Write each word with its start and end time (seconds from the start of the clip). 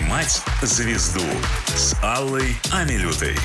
«Поймать 0.00 0.42
звезду» 0.62 1.20
с 1.66 1.94
Аллой 2.02 2.56
Амилютой. 2.72 3.36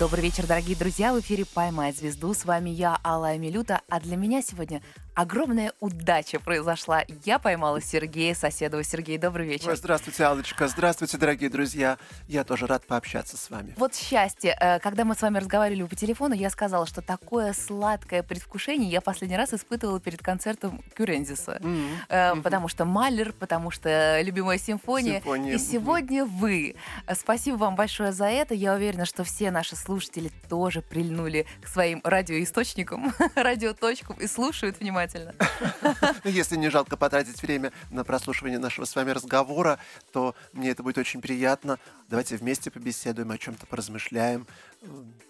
Добрый 0.00 0.24
вечер, 0.24 0.46
дорогие 0.46 0.76
друзья. 0.76 1.12
В 1.12 1.20
эфире 1.20 1.44
«Поймать 1.44 1.98
звезду». 1.98 2.32
С 2.32 2.46
вами 2.46 2.70
я, 2.70 2.98
Алла 3.04 3.28
Амилюта. 3.28 3.82
А 3.90 4.00
для 4.00 4.16
меня 4.16 4.40
сегодня 4.40 4.82
огромная 5.14 5.72
удача 5.80 6.40
произошла. 6.40 7.04
Я 7.24 7.38
поймала 7.38 7.80
Сергея 7.80 8.34
Соседова. 8.34 8.82
Сергей, 8.82 9.16
добрый 9.16 9.46
вечер. 9.46 9.74
Здравствуйте, 9.76 10.24
Аллочка. 10.24 10.68
Здравствуйте, 10.68 11.16
дорогие 11.16 11.50
друзья. 11.50 11.98
Я 12.26 12.44
тоже 12.44 12.66
рад 12.66 12.84
пообщаться 12.86 13.36
с 13.36 13.50
вами. 13.50 13.74
Вот 13.76 13.94
счастье. 13.94 14.56
Э, 14.60 14.78
когда 14.80 15.04
мы 15.04 15.14
с 15.14 15.22
вами 15.22 15.38
разговаривали 15.38 15.84
по 15.84 15.94
телефону, 15.94 16.34
я 16.34 16.50
сказала, 16.50 16.86
что 16.86 17.00
такое 17.00 17.52
сладкое 17.52 18.22
предвкушение 18.22 18.90
я 18.90 19.00
последний 19.00 19.36
раз 19.36 19.54
испытывала 19.54 20.00
перед 20.00 20.20
концертом 20.22 20.82
Кюрензиса. 20.94 21.60
Mm-hmm. 21.60 22.42
Потому 22.42 22.68
что 22.68 22.84
Малер, 22.84 23.32
потому 23.32 23.70
что 23.70 24.20
любимая 24.20 24.58
симфония. 24.58 25.20
симфония. 25.20 25.54
И 25.54 25.58
сегодня 25.58 26.24
вы. 26.24 26.74
Спасибо 27.14 27.56
вам 27.56 27.76
большое 27.76 28.12
за 28.12 28.26
это. 28.26 28.54
Я 28.54 28.74
уверена, 28.74 29.04
что 29.04 29.24
все 29.24 29.50
наши 29.50 29.76
слушатели 29.76 30.30
тоже 30.48 30.82
прильнули 30.82 31.46
к 31.62 31.68
своим 31.68 32.00
радиоисточникам, 32.04 33.12
радиоточкам 33.34 34.16
и 34.16 34.26
слушают 34.26 34.80
внимательно. 34.80 35.03
Ну, 36.24 36.30
если 36.30 36.56
не 36.56 36.70
жалко 36.70 36.96
потратить 36.96 37.42
время 37.42 37.72
на 37.90 38.04
прослушивание 38.04 38.58
нашего 38.58 38.84
с 38.84 38.94
вами 38.94 39.10
разговора, 39.10 39.78
то 40.12 40.34
мне 40.52 40.70
это 40.70 40.82
будет 40.82 40.98
очень 40.98 41.20
приятно. 41.20 41.78
Давайте 42.08 42.36
вместе 42.36 42.70
побеседуем, 42.70 43.30
о 43.30 43.38
чем-то 43.38 43.66
поразмышляем. 43.66 44.46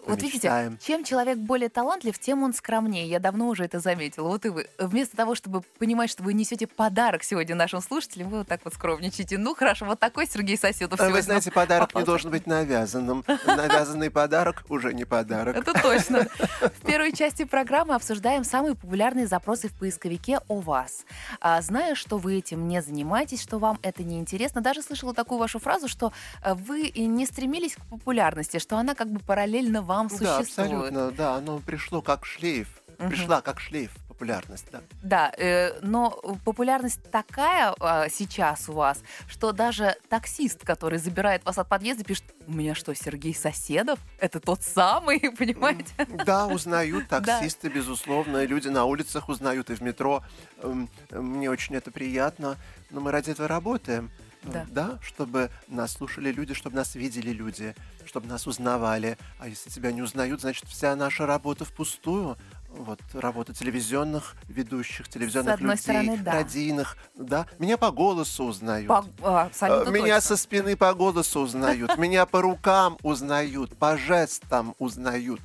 Вот 0.07 0.21
видите, 0.21 0.77
чем 0.81 1.03
человек 1.03 1.37
более 1.37 1.69
талантлив, 1.69 2.17
тем 2.19 2.43
он 2.43 2.53
скромнее. 2.53 3.07
Я 3.07 3.19
давно 3.19 3.47
уже 3.47 3.65
это 3.65 3.79
заметила. 3.79 4.27
Вот 4.27 4.45
и 4.45 4.49
вы. 4.49 4.67
Вместо 4.77 5.17
того, 5.17 5.33
чтобы 5.35 5.61
понимать, 5.79 6.09
что 6.09 6.23
вы 6.23 6.33
несете 6.33 6.67
подарок 6.67 7.23
сегодня 7.23 7.55
нашим 7.55 7.81
слушателям, 7.81 8.29
вы 8.29 8.39
вот 8.39 8.47
так 8.47 8.61
вот 8.63 8.73
скромничаете. 8.73 9.37
Ну, 9.37 9.55
хорошо, 9.55 9.85
вот 9.85 9.99
такой 9.99 10.27
Сергей 10.27 10.57
Соседов 10.57 10.99
Вы 10.99 11.21
знаете, 11.21 11.51
подарок 11.51 11.87
попался. 11.87 12.03
не 12.03 12.05
должен 12.05 12.31
быть 12.31 12.45
навязанным. 12.45 13.23
Навязанный 13.45 14.11
подарок 14.11 14.63
уже 14.69 14.93
не 14.93 15.05
подарок. 15.05 15.55
Это 15.55 15.73
точно. 15.73 16.27
В 16.61 16.85
первой 16.85 17.11
части 17.11 17.43
программы 17.43 17.95
обсуждаем 17.95 18.43
самые 18.43 18.75
популярные 18.75 19.25
запросы 19.25 19.69
в 19.69 19.73
поисковике 19.73 20.39
о 20.47 20.59
вас. 20.59 21.05
А, 21.41 21.61
зная, 21.61 21.95
что 21.95 22.17
вы 22.17 22.37
этим 22.37 22.67
не 22.67 22.81
занимаетесь, 22.81 23.41
что 23.41 23.57
вам 23.57 23.79
это 23.81 24.03
не 24.03 24.19
интересно, 24.19 24.61
даже 24.61 24.83
слышала 24.83 25.13
такую 25.13 25.39
вашу 25.39 25.59
фразу, 25.59 25.87
что 25.87 26.13
э, 26.43 26.53
вы 26.53 26.91
не 26.95 27.25
стремились 27.25 27.75
к 27.75 27.85
популярности, 27.89 28.59
что 28.59 28.77
она 28.77 28.93
как 28.93 29.09
бы 29.09 29.19
параллельно 29.19 29.44
параллельно 29.45 29.81
вам 29.81 30.07
да, 30.07 30.15
существует. 30.15 30.49
абсолютно, 30.49 31.11
да, 31.11 31.35
оно 31.35 31.59
пришло 31.59 32.01
как 32.01 32.25
шлейф, 32.25 32.67
угу. 32.97 33.09
пришла 33.09 33.41
как 33.41 33.59
шлейф 33.59 33.91
популярность, 34.07 34.67
да. 34.71 34.81
Да, 35.03 35.31
э, 35.37 35.77
но 35.81 36.09
популярность 36.45 37.01
такая 37.11 37.75
э, 37.77 38.07
сейчас 38.09 38.69
у 38.69 38.73
вас, 38.73 39.03
что 39.27 39.51
даже 39.51 39.97
таксист, 40.07 40.63
который 40.63 40.99
забирает 40.99 41.43
вас 41.43 41.57
от 41.57 41.67
подъезда, 41.67 42.05
пишет, 42.05 42.23
у 42.47 42.53
меня 42.53 42.75
что, 42.75 42.95
Сергей 42.95 43.35
Соседов? 43.35 43.99
Это 44.17 44.39
тот 44.39 44.63
самый, 44.63 45.19
понимаете? 45.37 46.07
Да, 46.25 46.47
узнают 46.47 47.07
таксисты, 47.09 47.67
безусловно, 47.67 48.45
люди 48.45 48.69
на 48.69 48.85
улицах 48.85 49.27
узнают 49.27 49.69
и 49.69 49.75
в 49.75 49.81
метро. 49.81 50.23
Эм, 50.63 50.89
мне 51.11 51.49
очень 51.49 51.75
это 51.75 51.91
приятно, 51.91 52.55
но 52.91 53.01
мы 53.01 53.11
ради 53.11 53.31
этого 53.31 53.49
работаем 53.49 54.09
да. 54.51 54.65
да, 54.69 54.99
чтобы 55.01 55.49
нас 55.67 55.93
слушали 55.93 56.31
люди, 56.31 56.53
чтобы 56.53 56.75
нас 56.75 56.95
видели 56.95 57.31
люди, 57.31 57.75
чтобы 58.05 58.27
нас 58.27 58.47
узнавали. 58.47 59.17
А 59.39 59.47
если 59.47 59.69
тебя 59.69 59.91
не 59.91 60.01
узнают, 60.01 60.41
значит 60.41 60.65
вся 60.67 60.95
наша 60.95 61.25
работа 61.25 61.65
впустую. 61.65 62.37
Вот 62.69 62.99
работа 63.13 63.53
телевизионных 63.53 64.35
ведущих, 64.49 65.07
телевизионных 65.07 65.61
людей, 65.61 65.77
стороны, 65.77 66.17
да. 66.17 66.33
радийных, 66.33 66.97
да. 67.15 67.47
Меня 67.57 67.77
по 67.77 67.89
голосу 67.89 68.43
узнают. 68.43 68.89
По, 68.89 69.05
а, 69.21 69.43
абсолютно 69.45 69.91
Меня 69.91 70.15
точно. 70.15 70.21
со 70.21 70.37
спины 70.37 70.75
по 70.75 70.93
голосу 70.93 71.39
узнают. 71.39 71.97
Меня 71.97 72.25
по 72.25 72.41
рукам 72.41 72.97
узнают, 73.01 73.77
по 73.77 73.97
жестам 73.97 74.75
узнают 74.77 75.39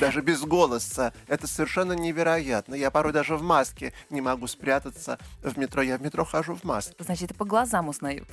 даже 0.00 0.20
без 0.20 0.42
голоса. 0.42 1.12
Это 1.26 1.46
совершенно 1.46 1.92
невероятно. 1.92 2.74
Я 2.74 2.90
порой 2.90 3.12
даже 3.12 3.36
в 3.36 3.42
маске 3.42 3.92
не 4.10 4.20
могу 4.20 4.46
спрятаться 4.46 5.18
в 5.42 5.56
метро. 5.58 5.82
Я 5.82 5.98
в 5.98 6.02
метро 6.02 6.24
хожу 6.24 6.54
в 6.54 6.64
маске. 6.64 6.94
Значит, 6.98 7.30
и 7.30 7.34
по 7.34 7.44
глазам 7.44 7.88
узнают. 7.88 8.28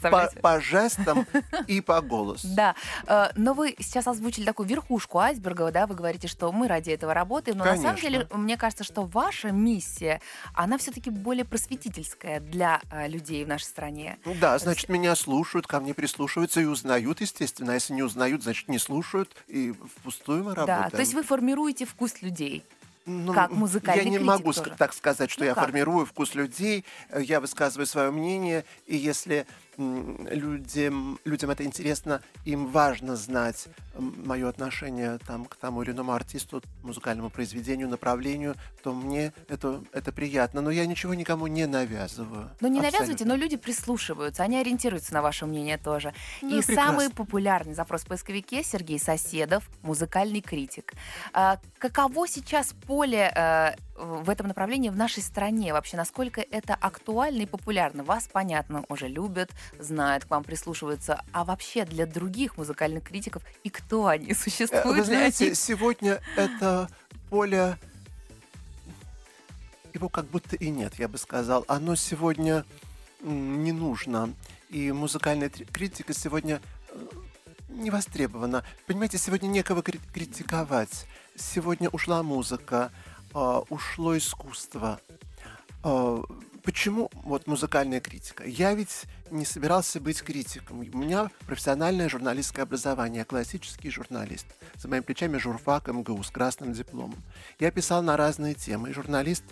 По, 0.00 0.30
по 0.40 0.60
жестам 0.60 1.26
и 1.66 1.80
по 1.80 2.00
голосу. 2.00 2.48
Да. 2.54 2.74
Э, 3.06 3.30
но 3.36 3.54
вы 3.54 3.74
сейчас 3.78 4.06
озвучили 4.06 4.44
такую 4.44 4.68
верхушку 4.68 5.18
айсберга, 5.18 5.70
да, 5.70 5.86
вы 5.86 5.94
говорите, 5.94 6.28
что 6.28 6.50
мы 6.52 6.68
ради 6.68 6.90
этого 6.90 7.14
работаем, 7.14 7.58
но 7.58 7.64
Конечно. 7.64 7.82
на 7.82 7.96
самом 7.96 8.02
деле 8.02 8.28
мне 8.32 8.56
кажется, 8.56 8.84
что 8.84 9.02
ваша 9.02 9.50
миссия, 9.50 10.20
она 10.54 10.78
все-таки 10.78 11.10
более 11.10 11.44
просветительская 11.44 12.40
для 12.40 12.80
э, 12.90 13.08
людей 13.08 13.44
в 13.44 13.48
нашей 13.48 13.64
стране. 13.64 14.18
Да, 14.40 14.58
значит, 14.58 14.88
меня 14.88 15.14
слушают, 15.16 15.66
ко 15.66 15.80
мне 15.80 15.94
прислушиваются 15.94 16.60
и 16.60 16.64
узнают, 16.64 17.20
естественно. 17.20 17.72
А 17.72 17.74
если 17.74 17.92
не 17.92 18.02
узнают, 18.02 18.42
значит, 18.42 18.68
не 18.68 18.78
слушают, 18.78 19.34
и 19.48 19.72
впустую 19.96 20.44
мы 20.44 20.54
работаем. 20.54 20.84
Да, 20.84 20.90
то 20.90 21.00
есть 21.00 21.14
вы 21.14 21.22
формируете 21.22 21.86
вкус 21.86 22.22
людей. 22.22 22.64
Ну, 23.04 23.32
как 23.32 23.50
музыкальный 23.50 24.04
Я 24.04 24.10
не 24.10 24.18
могу 24.18 24.52
тоже. 24.52 24.74
так 24.78 24.92
сказать, 24.92 25.30
что 25.30 25.40
ну, 25.40 25.46
я 25.46 25.54
как? 25.54 25.64
формирую 25.64 26.06
вкус 26.06 26.34
людей, 26.34 26.84
я 27.16 27.40
высказываю 27.40 27.86
свое 27.86 28.10
мнение, 28.12 28.64
и 28.86 28.96
если 28.96 29.46
людям, 29.76 31.18
людям 31.24 31.50
это 31.50 31.64
интересно, 31.64 32.22
им 32.44 32.66
важно 32.66 33.16
знать 33.16 33.68
мое 33.98 34.48
отношение 34.48 35.18
там, 35.26 35.44
к 35.44 35.56
тому 35.56 35.82
или 35.82 35.90
иному 35.90 36.12
артисту, 36.12 36.62
музыкальному 36.82 37.30
произведению, 37.30 37.88
направлению, 37.88 38.54
то 38.82 38.92
мне 38.92 39.32
это, 39.48 39.82
это 39.92 40.12
приятно. 40.12 40.60
Но 40.60 40.70
я 40.70 40.86
ничего 40.86 41.14
никому 41.14 41.46
не 41.46 41.66
навязываю. 41.66 42.50
Ну, 42.60 42.68
не 42.68 42.78
абсолютно. 42.78 42.98
навязывайте, 42.98 43.24
но 43.24 43.34
люди 43.36 43.56
прислушиваются, 43.56 44.42
они 44.42 44.58
ориентируются 44.58 45.14
на 45.14 45.22
ваше 45.22 45.46
мнение 45.46 45.78
тоже. 45.78 46.14
Ну, 46.40 46.48
И 46.48 46.62
прекрасно. 46.62 46.74
самый 46.74 47.10
популярный 47.10 47.74
запрос 47.74 48.02
в 48.02 48.06
поисковике 48.06 48.62
Сергей 48.62 48.98
Соседов, 48.98 49.68
музыкальный 49.82 50.40
критик. 50.40 50.92
А, 51.32 51.58
каково 51.78 52.26
сейчас 52.28 52.74
поле 52.86 53.32
а, 53.34 53.74
в 53.96 54.30
этом 54.30 54.48
направлении 54.48 54.88
в 54.88 54.96
нашей 54.96 55.22
стране? 55.22 55.72
Вообще, 55.72 55.96
насколько 55.96 56.40
это 56.40 56.74
актуально 56.74 57.42
и 57.42 57.46
популярно? 57.46 58.04
Вас, 58.04 58.28
понятно, 58.30 58.84
уже 58.88 59.08
любят, 59.08 59.50
знают, 59.78 60.24
к 60.24 60.30
вам 60.30 60.44
прислушиваются. 60.44 61.22
А 61.32 61.44
вообще 61.44 61.84
для 61.84 62.06
других 62.06 62.56
музыкальных 62.56 63.04
критиков 63.04 63.42
и 63.64 63.70
кто 63.70 64.06
они 64.06 64.32
э, 64.32 64.34
существуют? 64.34 64.84
Вы 64.84 65.04
знаете, 65.04 65.50
них? 65.50 65.56
сегодня 65.56 66.20
это 66.36 66.88
поле 67.30 67.76
его 69.94 70.08
как 70.08 70.26
будто 70.26 70.56
и 70.56 70.70
нет, 70.70 70.94
я 70.98 71.08
бы 71.08 71.18
сказал. 71.18 71.64
Оно 71.68 71.94
сегодня 71.96 72.64
не 73.22 73.72
нужно. 73.72 74.34
И 74.68 74.90
музыкальная 74.90 75.50
критика 75.50 76.14
сегодня 76.14 76.60
э, 76.88 77.06
не 77.68 77.90
востребована. 77.90 78.64
Понимаете, 78.86 79.18
сегодня 79.18 79.48
некого 79.48 79.82
критиковать. 79.82 81.06
Сегодня 81.36 81.88
ушла 81.90 82.22
музыка, 82.22 82.90
э, 83.34 83.60
ушло 83.68 84.16
искусство. 84.16 85.00
Э, 85.84 86.22
почему 86.62 87.10
вот 87.24 87.46
музыкальная 87.46 88.00
критика? 88.00 88.44
Я 88.44 88.74
ведь 88.74 89.04
не 89.30 89.44
собирался 89.44 90.00
быть 90.00 90.22
критиком. 90.22 90.80
У 90.80 90.98
меня 90.98 91.30
профессиональное 91.46 92.08
журналистское 92.08 92.64
образование, 92.64 93.20
я 93.20 93.24
классический 93.24 93.90
журналист. 93.90 94.46
За 94.76 94.88
моими 94.88 95.02
плечами 95.02 95.38
журфак 95.38 95.88
МГУ 95.88 96.22
с 96.22 96.30
красным 96.30 96.72
дипломом. 96.72 97.22
Я 97.58 97.70
писал 97.70 98.02
на 98.02 98.16
разные 98.16 98.54
темы. 98.54 98.90
И 98.90 98.92
журналист 98.92 99.44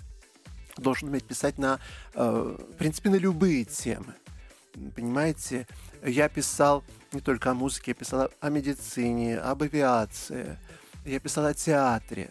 должен 0.76 1.08
уметь 1.08 1.24
писать 1.24 1.58
на, 1.58 1.78
э, 2.14 2.56
в 2.58 2.76
принципе, 2.76 3.10
на 3.10 3.16
любые 3.16 3.64
темы. 3.64 4.14
Понимаете, 4.94 5.66
я 6.04 6.28
писал 6.28 6.84
не 7.12 7.20
только 7.20 7.50
о 7.50 7.54
музыке, 7.54 7.90
я 7.90 7.94
писал 7.94 8.30
о 8.40 8.50
медицине, 8.50 9.38
об 9.38 9.62
авиации, 9.62 10.58
я 11.04 11.18
писал 11.18 11.46
о 11.46 11.54
театре. 11.54 12.30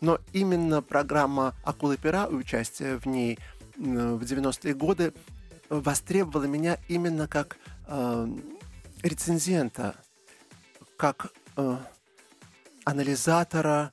Но 0.00 0.18
именно 0.32 0.82
программа 0.82 1.54
«Акулы 1.64 1.96
пера» 1.96 2.26
и 2.26 2.34
участие 2.34 2.98
в 2.98 3.06
ней 3.06 3.38
в 3.76 4.22
90-е 4.22 4.74
годы 4.74 5.12
востребовала 5.68 6.44
меня 6.44 6.78
именно 6.88 7.28
как 7.28 7.56
э, 7.86 8.26
рецензента, 9.02 9.94
как 10.96 11.32
э, 11.56 11.76
анализатора 12.84 13.92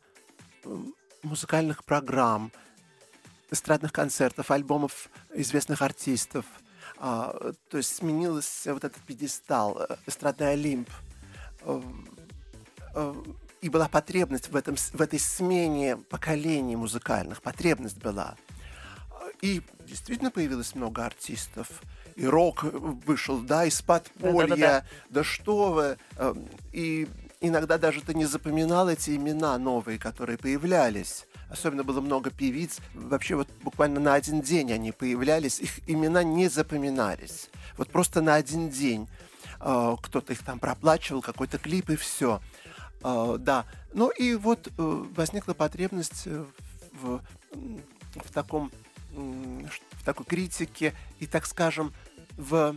музыкальных 1.23 1.83
программ, 1.83 2.51
эстрадных 3.51 3.93
концертов, 3.93 4.51
альбомов 4.51 5.09
известных 5.33 5.81
артистов. 5.81 6.45
А, 6.97 7.53
то 7.69 7.77
есть 7.77 7.95
сменился 7.95 8.73
вот 8.73 8.83
этот 8.83 9.01
пьедестал, 9.03 9.77
э, 9.79 9.95
эстрадный 10.05 10.53
Олимп. 10.53 10.89
Э, 11.61 13.13
и 13.67 13.69
была 13.69 13.87
потребность 13.89 14.49
в, 14.49 14.55
этом, 14.55 14.75
в 14.75 15.01
этой 15.01 15.19
смене 15.19 15.97
поколений 15.97 16.75
музыкальных. 16.75 17.41
Потребность 17.41 17.97
была. 17.97 18.35
И 19.41 19.61
действительно 19.85 20.31
появилось 20.31 20.73
много 20.73 21.05
артистов. 21.05 21.67
И 22.15 22.25
рок 22.25 22.63
вышел, 22.63 23.39
да, 23.39 23.65
из 23.65 23.81
подполья. 23.81 24.47
Да, 24.47 24.55
да, 24.55 24.55
да. 24.55 24.85
да 25.09 25.23
что 25.23 25.73
вы. 25.73 25.97
И 26.71 27.07
иногда 27.41 27.77
даже 27.77 28.01
ты 28.01 28.13
не 28.13 28.25
запоминал 28.25 28.89
эти 28.89 29.15
имена 29.15 29.57
новые, 29.57 29.99
которые 29.99 30.37
появлялись. 30.37 31.27
особенно 31.49 31.83
было 31.83 32.01
много 32.01 32.29
певиц. 32.31 32.79
Вообще 32.93 33.35
вот 33.35 33.47
буквально 33.63 33.99
на 33.99 34.13
один 34.13 34.41
день 34.41 34.71
они 34.71 34.91
появлялись, 34.91 35.59
их 35.59 35.79
имена 35.87 36.23
не 36.23 36.47
запоминались. 36.47 37.49
Вот 37.77 37.89
просто 37.89 38.21
на 38.21 38.35
один 38.35 38.69
день 38.69 39.07
э, 39.59 39.95
кто-то 40.01 40.33
их 40.33 40.43
там 40.43 40.59
проплачивал, 40.59 41.21
какой-то 41.21 41.57
клип 41.57 41.89
и 41.89 41.95
все. 41.95 42.41
Э, 43.03 43.37
да, 43.39 43.65
ну 43.93 44.09
и 44.09 44.35
вот 44.35 44.67
э, 44.67 44.71
возникла 45.15 45.53
потребность 45.53 46.27
в, 46.93 47.21
в 47.51 48.31
таком 48.33 48.71
в 49.13 50.05
такой 50.05 50.25
критике 50.25 50.93
и, 51.19 51.25
так 51.25 51.47
скажем, 51.47 51.91
в 52.37 52.75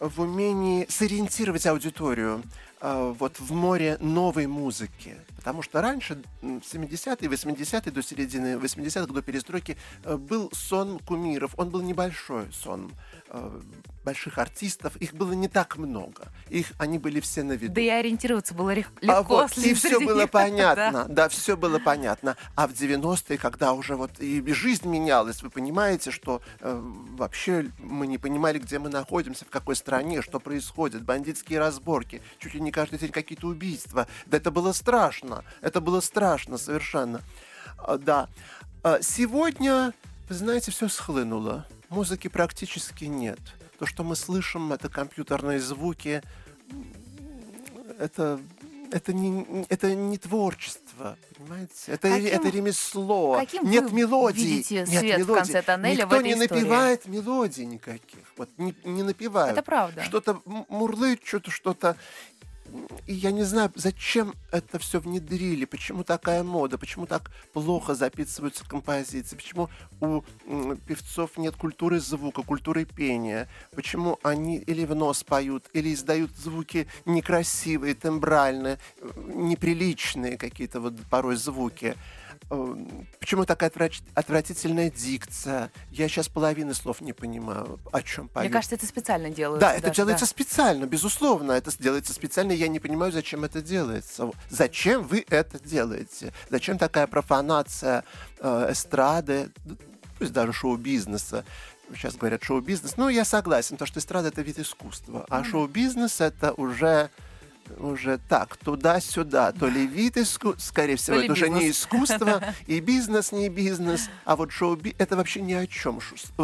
в 0.00 0.20
умении 0.20 0.86
сориентировать 0.88 1.66
аудиторию 1.66 2.42
э, 2.80 3.14
вот 3.18 3.40
в 3.40 3.52
море 3.52 3.96
новой 4.00 4.46
музыки. 4.46 5.16
Потому 5.44 5.60
что 5.60 5.82
раньше, 5.82 6.22
70-е, 6.40 7.28
80-е, 7.28 7.92
до 7.92 8.02
середины 8.02 8.54
80-х, 8.54 9.12
до 9.12 9.20
перестройки, 9.20 9.76
э, 10.02 10.16
был 10.16 10.50
сон 10.54 10.98
кумиров. 10.98 11.52
Он 11.58 11.68
был 11.68 11.82
небольшой 11.82 12.50
сон 12.50 12.90
э, 13.28 13.60
больших 14.04 14.38
артистов, 14.38 14.96
их 14.96 15.12
было 15.12 15.34
не 15.34 15.48
так 15.48 15.76
много. 15.76 16.28
Их, 16.48 16.72
они 16.78 16.98
были 16.98 17.20
все 17.20 17.42
на 17.42 17.52
виду. 17.52 17.74
Да 17.74 17.80
и 17.82 17.88
ориентироваться 17.88 18.54
было 18.54 18.72
легко. 18.72 18.94
А 19.06 19.22
вот, 19.22 19.58
и 19.58 19.74
все 19.74 20.00
было 20.00 20.26
понятно. 20.40 21.04
да. 21.08 21.14
да, 21.14 21.28
все 21.28 21.58
было 21.58 21.78
понятно. 21.78 22.36
А 22.54 22.66
в 22.66 22.72
90-е, 22.72 23.36
когда 23.36 23.72
уже 23.72 23.96
вот 23.96 24.20
и 24.20 24.42
жизнь 24.52 24.88
менялась, 24.88 25.42
вы 25.42 25.50
понимаете, 25.50 26.10
что 26.10 26.40
э, 26.60 26.80
вообще 27.18 27.70
мы 27.78 28.06
не 28.06 28.18
понимали, 28.18 28.58
где 28.58 28.78
мы 28.78 28.88
находимся, 28.88 29.44
в 29.44 29.50
какой 29.50 29.76
стране, 29.76 30.22
что 30.22 30.40
происходит, 30.40 31.02
бандитские 31.02 31.58
разборки, 31.58 32.22
чуть 32.38 32.54
ли 32.54 32.60
не 32.60 32.70
каждый 32.70 32.98
день 32.98 33.10
какие-то 33.10 33.48
убийства. 33.48 34.06
Да 34.26 34.36
это 34.36 34.50
было 34.50 34.72
страшно. 34.72 35.33
Это 35.60 35.80
было 35.80 36.00
страшно 36.00 36.58
совершенно. 36.58 37.20
А, 37.78 37.98
да. 37.98 38.28
А 38.82 39.00
сегодня, 39.00 39.92
вы 40.28 40.34
знаете, 40.34 40.70
все 40.70 40.88
схлынуло. 40.88 41.66
Музыки 41.88 42.28
практически 42.28 43.04
нет 43.04 43.40
то, 43.78 43.86
что 43.86 44.04
мы 44.04 44.16
слышим, 44.16 44.72
это 44.72 44.88
компьютерные 44.88 45.60
звуки, 45.60 46.22
это 47.98 48.40
это 48.90 49.12
не, 49.12 49.66
это 49.68 49.92
не 49.92 50.18
творчество, 50.18 51.18
понимаете? 51.36 51.72
Это, 51.88 52.08
каким, 52.08 52.26
это 52.26 52.48
ремесло. 52.48 53.34
Каким 53.40 53.68
нет 53.68 53.90
вы 53.90 53.96
мелодии. 53.96 54.40
Видите 54.40 54.74
нет 54.76 54.88
свет 54.88 55.18
мелодии. 55.18 55.22
в 55.22 55.34
конце 55.34 55.62
тоннеля 55.62 56.04
Никто 56.04 56.08
в 56.08 56.12
этой 56.12 56.24
не 56.24 56.32
истории. 56.32 56.60
напевает 56.60 57.06
мелодий 57.06 57.64
никаких. 57.64 58.20
Вот 58.36 58.48
не, 58.56 58.74
не 58.84 59.02
напевают. 59.02 59.52
Это 59.52 59.62
правда. 59.62 60.04
Что-то 60.04 60.40
мурлычут, 60.44 61.46
что-то 61.48 61.96
я 63.06 63.30
не 63.30 63.42
знаю, 63.44 63.70
зачем 63.74 64.34
это 64.50 64.78
все 64.78 65.00
внедрили, 65.00 65.64
почему 65.64 66.04
такая 66.04 66.42
мода, 66.42 66.78
почему 66.78 67.06
так 67.06 67.30
плохо 67.52 67.94
записываются 67.94 68.66
композиции, 68.66 69.36
почему 69.36 69.68
у 70.00 70.22
певцов 70.86 71.36
нет 71.36 71.56
культуры 71.56 72.00
звука, 72.00 72.42
культуры 72.42 72.84
пения, 72.84 73.48
почему 73.74 74.18
они 74.22 74.58
или 74.58 74.84
в 74.84 74.94
нос 74.94 75.22
поют, 75.22 75.68
или 75.72 75.92
издают 75.92 76.30
звуки 76.36 76.88
некрасивые, 77.04 77.94
тембральные, 77.94 78.78
неприличные 79.16 80.36
какие-то 80.36 80.80
вот 80.80 80.94
порой 81.10 81.36
звуки. 81.36 81.94
Э, 82.50 82.76
почему 83.20 83.44
такая 83.44 83.70
отвратительная 84.14 84.90
дикция? 84.90 85.70
Я 85.90 86.08
сейчас 86.08 86.28
половины 86.28 86.74
слов 86.74 87.00
не 87.00 87.12
понимаю, 87.12 87.78
о 87.92 88.02
чем 88.02 88.28
поют. 88.28 88.50
Мне 88.50 88.52
кажется, 88.52 88.76
это 88.76 88.86
специально 88.86 89.30
делают. 89.30 89.60
Да, 89.60 89.74
это 89.74 89.90
делается 89.90 90.26
да. 90.26 90.30
специально, 90.30 90.84
безусловно. 90.84 91.52
Это 91.52 91.70
делается 91.78 92.12
специально. 92.12 92.52
Я 92.52 92.68
не 92.68 92.80
понимаю, 92.80 93.12
зачем 93.12 93.44
это 93.44 93.62
делается. 93.62 94.30
Зачем 94.50 95.02
вы 95.06 95.24
это 95.28 95.58
делаете? 95.58 96.32
Зачем 96.50 96.78
такая 96.78 97.06
профанация 97.06 98.04
э, 98.40 98.68
эстрады, 98.70 99.50
пусть 100.18 100.32
даже 100.32 100.52
шоу-бизнеса? 100.52 101.44
Сейчас 101.92 102.16
говорят 102.16 102.42
шоу-бизнес. 102.42 102.96
Ну, 102.96 103.08
я 103.08 103.24
согласен, 103.24 103.76
то, 103.76 103.86
что 103.86 104.00
эстрада— 104.00 104.28
это 104.30 104.42
вид 104.42 104.58
искусства. 104.58 105.26
А 105.28 105.40
mm-hmm. 105.40 105.50
шоу-бизнес— 105.50 106.20
это 106.22 106.52
уже 106.52 107.10
уже 107.78 108.18
так, 108.28 108.56
туда-сюда, 108.56 109.52
то 109.52 109.66
ли 109.66 109.86
вид 109.86 110.16
искусства, 110.16 110.60
скорее 110.60 110.96
всего, 110.96 111.16
это 111.16 111.32
уже 111.32 111.48
не 111.48 111.70
искусство, 111.70 112.42
и 112.66 112.80
бизнес 112.80 113.32
не 113.32 113.48
бизнес, 113.48 114.08
а 114.24 114.36
вот 114.36 114.52
шоу 114.52 114.78
это 114.98 115.16
вообще 115.16 115.40
ни 115.40 115.52
о 115.52 115.66
чем. 115.66 116.00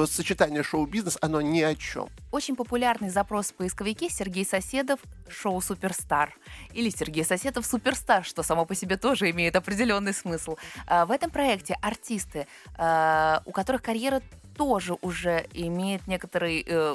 Сочетание 0.07 0.63
шоу-бизнес, 0.63 1.19
оно 1.21 1.41
ни 1.41 1.61
о 1.61 1.75
чем. 1.75 2.09
Очень 2.31 2.57
популярный 2.57 3.11
запрос 3.11 3.49
в 3.49 3.55
поисковике 3.55 4.09
Сергей 4.09 4.45
Соседов 4.45 5.01
шоу 5.29 5.61
«Суперстар» 5.61 6.35
или 6.73 6.91
Сергей 6.91 7.25
Соседов 7.25 7.67
«Суперстар», 7.67 8.25
что 8.25 8.43
само 8.43 8.65
по 8.65 8.75
себе 8.75 8.97
тоже 8.97 9.31
имеет 9.31 9.57
определенный 9.57 10.15
смысл. 10.15 10.57
А, 10.87 11.07
в 11.07 11.11
этом 11.11 11.31
проекте 11.31 11.77
артисты, 11.81 12.47
а, 12.77 13.43
у 13.47 13.53
которых 13.53 13.83
карьера 13.83 14.23
тоже 14.57 14.97
уже 15.01 15.47
имеет 15.55 16.07
некоторый 16.07 16.63
э, 16.67 16.95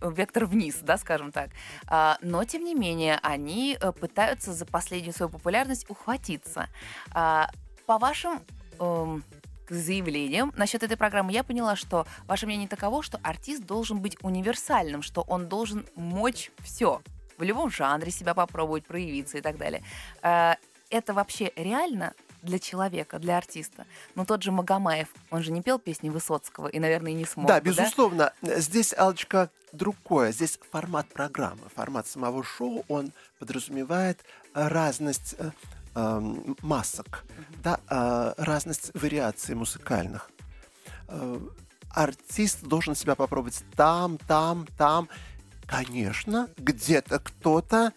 вектор 0.00 0.46
вниз, 0.46 0.78
да, 0.82 0.96
скажем 0.98 1.32
так. 1.32 1.50
А, 1.86 2.18
но, 2.22 2.44
тем 2.44 2.64
не 2.64 2.74
менее, 2.74 3.18
они 3.22 3.76
э, 3.80 3.92
пытаются 3.92 4.52
за 4.52 4.66
последнюю 4.66 5.12
свою 5.12 5.30
популярность 5.30 5.88
ухватиться. 5.88 6.68
А, 7.12 7.50
по 7.86 7.98
вашим 7.98 8.40
эм, 8.78 9.24
заявлениям 9.68 10.52
насчет 10.56 10.82
этой 10.82 10.96
программы 10.96 11.32
я 11.32 11.42
поняла, 11.44 11.76
что 11.76 12.06
ваше 12.26 12.46
мнение 12.46 12.68
таково, 12.68 13.02
что 13.02 13.18
артист 13.22 13.64
должен 13.64 14.00
быть 14.00 14.16
универсальным, 14.22 15.02
что 15.02 15.22
он 15.22 15.48
должен 15.48 15.86
мочь 15.94 16.50
все, 16.60 17.02
в 17.38 17.42
любом 17.42 17.70
жанре 17.70 18.10
себя 18.10 18.34
попробовать, 18.34 18.86
проявиться 18.86 19.38
и 19.38 19.40
так 19.40 19.56
далее. 19.56 19.82
А, 20.22 20.56
это 20.90 21.14
вообще 21.14 21.52
реально? 21.56 22.14
Для 22.42 22.58
человека, 22.58 23.18
для 23.18 23.36
артиста. 23.36 23.86
Но 24.14 24.24
тот 24.24 24.42
же 24.42 24.52
Магомаев, 24.52 25.08
он 25.30 25.42
же 25.42 25.52
не 25.52 25.62
пел 25.62 25.78
песни 25.78 26.08
Высоцкого 26.08 26.68
и, 26.68 26.78
наверное, 26.78 27.12
не 27.12 27.24
смог. 27.24 27.46
Да, 27.46 27.60
бы, 27.60 27.70
безусловно. 27.70 28.32
Да? 28.42 28.60
Здесь, 28.60 28.94
Алочка, 28.96 29.50
другое. 29.72 30.32
Здесь 30.32 30.58
формат 30.70 31.08
программы, 31.08 31.68
формат 31.74 32.06
самого 32.06 32.42
шоу, 32.42 32.84
он 32.88 33.12
подразумевает 33.38 34.24
разность 34.54 35.34
э, 35.38 35.50
э, 35.94 36.34
масок, 36.62 37.24
mm-hmm. 37.26 37.56
да, 37.62 37.80
э, 37.88 38.34
разность 38.42 38.90
вариаций 38.94 39.54
музыкальных. 39.54 40.30
Э, 41.08 41.40
артист 41.90 42.62
должен 42.62 42.94
себя 42.94 43.14
попробовать 43.14 43.62
там, 43.76 44.18
там, 44.18 44.66
там. 44.78 45.08
Конечно, 45.66 46.48
где-то 46.56 47.20
кто-то 47.20 47.92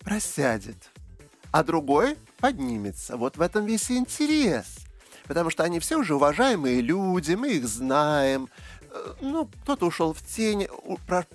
просядет, 0.00 0.90
а 1.52 1.62
другой 1.62 2.16
поднимется. 2.42 3.16
Вот 3.16 3.36
в 3.36 3.40
этом 3.40 3.64
весь 3.64 3.90
интерес. 3.90 4.80
Потому 5.28 5.48
что 5.48 5.62
они 5.62 5.78
все 5.78 5.96
уже 5.96 6.16
уважаемые 6.16 6.80
люди, 6.80 7.34
мы 7.34 7.52
их 7.52 7.68
знаем. 7.68 8.48
Э, 8.90 9.14
ну, 9.20 9.48
кто-то 9.62 9.86
ушел 9.86 10.12
в 10.12 10.20
тень, 10.22 10.66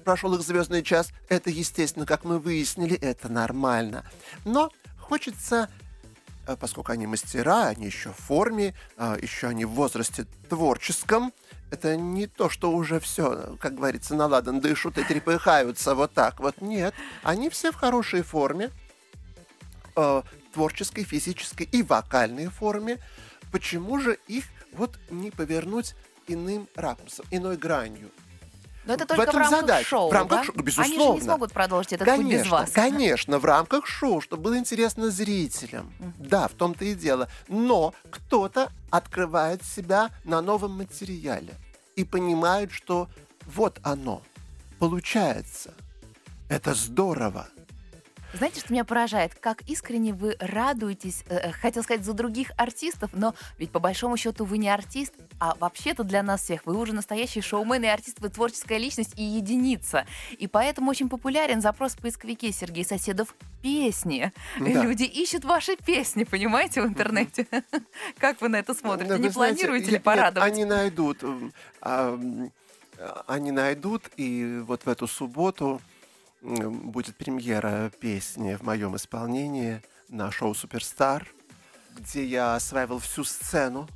прошел 0.04 0.36
их 0.36 0.42
звездный 0.42 0.84
час. 0.84 1.12
Это, 1.30 1.50
естественно, 1.50 2.06
как 2.06 2.26
мы 2.26 2.40
выяснили, 2.40 2.98
это 2.98 3.30
нормально. 3.30 4.04
Но 4.44 4.70
хочется 5.00 5.70
э, 6.46 6.58
поскольку 6.60 6.92
они 6.92 7.08
мастера, 7.08 7.68
они 7.68 7.86
еще 7.86 8.10
в 8.10 8.18
форме, 8.18 8.76
а, 8.98 9.18
еще 9.20 9.48
они 9.48 9.64
в 9.64 9.72
возрасте 9.72 10.26
творческом, 10.50 11.32
это 11.72 11.96
не 11.96 12.28
то, 12.28 12.50
что 12.50 12.70
уже 12.72 13.00
все, 13.00 13.56
как 13.62 13.76
говорится, 13.76 14.14
наладан 14.14 14.60
дышат 14.60 14.98
и 14.98 15.04
трепыхаются 15.06 15.96
вот 15.96 16.14
так 16.14 16.42
вот. 16.42 16.62
Нет, 16.62 16.94
они 17.24 17.50
все 17.50 17.72
в 17.72 17.76
хорошей 17.76 18.24
форме, 18.24 18.72
э, 19.98 20.22
творческой, 20.54 21.04
физической 21.04 21.64
и 21.64 21.84
вокальной 21.84 22.48
форме, 22.48 23.00
почему 23.52 24.00
же 24.00 24.18
их 24.28 24.46
вот 24.72 24.98
не 25.10 25.32
повернуть 25.32 25.96
иным 26.28 26.68
ракурсом, 26.76 27.26
иной 27.32 27.58
гранью? 27.58 28.10
Но 28.88 28.94
это 28.94 29.06
только 29.06 29.20
в, 29.20 29.24
этом 29.24 29.36
в 29.36 29.38
рамках 29.40 29.60
задача. 29.62 29.90
шоу, 29.90 30.10
в 30.10 30.14
рамках 30.14 30.40
да? 30.40 30.44
шоу, 30.46 30.56
безусловно. 30.56 30.94
Они 30.94 31.04
же 31.04 31.14
не 31.16 31.22
смогут 31.22 31.52
продолжить 31.52 31.94
этот 31.94 32.08
конечно, 32.08 32.38
путь 32.38 32.46
без 32.46 32.52
вас. 32.52 32.72
Конечно, 32.72 33.40
в 33.40 33.46
рамках 33.46 33.86
шоу, 33.86 34.22
чтобы 34.22 34.44
было 34.44 34.58
интересно 34.58 35.10
зрителям. 35.10 35.94
Mm-hmm. 36.00 36.28
Да, 36.30 36.48
в 36.48 36.54
том-то 36.54 36.86
и 36.86 36.96
дело. 36.96 37.28
Но 37.50 37.94
кто-то 38.10 38.72
открывает 38.90 39.64
себя 39.66 40.10
на 40.24 40.42
новом 40.42 40.78
материале 40.78 41.54
и 41.98 42.06
понимает, 42.06 42.72
что 42.72 43.10
вот 43.46 43.80
оно, 43.84 44.22
получается. 44.80 45.74
Это 46.48 46.74
здорово. 46.74 47.50
Знаете, 48.38 48.60
что 48.60 48.72
меня 48.72 48.86
поражает? 48.86 49.34
Как 49.34 49.64
искренне 49.64 50.14
вы 50.14 50.36
радуетесь, 50.40 51.24
э, 51.28 51.38
э, 51.38 51.52
хотел 51.52 51.82
сказать, 51.82 52.06
за 52.06 52.14
других 52.14 52.52
артистов, 52.56 53.10
но 53.14 53.34
ведь 53.58 53.72
по 53.72 53.80
большому 53.80 54.16
счету 54.16 54.46
вы 54.46 54.60
не 54.60 54.70
артист, 54.70 55.14
а 55.40 55.56
вообще-то 55.60 56.04
для 56.04 56.22
нас 56.22 56.44
всех 56.44 56.68
вы 56.68 56.78
уже 56.78 56.94
настоящий 56.94 57.42
шоумен 57.42 57.84
и 57.84 57.88
артист, 57.88 58.20
вы 58.20 58.30
творческая 58.30 58.78
личность 58.78 59.14
и 59.18 59.24
единица. 59.24 60.06
И 60.38 60.46
поэтому 60.46 60.92
очень 60.92 61.10
популярен 61.10 61.62
запрос 61.62 61.94
в 61.94 61.98
поисковике 61.98 62.52
Сергей 62.52 62.86
Соседов 62.86 63.34
«Песни». 63.64 64.32
Да. 64.60 64.84
Люди 64.84 65.04
ищут 65.04 65.44
ваши 65.44 65.76
песни, 65.76 66.24
понимаете, 66.24 66.84
в 66.84 66.86
интернете. 66.86 67.48
Как 68.20 68.40
вы 68.42 68.50
на 68.50 68.58
это 68.58 68.76
смотрите? 68.76 69.18
Не 69.18 69.30
планируете 69.30 69.90
ли 69.90 70.00
порадовать? 70.00 70.52
Они 70.52 70.64
найдут. 70.64 71.24
А, 71.82 72.20
они 73.26 73.50
найдут, 73.50 74.04
и 74.16 74.60
вот 74.64 74.86
в 74.86 74.90
эту 74.90 75.08
субботу 75.08 75.82
будет 76.48 77.18
премьера 77.18 77.92
песни 78.00 78.56
в 78.56 78.64
моем 78.64 78.96
исполнении 78.96 79.82
на 80.10 80.32
шоу 80.32 80.56
«Суперстар». 80.56 81.28
где 81.98 82.24
я 82.26 82.56
осваивал 82.56 83.00
всю 83.00 83.24
сцену 83.24 83.88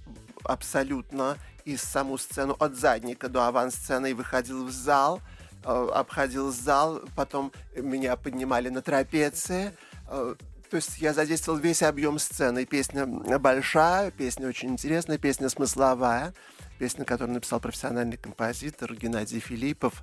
абсолютно, 0.44 1.38
и 1.66 1.78
саму 1.78 2.18
сцену 2.18 2.56
от 2.60 2.76
задника 2.76 3.30
до 3.30 3.48
авансцены, 3.48 4.10
и 4.10 4.14
выходил 4.14 4.66
в 4.66 4.72
зал, 4.72 5.22
э, 5.64 5.90
обходил 5.94 6.52
зал, 6.52 7.02
потом 7.16 7.52
меня 7.76 8.16
поднимали 8.16 8.70
на 8.70 8.82
трапеции, 8.82 9.72
э, 10.10 10.36
то 10.72 10.78
есть 10.78 10.98
я 11.00 11.14
задействовал 11.14 11.60
весь 11.60 11.84
объем 11.84 12.18
сцены. 12.18 12.66
Песня 12.66 13.06
большая, 13.06 14.10
песня 14.10 14.48
очень 14.48 14.70
интересная, 14.70 15.18
песня 15.18 15.50
смысловая, 15.50 16.34
песня, 16.80 17.04
которую 17.04 17.36
написал 17.36 17.60
профессиональный 17.60 18.18
композитор 18.18 18.96
Геннадий 18.96 19.42
Филиппов. 19.42 20.02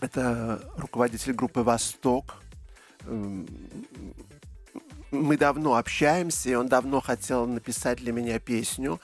Это 0.00 0.60
руководитель 0.76 1.32
группы 1.32 1.60
«Восток». 1.60 2.42
Эм, 3.06 3.46
мы 5.10 5.36
давно 5.36 5.76
общаемся, 5.76 6.50
и 6.50 6.54
он 6.54 6.68
давно 6.68 7.00
хотел 7.00 7.46
написать 7.46 7.98
для 7.98 8.12
меня 8.12 8.38
песню. 8.38 9.00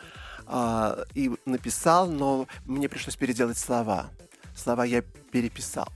А, 0.47 1.05
и 1.15 1.33
написал, 1.45 2.09
но 2.09 2.47
мне 2.65 2.89
пришлось 2.89 3.17
переделать 3.17 3.59
слова. 3.59 4.11
Слова 4.55 4.85
я 4.85 5.03
переписал 5.03 5.89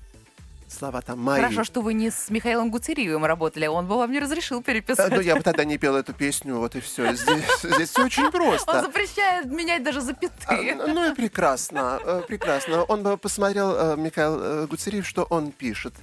слова 0.72 1.00
там 1.02 1.20
мои. 1.20 1.40
Хорошо, 1.40 1.64
что 1.64 1.80
вы 1.80 1.94
не 1.94 2.10
с 2.10 2.30
Михаилом 2.30 2.70
Гуцериевым 2.70 3.24
работали, 3.24 3.66
он 3.66 3.86
бы 3.86 3.96
вам 3.96 4.10
не 4.10 4.20
разрешил 4.20 4.62
переписать. 4.62 5.10
Ну, 5.12 5.20
я 5.20 5.36
бы 5.36 5.42
тогда 5.42 5.64
не 5.64 5.78
пел 5.78 5.96
эту 5.96 6.12
песню, 6.12 6.56
вот 6.56 6.76
и 6.76 6.80
все. 6.80 7.12
Здесь, 7.14 7.62
здесь 7.62 7.90
все 7.90 8.04
очень 8.04 8.30
просто. 8.30 8.70
Он 8.72 8.84
запрещает 8.84 9.46
менять 9.46 9.82
даже 9.82 10.00
запятые. 10.00 10.74
А, 10.74 10.86
ну 10.86 11.12
и 11.12 11.14
прекрасно, 11.14 12.00
э, 12.02 12.22
прекрасно. 12.26 12.84
Он 12.84 13.02
бы 13.02 13.16
посмотрел, 13.16 13.74
э, 13.74 13.96
Михаил 13.96 14.38
э, 14.40 14.66
Гуцериев, 14.66 15.06
что 15.06 15.24
он 15.24 15.52
пишет 15.52 15.94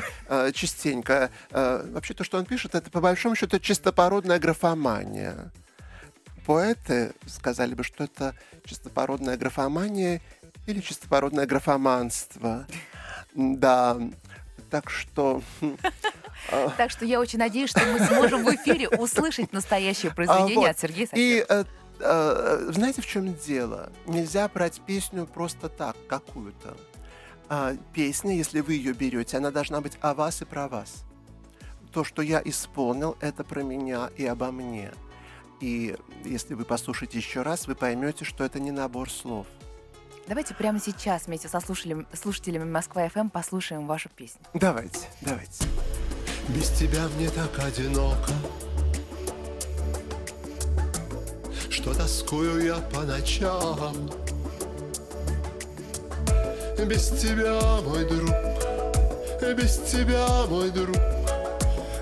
частенько. 0.53 1.31
Вообще 1.51 2.13
то, 2.13 2.23
что 2.23 2.37
он 2.37 2.45
пишет, 2.45 2.75
это 2.75 2.89
по 2.89 3.01
большому 3.01 3.35
счету 3.35 3.59
чистопородная 3.59 4.39
графомания. 4.39 5.51
Поэты 6.45 7.13
сказали 7.25 7.73
бы, 7.73 7.83
что 7.83 8.03
это 8.03 8.33
чистопородная 8.65 9.37
графомания 9.37 10.21
или 10.65 10.79
чистопородное 10.81 11.45
графоманство. 11.45 12.65
Да, 13.33 13.97
так 14.69 14.89
что... 14.89 15.41
А. 16.51 16.69
Так 16.77 16.91
что 16.91 17.03
я 17.03 17.19
очень 17.19 17.39
надеюсь, 17.39 17.71
что 17.71 17.81
мы 17.85 17.99
сможем 17.99 18.45
в 18.45 18.55
эфире 18.55 18.87
услышать 18.87 19.51
настоящее 19.51 20.13
произведение 20.13 20.69
от 20.69 20.79
Сергея 20.79 21.09
И 21.13 21.43
э, 21.47 21.63
э, 21.99 22.69
знаете, 22.71 23.01
в 23.01 23.07
чем 23.07 23.33
дело? 23.33 23.91
Нельзя 24.05 24.47
брать 24.47 24.79
песню 24.85 25.25
просто 25.25 25.67
так, 25.67 25.97
какую-то. 26.07 26.77
А, 27.49 27.75
песня, 27.93 28.35
если 28.35 28.59
вы 28.59 28.73
ее 28.73 28.93
берете, 28.93 29.37
она 29.37 29.51
должна 29.51 29.81
быть 29.81 29.97
о 29.99 30.13
вас 30.13 30.41
и 30.41 30.45
про 30.45 30.67
вас. 30.67 31.03
То, 31.91 32.03
что 32.03 32.21
я 32.21 32.41
исполнил, 32.45 33.17
это 33.19 33.43
про 33.43 33.61
меня 33.61 34.11
и 34.15 34.25
обо 34.25 34.51
мне. 34.51 34.91
И 35.59 35.95
если 36.23 36.53
вы 36.53 36.65
послушаете 36.65 37.17
еще 37.17 37.41
раз, 37.41 37.67
вы 37.67 37.75
поймете, 37.75 38.25
что 38.25 38.43
это 38.43 38.59
не 38.59 38.71
набор 38.71 39.09
слов. 39.09 39.47
Давайте 40.27 40.53
прямо 40.53 40.79
сейчас 40.79 41.27
вместе 41.27 41.47
со 41.47 41.61
слушателями, 41.61 42.05
слушателями 42.13 42.69
Москва 42.69 43.07
ФМ 43.07 43.29
послушаем 43.29 43.87
вашу 43.87 44.09
песню. 44.09 44.41
Давайте, 44.53 45.07
давайте. 45.21 45.63
Без 46.49 46.69
тебя 46.69 47.07
мне 47.15 47.29
так 47.29 47.57
одиноко, 47.59 48.31
Что 51.69 51.93
тоскую 51.93 52.65
я 52.65 52.75
по 52.75 53.03
ночам. 53.03 54.09
Без 56.85 57.07
тебя, 57.09 57.61
мой 57.81 58.05
друг, 58.05 58.29
без 59.57 59.77
тебя, 59.89 60.27
мой 60.49 60.69
друг, 60.71 60.97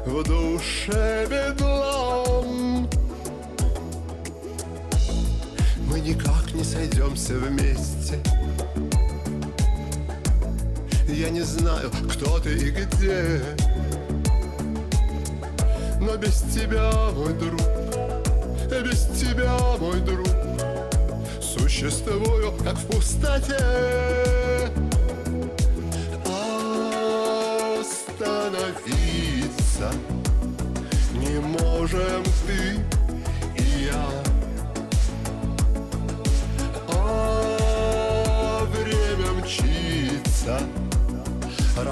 В 0.05 0.23
душе 0.23 1.27
бедлам. 1.29 2.24
Мы 5.95 6.01
никак 6.01 6.53
не 6.53 6.61
сойдемся 6.61 7.35
вместе. 7.35 8.19
Я 11.07 11.29
не 11.29 11.39
знаю, 11.39 11.89
кто 12.11 12.37
ты 12.39 12.53
и 12.53 12.69
где 12.69 13.39
Но 16.01 16.17
без 16.17 16.41
тебя, 16.53 16.91
мой 17.13 17.31
друг 17.35 17.61
Без 18.69 19.05
тебя, 19.17 19.57
мой 19.79 20.01
друг 20.01 20.27
Существую, 21.41 22.51
как 22.61 22.77
в 22.77 22.87
пустоте. 22.87 23.55
Остановиться 27.79 29.91
Не 31.13 31.39
можем 31.39 32.21
ты 32.45 32.74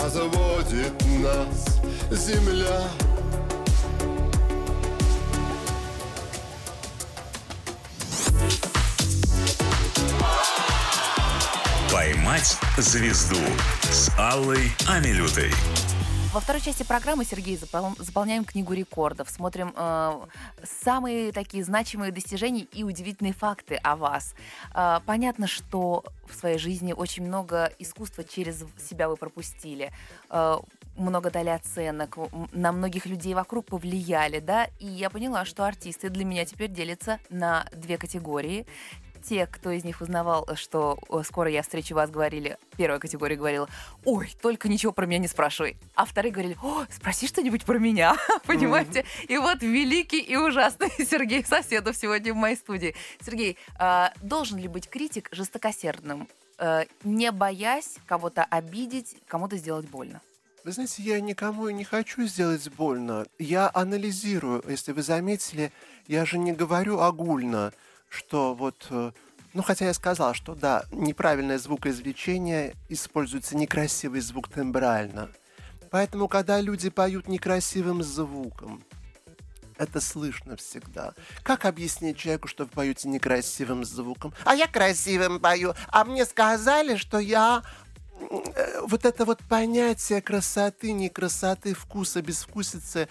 разводит 0.03 0.93
нас 1.19 1.79
земля. 2.11 2.81
Поймать 11.89 12.57
звезду 12.77 13.37
с 13.89 14.11
Аллой 14.17 14.73
Амилютой. 14.87 15.51
Во 16.33 16.39
второй 16.39 16.61
части 16.63 16.81
программы, 16.81 17.25
Сергей, 17.25 17.57
заполняем 17.57 18.43
книгу 18.43 18.73
рекордов, 18.73 19.29
смотрим 19.29 19.71
э, 19.75 20.21
самые 20.63 21.31
такие 21.31 21.63
значимые 21.63 22.11
достижения 22.11 22.61
и 22.61 22.83
удивительные 22.83 23.33
факты 23.33 23.75
о 23.75 23.95
вас. 23.95 24.33
Э, 24.73 24.99
понятно, 25.05 25.45
что 25.45 26.03
в 26.27 26.33
своей 26.33 26.57
жизни 26.57 26.91
очень 26.91 27.23
много 27.23 27.71
искусства 27.77 28.23
через 28.23 28.65
себя 28.79 29.09
вы 29.09 29.15
пропустили. 29.15 29.91
Э, 30.31 30.57
много 30.95 31.29
дали 31.29 31.49
оценок, 31.49 32.17
на 32.51 32.71
многих 32.71 33.05
людей 33.05 33.35
вокруг 33.35 33.67
повлияли, 33.67 34.39
да, 34.39 34.67
и 34.79 34.87
я 34.87 35.11
поняла, 35.11 35.45
что 35.45 35.65
артисты 35.65 36.09
для 36.09 36.25
меня 36.25 36.45
теперь 36.45 36.71
делятся 36.71 37.19
на 37.29 37.67
две 37.75 37.99
категории 37.99 38.65
те, 39.23 39.47
кто 39.47 39.71
из 39.71 39.83
них 39.83 40.01
узнавал, 40.01 40.47
что 40.55 40.99
скоро 41.23 41.49
я 41.49 41.61
встречу 41.61 41.95
вас, 41.95 42.11
говорили, 42.11 42.57
первая 42.77 42.99
категория 42.99 43.35
говорила, 43.35 43.69
ой, 44.05 44.33
только 44.41 44.67
ничего 44.67 44.91
про 44.91 45.05
меня 45.05 45.19
не 45.19 45.27
спрашивай. 45.27 45.77
А 45.95 46.05
вторые 46.05 46.31
говорили, 46.31 46.57
о, 46.61 46.85
спроси 46.91 47.27
что-нибудь 47.27 47.63
про 47.63 47.79
меня, 47.79 48.15
понимаете? 48.45 49.01
Mm-hmm. 49.01 49.25
И 49.27 49.37
вот 49.37 49.61
великий 49.61 50.19
и 50.19 50.35
ужасный 50.35 50.89
Сергей 50.97 51.43
Соседов 51.45 51.95
сегодня 51.95 52.33
в 52.33 52.37
моей 52.37 52.55
студии. 52.55 52.95
Сергей, 53.21 53.57
э, 53.79 54.07
должен 54.21 54.57
ли 54.57 54.67
быть 54.67 54.89
критик 54.89 55.29
жестокосердным, 55.31 56.27
э, 56.59 56.85
не 57.03 57.31
боясь 57.31 57.95
кого-то 58.05 58.43
обидеть, 58.43 59.15
кому-то 59.27 59.57
сделать 59.57 59.87
больно? 59.89 60.21
Вы 60.63 60.71
знаете, 60.71 61.03
я 61.03 61.19
никому 61.19 61.69
не 61.69 61.83
хочу 61.83 62.25
сделать 62.25 62.69
больно. 62.71 63.25
Я 63.37 63.69
анализирую. 63.73 64.63
Если 64.67 64.93
вы 64.93 65.01
заметили, 65.01 65.73
я 66.07 66.25
же 66.25 66.37
не 66.37 66.53
говорю 66.53 67.01
огульно 67.01 67.73
что 68.13 68.53
вот, 68.53 68.87
э, 68.89 69.11
ну 69.53 69.63
хотя 69.63 69.85
я 69.85 69.93
сказал, 69.93 70.33
что 70.33 70.55
да, 70.55 70.85
неправильное 70.91 71.57
звукоизвлечение, 71.57 72.75
используется 72.89 73.57
некрасивый 73.57 74.21
звук 74.21 74.49
тембрально. 74.49 75.29
Поэтому, 75.89 76.27
когда 76.27 76.59
люди 76.61 76.89
поют 76.89 77.27
некрасивым 77.27 78.01
звуком, 78.03 78.83
это 79.77 79.99
слышно 80.01 80.55
всегда. 80.55 81.13
Как 81.41 81.65
объяснить 81.65 82.17
человеку, 82.17 82.47
что 82.47 82.65
вы 82.65 82.69
поете 82.69 83.09
некрасивым 83.09 83.83
звуком? 83.83 84.33
А 84.45 84.55
я 84.55 84.67
красивым 84.67 85.39
пою, 85.39 85.73
а 85.87 86.03
мне 86.05 86.25
сказали, 86.25 86.95
что 86.95 87.19
я 87.19 87.63
э, 88.19 88.81
вот 88.85 89.05
это 89.05 89.25
вот 89.25 89.39
понятие 89.49 90.21
красоты, 90.21 90.91
не 90.91 91.09
красоты, 91.09 91.73
вкуса, 91.73 92.21
безвкусицы 92.21 93.09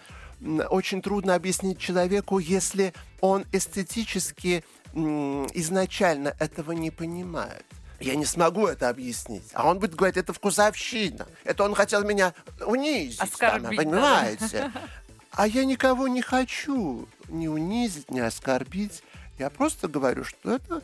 очень 0.71 1.03
трудно 1.03 1.35
объяснить 1.35 1.79
человеку, 1.79 2.39
если 2.39 2.95
он 3.21 3.45
эстетически 3.53 4.65
изначально 4.95 6.35
этого 6.39 6.73
не 6.73 6.91
понимает. 6.91 7.65
Я 8.01 8.17
не 8.17 8.25
смогу 8.25 8.67
это 8.67 8.89
объяснить. 8.89 9.49
А 9.53 9.69
он 9.69 9.79
будет 9.79 9.95
говорить, 9.95 10.17
это 10.17 10.33
вкусовщина. 10.33 11.27
Это 11.45 11.65
он 11.65 11.75
хотел 11.75 12.03
меня 12.05 12.35
унизить. 12.67 13.21
Оскорбить, 13.21 13.69
там, 13.69 13.77
понимаете? 13.77 14.73
А 15.31 15.47
я 15.47 15.65
никого 15.65 16.09
не 16.09 16.21
хочу 16.21 17.09
ни 17.29 17.47
унизить, 17.47 18.11
ни 18.11 18.21
оскорбить. 18.21 19.03
Я 19.39 19.51
просто 19.51 19.89
говорю, 19.89 20.25
что 20.25 20.57
это 20.57 20.83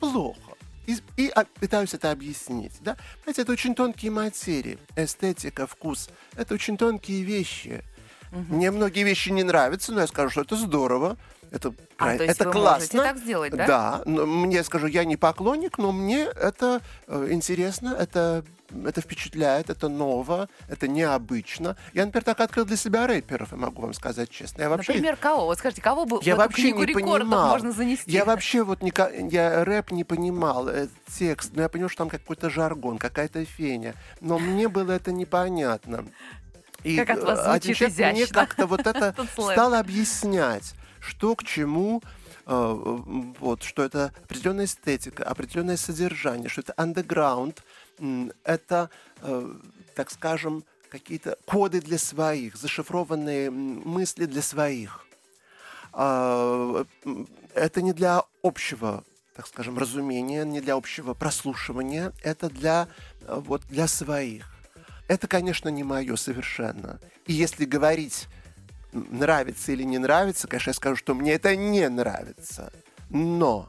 плохо. 0.00 0.38
И, 0.86 0.96
и 1.16 1.32
пытаюсь 1.60 1.92
это 1.92 2.10
объяснить. 2.10 2.72
Да? 2.80 2.96
Понимаете, 3.20 3.42
это 3.42 3.52
очень 3.52 3.74
тонкие 3.74 4.10
материи. 4.10 4.78
Эстетика, 4.96 5.66
вкус. 5.66 6.08
Это 6.34 6.54
очень 6.54 6.78
тонкие 6.78 7.22
вещи. 7.22 7.84
Угу. 8.32 8.54
Мне 8.54 8.70
многие 8.70 9.04
вещи 9.04 9.28
не 9.28 9.42
нравятся, 9.42 9.92
но 9.92 10.00
я 10.00 10.06
скажу, 10.06 10.30
что 10.30 10.40
это 10.42 10.56
здорово. 10.56 11.18
Это, 11.50 11.74
а, 11.96 12.16
то 12.16 12.24
есть 12.24 12.36
это 12.36 12.44
вы 12.46 12.52
классно. 12.52 13.02
так 13.02 13.18
сделать, 13.18 13.52
да? 13.52 13.66
Да. 13.66 14.02
Но 14.04 14.26
мне 14.26 14.62
скажу, 14.62 14.86
я 14.86 15.04
не 15.04 15.16
поклонник, 15.16 15.78
но 15.78 15.92
мне 15.92 16.24
это 16.24 16.80
э, 17.06 17.28
интересно, 17.30 17.96
это 17.98 18.44
это 18.84 19.00
впечатляет, 19.00 19.70
это 19.70 19.88
ново, 19.88 20.48
это 20.68 20.88
необычно. 20.88 21.76
Я, 21.94 22.04
например, 22.04 22.24
так 22.24 22.40
открыл 22.40 22.66
для 22.66 22.76
себя 22.76 23.06
рэперов, 23.06 23.52
я 23.52 23.56
могу 23.56 23.82
вам 23.82 23.94
сказать 23.94 24.30
честно. 24.30 24.62
Я 24.62 24.68
вообще... 24.68 24.92
Например, 24.92 25.16
кого? 25.16 25.46
Вот 25.46 25.58
скажите, 25.58 25.80
кого 25.80 26.04
бы 26.04 26.20
я 26.22 26.36
вообще 26.36 26.72
не 26.72 26.86
понимал. 26.86 27.48
можно 27.48 27.72
занести? 27.72 28.10
Я 28.10 28.24
вообще 28.24 28.62
вот 28.62 28.82
не, 28.82 28.92
я 29.30 29.64
рэп 29.64 29.90
не 29.90 30.04
понимал, 30.04 30.68
э, 30.68 30.88
текст, 31.18 31.52
но 31.54 31.62
я 31.62 31.68
понял, 31.68 31.88
что 31.88 31.98
там 31.98 32.10
какой-то 32.10 32.50
жаргон, 32.50 32.98
какая-то 32.98 33.44
феня. 33.44 33.94
Но 34.20 34.38
мне 34.38 34.68
было 34.68 34.92
это 34.92 35.12
непонятно. 35.12 36.04
И 36.84 36.96
как 36.96 37.10
от 37.10 37.22
вас 37.22 37.44
звучит 37.44 37.76
один 37.76 37.88
изящно. 37.88 38.12
мне 38.12 38.26
как-то 38.26 38.66
вот 38.66 38.80
это 38.86 39.14
стал 39.32 39.74
объяснять, 39.74 40.74
что 41.00 41.34
к 41.34 41.44
чему, 41.44 42.02
э, 42.46 42.74
вот, 43.40 43.62
что 43.62 43.82
это 43.84 44.12
определенная 44.24 44.66
эстетика, 44.66 45.24
определенное 45.24 45.76
содержание, 45.76 46.48
что 46.48 46.60
это 46.62 46.74
underground, 46.76 47.58
это, 48.44 48.90
э, 49.22 49.54
так 49.94 50.10
скажем, 50.10 50.64
какие-то 50.90 51.36
коды 51.44 51.80
для 51.80 51.98
своих, 51.98 52.56
зашифрованные 52.56 53.50
мысли 53.50 54.24
для 54.24 54.42
своих. 54.42 55.04
А, 55.92 56.84
это 57.54 57.82
не 57.82 57.92
для 57.92 58.22
общего, 58.42 59.04
так 59.34 59.46
скажем, 59.46 59.78
разумения, 59.78 60.44
не 60.44 60.60
для 60.60 60.74
общего 60.74 61.14
прослушивания, 61.14 62.12
это 62.22 62.48
для, 62.48 62.88
э, 63.22 63.34
вот, 63.44 63.62
для 63.68 63.86
своих. 63.86 64.46
Это, 65.08 65.26
конечно, 65.26 65.68
не 65.68 65.84
мое 65.84 66.16
совершенно. 66.16 67.00
И 67.26 67.32
если 67.32 67.64
говорить 67.64 68.28
нравится 68.92 69.72
или 69.72 69.82
не 69.82 69.98
нравится, 69.98 70.48
конечно, 70.48 70.70
я 70.70 70.74
скажу, 70.74 70.96
что 70.96 71.14
мне 71.14 71.32
это 71.32 71.56
не 71.56 71.88
нравится. 71.88 72.72
Но 73.10 73.68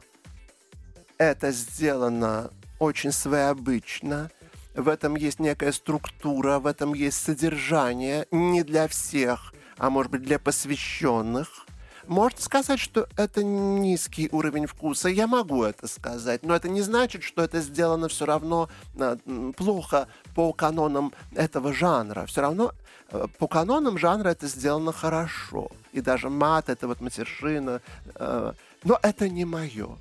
это 1.18 1.50
сделано 1.52 2.50
очень 2.78 3.12
своеобычно, 3.12 4.30
в 4.74 4.88
этом 4.88 5.16
есть 5.16 5.40
некая 5.40 5.72
структура, 5.72 6.58
в 6.58 6.66
этом 6.66 6.94
есть 6.94 7.22
содержание, 7.22 8.26
не 8.30 8.62
для 8.62 8.86
всех, 8.88 9.52
а 9.76 9.90
может 9.90 10.12
быть 10.12 10.22
для 10.22 10.38
посвященных. 10.38 11.66
Можно 12.10 12.40
сказать, 12.40 12.80
что 12.80 13.06
это 13.16 13.44
низкий 13.44 14.28
уровень 14.32 14.66
вкуса. 14.66 15.08
Я 15.08 15.28
могу 15.28 15.62
это 15.62 15.86
сказать, 15.86 16.42
но 16.42 16.56
это 16.56 16.68
не 16.68 16.80
значит, 16.80 17.22
что 17.22 17.40
это 17.40 17.60
сделано 17.60 18.08
все 18.08 18.26
равно 18.26 18.68
а, 18.98 19.16
плохо 19.56 20.08
по 20.34 20.52
канонам 20.52 21.12
этого 21.36 21.72
жанра. 21.72 22.26
Все 22.26 22.40
равно 22.40 22.72
э, 23.12 23.28
по 23.38 23.46
канонам 23.46 23.96
жанра 23.96 24.30
это 24.30 24.48
сделано 24.48 24.92
хорошо. 24.92 25.70
И 25.92 26.00
даже 26.00 26.30
мат, 26.30 26.68
это 26.68 26.88
вот 26.88 27.00
матершина. 27.00 27.80
Э, 28.16 28.54
но 28.82 28.98
это 29.02 29.28
не 29.28 29.44
мое. 29.44 29.96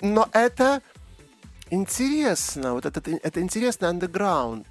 Но 0.00 0.28
это 0.32 0.82
интересно, 1.70 2.72
вот 2.72 2.84
это, 2.84 3.00
это 3.08 3.40
интересный 3.40 3.90
андеграунд. 3.90 4.66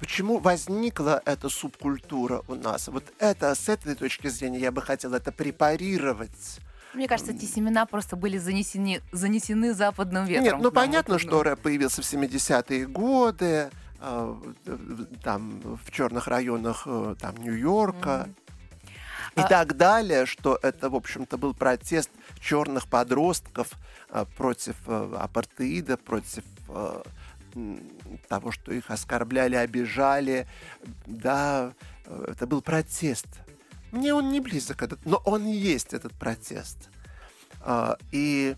Почему 0.00 0.38
возникла 0.38 1.22
эта 1.24 1.48
субкультура 1.48 2.42
у 2.48 2.54
нас? 2.54 2.88
Вот 2.88 3.04
это, 3.18 3.54
с 3.54 3.68
этой 3.68 3.94
точки 3.94 4.28
зрения, 4.28 4.58
я 4.58 4.72
бы 4.72 4.82
хотел 4.82 5.14
это 5.14 5.32
препарировать. 5.32 6.60
Мне 6.94 7.06
кажется, 7.06 7.32
эти 7.32 7.44
семена 7.44 7.86
просто 7.86 8.16
были 8.16 8.38
занесены, 8.38 9.02
занесены 9.12 9.74
западным 9.74 10.24
ветром. 10.24 10.44
Нет, 10.44 10.56
ну 10.60 10.70
понятно, 10.70 11.14
вот, 11.14 11.20
что 11.20 11.42
рэп 11.42 11.60
появился 11.60 12.02
в 12.02 12.04
70-е 12.04 12.86
годы, 12.86 13.70
э, 14.00 14.34
там 15.22 15.60
в 15.84 15.90
черных 15.90 16.28
районах 16.28 16.84
э, 16.86 17.14
там 17.20 17.36
Нью-Йорка. 17.36 18.28
Mm-hmm 18.28 18.48
и 19.38 19.40
а... 19.40 19.46
так 19.46 19.76
далее, 19.76 20.26
что 20.26 20.58
это, 20.62 20.90
в 20.90 20.96
общем-то, 20.96 21.38
был 21.38 21.54
протест 21.54 22.10
черных 22.40 22.88
подростков 22.88 23.70
э, 24.10 24.24
против 24.36 24.76
э, 24.86 25.16
апартеида, 25.16 25.96
против 25.96 26.44
э, 26.68 27.02
того, 28.28 28.52
что 28.52 28.72
их 28.72 28.90
оскорбляли, 28.90 29.56
обижали. 29.56 30.46
Да, 31.06 31.72
это 32.06 32.46
был 32.46 32.62
протест. 32.62 33.26
Мне 33.92 34.12
он 34.12 34.30
не 34.30 34.40
близок, 34.40 34.82
этот, 34.82 35.04
но 35.06 35.22
он 35.24 35.46
есть, 35.46 35.94
этот 35.94 36.12
протест. 36.12 36.90
И 38.12 38.56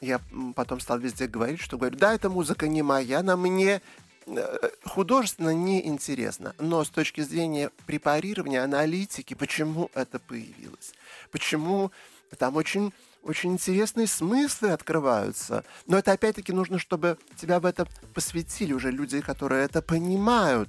я 0.00 0.20
потом 0.54 0.80
стал 0.80 0.98
везде 0.98 1.26
говорить, 1.26 1.60
что 1.60 1.78
говорю, 1.78 1.96
да, 1.96 2.14
эта 2.14 2.30
музыка 2.30 2.68
не 2.68 2.82
моя, 2.82 3.20
она 3.20 3.36
мне 3.36 3.82
Э, 4.26 4.70
художественно 4.84 5.50
неинтересно, 5.50 6.54
но 6.58 6.84
с 6.84 6.90
точки 6.90 7.22
зрения 7.22 7.70
препарирования, 7.86 8.62
аналитики, 8.62 9.34
почему 9.34 9.90
это 9.94 10.18
появилось, 10.20 10.92
почему 11.32 11.90
там 12.38 12.56
очень 12.56 12.92
очень 13.22 13.52
интересные 13.52 14.06
смыслы 14.06 14.70
открываются. 14.70 15.64
Но 15.86 15.98
это 15.98 16.12
опять-таки 16.12 16.52
нужно, 16.52 16.78
чтобы 16.78 17.18
тебя 17.36 17.60
в 17.60 17.66
это 17.66 17.86
посвятили 18.14 18.72
уже 18.72 18.90
люди, 18.90 19.20
которые 19.20 19.64
это 19.64 19.80
понимают 19.82 20.68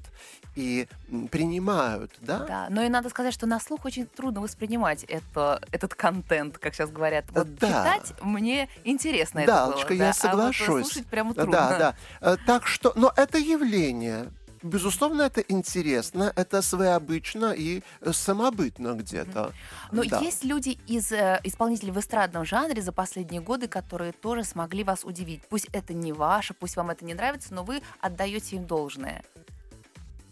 и 0.55 0.87
принимают, 1.31 2.11
да? 2.21 2.39
Да, 2.39 2.67
но 2.69 2.83
и 2.83 2.89
надо 2.89 3.09
сказать, 3.09 3.33
что 3.33 3.47
на 3.47 3.59
слух 3.59 3.85
очень 3.85 4.05
трудно 4.05 4.41
воспринимать 4.41 5.03
это, 5.05 5.61
этот 5.71 5.95
контент, 5.95 6.59
как 6.59 6.75
сейчас 6.75 6.91
говорят. 6.91 7.25
Вот 7.31 7.55
да. 7.55 7.67
читать 7.67 8.13
мне 8.21 8.69
интересно 8.83 9.43
да, 9.45 9.65
это 9.65 9.77
было. 9.77 9.85
Да, 9.97 10.05
я 10.05 10.13
соглашусь. 10.13 10.67
А 10.67 10.71
вот 10.71 10.81
слушать 10.85 11.07
прямо 11.07 11.33
трудно. 11.33 11.51
Да, 11.51 11.77
да. 11.77 11.95
Э, 12.21 12.37
так 12.45 12.67
что, 12.67 12.93
но 12.95 13.11
это 13.15 13.39
явление, 13.39 14.31
безусловно, 14.63 15.23
это 15.23 15.41
интересно, 15.41 16.31
это 16.35 16.61
своеобычно 16.61 17.53
и 17.53 17.83
э, 18.01 18.13
самобытно 18.13 18.93
где-то. 18.93 19.53
Но 19.91 20.03
да. 20.03 20.19
есть 20.19 20.43
люди 20.43 20.79
из 20.87 21.11
э, 21.11 21.39
исполнителей 21.43 21.91
в 21.91 21.99
эстрадном 21.99 22.45
жанре 22.45 22.81
за 22.81 22.91
последние 22.91 23.41
годы, 23.41 23.67
которые 23.67 24.13
тоже 24.13 24.43
смогли 24.43 24.83
вас 24.83 25.03
удивить. 25.03 25.41
Пусть 25.49 25.67
это 25.73 25.93
не 25.93 26.13
ваше, 26.13 26.53
пусть 26.53 26.75
вам 26.75 26.89
это 26.89 27.05
не 27.05 27.13
нравится, 27.13 27.53
но 27.53 27.63
вы 27.63 27.81
отдаете 27.99 28.55
им 28.55 28.65
должное. 28.65 29.23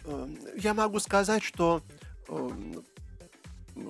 Эм, 0.06 0.38
я 0.58 0.74
могу 0.74 1.00
сказать, 1.00 1.44
что 1.44 1.82
эм, 2.30 2.84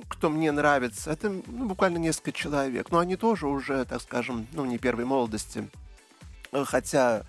кто 0.08 0.30
мне 0.30 0.52
нравится, 0.52 1.12
это 1.12 1.30
ну, 1.30 1.68
буквально 1.68 1.98
несколько 1.98 2.32
человек. 2.32 2.92
Но 2.92 3.00
они 3.00 3.16
тоже 3.16 3.48
уже, 3.48 3.86
так 3.86 4.02
скажем, 4.02 4.48
ну, 4.54 4.66
не 4.66 4.78
первой 4.78 5.06
молодости. 5.06 5.70
Э, 6.52 6.66
хотя 6.66 7.24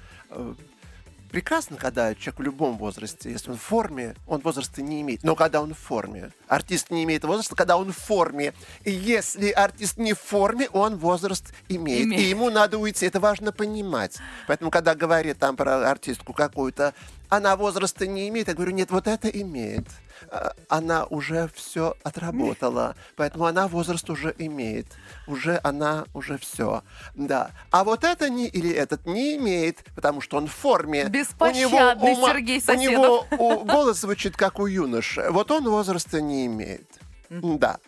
прекрасно, 1.33 1.77
когда 1.77 2.15
человек 2.15 2.39
в 2.39 2.43
любом 2.43 2.77
возрасте, 2.77 3.33
если 3.33 3.51
он 3.51 3.57
в 3.57 3.63
форме, 3.63 4.15
он 4.27 4.41
возраста 4.41 4.83
не 4.83 5.01
имеет. 5.01 5.25
Но 5.25 5.35
когда 5.35 5.63
он 5.63 5.75
в 5.75 5.79
форме. 5.79 6.31
Артист 6.47 6.91
не 6.91 7.03
имеет 7.05 7.25
возраста, 7.25 7.57
когда 7.57 7.77
он 7.77 7.93
в 7.93 7.97
форме. 7.97 8.53
И 8.85 8.93
если 8.93 9.51
артист 9.51 9.97
не 9.97 10.13
в 10.13 10.21
форме, 10.21 10.69
он 10.73 10.99
возраст 10.99 11.53
имеет. 11.69 12.07
имеет. 12.07 12.21
И 12.21 12.25
ему 12.25 12.51
надо 12.51 12.79
уйти. 12.79 13.07
Это 13.07 13.19
важно 13.19 13.51
понимать. 13.51 14.19
Поэтому, 14.47 14.71
когда 14.71 14.95
говорит 14.95 15.39
там 15.39 15.57
про 15.57 15.91
артистку 15.91 16.35
какую-то, 16.35 16.95
она 17.33 17.57
возраста 17.57 18.07
не 18.07 18.29
имеет, 18.29 18.49
я 18.49 18.55
говорю, 18.55 18.73
нет, 18.73 18.91
вот 18.91 19.07
это 19.07 19.27
имеет. 19.27 19.87
А, 20.31 20.53
она 20.69 21.07
уже 21.07 21.49
все 21.55 21.97
отработала, 22.03 22.95
поэтому 23.17 23.47
она 23.47 23.69
возраст 23.69 24.11
уже 24.11 24.35
имеет. 24.37 24.87
Уже 25.27 25.59
она 25.65 26.05
уже 26.13 26.37
все. 26.37 26.85
Да. 27.15 27.53
А 27.71 27.85
вот 27.85 28.05
это 28.05 28.29
не 28.29 28.49
или 28.49 28.71
этот 28.71 29.07
не 29.07 29.37
имеет, 29.37 29.83
потому 29.95 30.21
что 30.21 30.37
он 30.37 30.47
в 30.47 30.53
форме. 30.53 31.07
Беспощадный 31.07 31.65
у 31.65 31.69
него 31.71 32.19
ума, 32.19 32.29
Сергей 32.33 32.61
Соседов. 32.61 32.83
У 32.83 32.91
него 32.91 33.27
у, 33.31 33.65
голос 33.65 34.01
звучит 34.01 34.37
как 34.37 34.61
у 34.61 34.67
юноши. 34.67 35.31
Вот 35.31 35.51
он 35.51 35.67
возраста 35.67 36.21
не 36.21 36.45
имеет. 36.45 36.87
Да. 37.31 37.79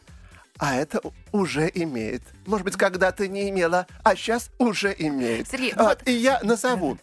А 0.56 0.74
это 0.74 1.02
уже 1.32 1.70
имеет. 1.74 2.22
Может 2.46 2.64
быть, 2.64 2.76
когда-то 2.76 3.28
не 3.28 3.50
имела, 3.50 3.86
а 4.04 4.16
сейчас 4.16 4.50
уже 4.58 4.94
имеет. 4.96 5.50
Сергей, 5.50 5.74
а, 5.76 5.82
вот... 5.82 6.08
И 6.08 6.12
я 6.12 6.40
назову. 6.42 6.96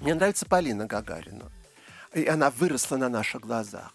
Мне 0.00 0.14
нравится 0.14 0.44
Полина 0.44 0.84
Гагарина. 0.84 1.51
И 2.14 2.26
она 2.26 2.50
выросла 2.50 2.96
на 2.96 3.08
наших 3.08 3.42
глазах. 3.42 3.92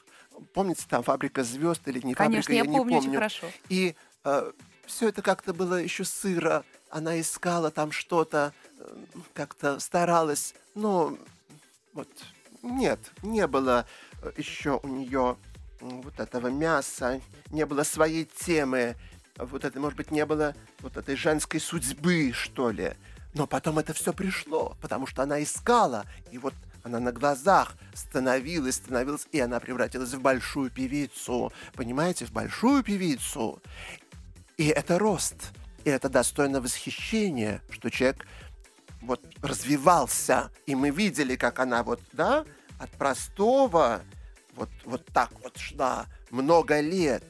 Помните, 0.54 0.84
там 0.88 1.04
фабрика 1.04 1.44
звезд 1.44 1.88
или 1.88 2.00
не 2.00 2.14
Конечно, 2.14 2.44
фабрика, 2.44 2.54
я, 2.54 2.60
я 2.60 2.66
не 2.66 2.78
помню. 2.78 3.00
помню. 3.02 3.14
хорошо. 3.16 3.48
И 3.70 3.96
э, 4.24 4.52
все 4.86 5.10
это 5.10 5.22
как-то 5.22 5.54
было 5.54 5.76
еще 5.76 6.04
сыро. 6.04 6.64
Она 6.90 7.20
искала 7.20 7.72
там 7.72 7.92
что-то, 7.92 8.54
э, 8.80 8.98
как-то 9.34 9.80
старалась. 9.80 10.54
Но 10.76 11.18
вот 11.94 12.10
нет, 12.62 13.00
не 13.24 13.48
было 13.48 13.86
э, 14.22 14.32
еще 14.38 14.80
у 14.84 14.88
нее 14.88 15.38
вот 15.80 16.20
этого 16.20 16.48
мяса, 16.48 17.22
не 17.52 17.66
было 17.66 17.84
своей 17.84 18.26
темы, 18.26 18.96
вот 19.38 19.64
это, 19.64 19.80
может 19.80 19.98
быть, 19.98 20.12
не 20.12 20.26
было 20.26 20.56
вот 20.80 20.98
этой 20.98 21.16
женской 21.16 21.60
судьбы, 21.60 22.32
что 22.34 22.72
ли. 22.72 22.94
Но 23.34 23.46
потом 23.46 23.78
это 23.78 23.94
все 23.94 24.14
пришло, 24.14 24.76
потому 24.82 25.06
что 25.06 25.22
она 25.22 25.44
искала, 25.44 26.06
и 26.32 26.38
вот 26.38 26.56
она 26.88 27.00
на 27.00 27.12
глазах 27.12 27.76
становилась, 27.94 28.76
становилась, 28.76 29.28
и 29.32 29.40
она 29.40 29.60
превратилась 29.60 30.14
в 30.14 30.22
большую 30.22 30.72
певицу. 30.72 31.52
Понимаете, 31.74 32.26
в 32.26 32.32
большую 32.32 32.84
певицу. 32.84 33.62
И 34.58 34.68
это 34.68 34.98
рост. 34.98 35.52
И 35.86 35.90
это 35.90 36.10
достойно 36.10 36.60
восхищения, 36.60 37.62
что 37.70 37.90
человек 37.90 38.26
вот 39.02 39.22
развивался. 39.42 40.50
И 40.66 40.76
мы 40.76 40.90
видели, 40.90 41.36
как 41.36 41.60
она 41.60 41.84
вот, 41.84 42.02
да, 42.14 42.46
от 42.80 42.90
простого 42.92 44.02
вот, 44.56 44.70
вот 44.86 45.06
так 45.14 45.32
вот 45.44 45.58
шла 45.58 46.08
много 46.32 46.80
лет. 46.80 47.24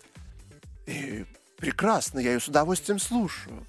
И 0.85 1.25
прекрасно, 1.57 2.19
я 2.19 2.33
ее 2.33 2.39
с 2.39 2.47
удовольствием 2.47 2.99
слушаю. 2.99 3.65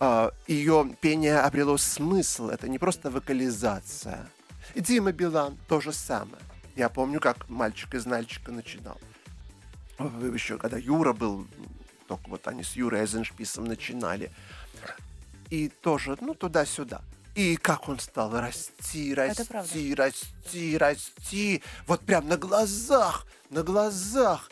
А, 0.00 0.32
ее 0.46 0.88
пение 1.00 1.40
обрело 1.40 1.76
смысл, 1.76 2.48
это 2.48 2.68
не 2.68 2.78
просто 2.78 3.10
вокализация. 3.10 4.28
И 4.74 4.80
Дима 4.80 5.12
Билан 5.12 5.56
то 5.68 5.80
же 5.80 5.92
самое. 5.92 6.42
Я 6.76 6.88
помню, 6.88 7.20
как 7.20 7.48
мальчик 7.48 7.94
из 7.94 8.06
Нальчика 8.06 8.50
начинал. 8.50 8.98
Еще 9.98 10.58
когда 10.58 10.76
Юра 10.76 11.12
был, 11.12 11.46
только 12.08 12.28
вот 12.28 12.46
они 12.48 12.64
с 12.64 12.72
Юрой 12.74 13.00
Эйзеншписом 13.02 13.64
начинали. 13.64 14.32
И 15.50 15.68
тоже, 15.68 16.16
ну, 16.20 16.34
туда-сюда. 16.34 17.02
И 17.36 17.56
как 17.56 17.88
он 17.88 17.98
стал 17.98 18.32
расти, 18.32 19.14
расти, 19.14 19.94
расти, 19.94 20.78
расти. 20.78 21.62
Вот 21.86 22.00
прям 22.00 22.28
на 22.28 22.36
глазах, 22.36 23.26
на 23.50 23.62
глазах 23.62 24.50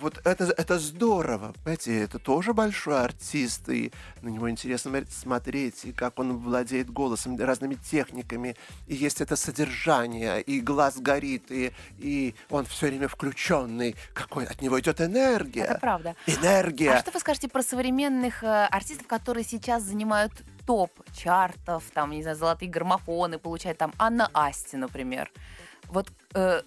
вот 0.00 0.20
это, 0.24 0.44
это 0.56 0.78
здорово. 0.78 1.54
Понимаете, 1.64 2.02
это 2.02 2.18
тоже 2.18 2.52
большой 2.52 3.02
артист, 3.02 3.68
и 3.68 3.92
на 4.22 4.28
него 4.28 4.50
интересно 4.50 5.04
смотреть, 5.08 5.84
и 5.84 5.92
как 5.92 6.18
он 6.18 6.38
владеет 6.38 6.90
голосом, 6.90 7.38
разными 7.38 7.74
техниками, 7.74 8.56
и 8.86 8.94
есть 8.94 9.20
это 9.20 9.36
содержание, 9.36 10.42
и 10.42 10.60
глаз 10.60 10.98
горит, 10.98 11.50
и, 11.50 11.72
и 11.98 12.34
он 12.50 12.64
все 12.64 12.88
время 12.88 13.08
включенный, 13.08 13.96
какой 14.12 14.44
от 14.44 14.60
него 14.60 14.78
идет 14.80 15.00
энергия. 15.00 15.62
Это 15.62 15.78
правда. 15.78 16.16
Энергия. 16.26 16.92
А 16.92 17.00
что 17.00 17.10
вы 17.10 17.20
скажете 17.20 17.48
про 17.48 17.62
современных 17.62 18.44
э, 18.44 18.66
артистов, 18.66 19.06
которые 19.06 19.44
сейчас 19.44 19.82
занимают 19.82 20.32
топ 20.66 20.92
чартов, 21.12 21.84
там, 21.94 22.10
не 22.10 22.22
знаю, 22.22 22.36
золотые 22.36 22.70
граммофоны, 22.70 23.38
получают 23.38 23.78
там 23.78 23.92
Анна 23.98 24.30
Асти, 24.34 24.76
например. 24.76 25.32
Вот 25.88 26.08
э, 26.34 26.50
Э, 26.50 26.62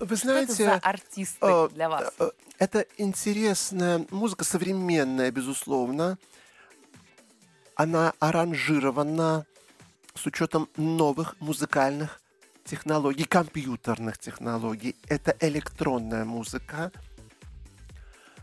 вы 0.00 0.16
знаете, 0.16 0.54
Что 0.54 0.62
это 0.64 0.74
за 0.74 0.88
артисты 0.88 1.38
э, 1.40 1.68
для 1.74 1.88
вас? 1.88 2.12
Э, 2.18 2.30
это 2.58 2.86
интересная 2.98 4.06
музыка, 4.10 4.44
современная, 4.44 5.30
безусловно. 5.30 6.18
Она 7.74 8.14
аранжирована 8.20 9.46
с 10.14 10.26
учетом 10.26 10.68
новых 10.76 11.40
музыкальных 11.40 12.20
технологий, 12.64 13.24
компьютерных 13.24 14.18
технологий. 14.18 14.94
Это 15.08 15.36
электронная 15.40 16.24
музыка, 16.24 16.92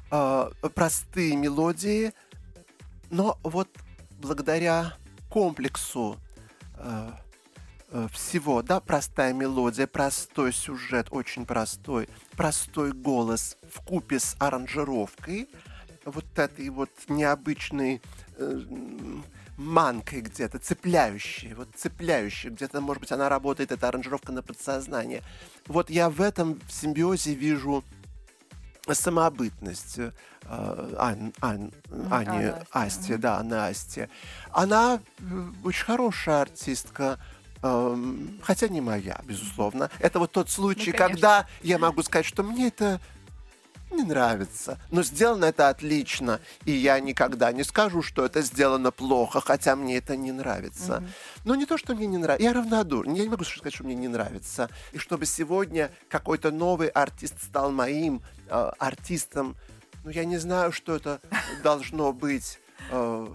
простые 0.10 1.38
мелодии, 1.38 2.14
но 3.10 3.40
вот 3.44 3.70
благодаря 4.20 4.98
комплексу 5.30 6.20
Э, 6.84 7.12
всего, 8.14 8.62
да, 8.62 8.80
простая 8.80 9.34
мелодия, 9.34 9.88
простой 9.88 10.54
сюжет, 10.54 11.08
очень 11.12 11.46
простой, 11.46 12.08
простой 12.38 12.92
голос 12.94 13.58
в 13.70 13.82
купе 13.82 14.20
с 14.20 14.36
аранжировкой, 14.40 15.50
вот 16.06 16.26
этой 16.38 16.70
вот 16.70 16.90
необычной 17.10 18.02
э, 18.38 18.62
манкой 19.58 20.22
где-то, 20.22 20.60
цепляющей, 20.60 21.54
вот 21.54 21.70
цепляющей, 21.76 22.50
где-то, 22.50 22.82
может 22.82 23.02
быть, 23.02 23.12
она 23.12 23.30
работает, 23.30 23.72
эта 23.72 23.88
аранжировка 23.88 24.32
на 24.32 24.42
подсознание. 24.42 25.22
Вот 25.68 25.90
я 25.90 26.10
в 26.10 26.22
этом 26.22 26.60
симбиозе 26.70 27.34
вижу 27.34 27.84
самобытность 28.92 30.00
э, 30.00 30.12
Ань, 30.98 31.34
Ань, 31.40 31.72
Ани 32.10 32.52
Асти, 32.72 33.16
да, 33.16 33.42
Насти. 33.44 34.08
Она 34.52 35.00
э, 35.20 35.24
очень 35.64 35.86
хорошая 35.86 36.42
артистка, 36.42 37.20
Хотя 37.62 38.68
не 38.70 38.82
моя, 38.82 39.22
безусловно. 39.24 39.90
Это 40.00 40.20
вот 40.20 40.32
тот 40.32 40.50
случай, 40.50 40.92
ну, 40.92 40.98
когда 40.98 41.48
я 41.62 41.78
могу 41.78 42.02
сказать, 42.02 42.26
что 42.26 42.44
мне 42.44 42.68
это 42.68 43.00
не 43.92 44.04
нравится. 44.04 44.80
Но 44.90 45.04
сделано 45.04 45.46
это 45.46 45.70
отлично. 45.70 46.40
И 46.66 46.72
я 46.72 47.00
никогда 47.00 47.52
не 47.52 47.64
скажу, 47.64 48.02
что 48.02 48.26
это 48.26 48.42
сделано 48.42 48.92
плохо, 48.92 49.42
хотя 49.42 49.76
мне 49.76 49.98
это 49.98 50.16
не 50.16 50.32
нравится. 50.32 51.04
Mm-hmm. 51.04 51.10
Но 51.46 51.56
не 51.56 51.66
то, 51.66 51.78
что 51.78 51.94
мне 51.94 52.08
не 52.08 52.18
нравится. 52.18 52.44
Я 52.44 52.54
равнодушен. 52.54 53.14
Я 53.14 53.24
не 53.24 53.30
могу 53.30 53.44
сказать, 53.44 53.74
что 53.74 53.84
мне 53.84 53.96
не 53.96 54.08
нравится. 54.08 54.70
И 54.94 54.98
чтобы 54.98 55.26
сегодня 55.26 55.92
какой-то 56.10 56.52
новый 56.52 56.88
артист 56.88 57.44
стал 57.44 57.72
моим 57.72 58.22
э, 58.48 58.72
артистом, 58.80 59.56
ну, 60.04 60.10
я 60.10 60.26
не 60.26 60.38
знаю, 60.38 60.72
что 60.72 60.96
это 60.96 61.20
должно 61.64 62.14
быть. 62.14 62.60
Э, 62.90 63.28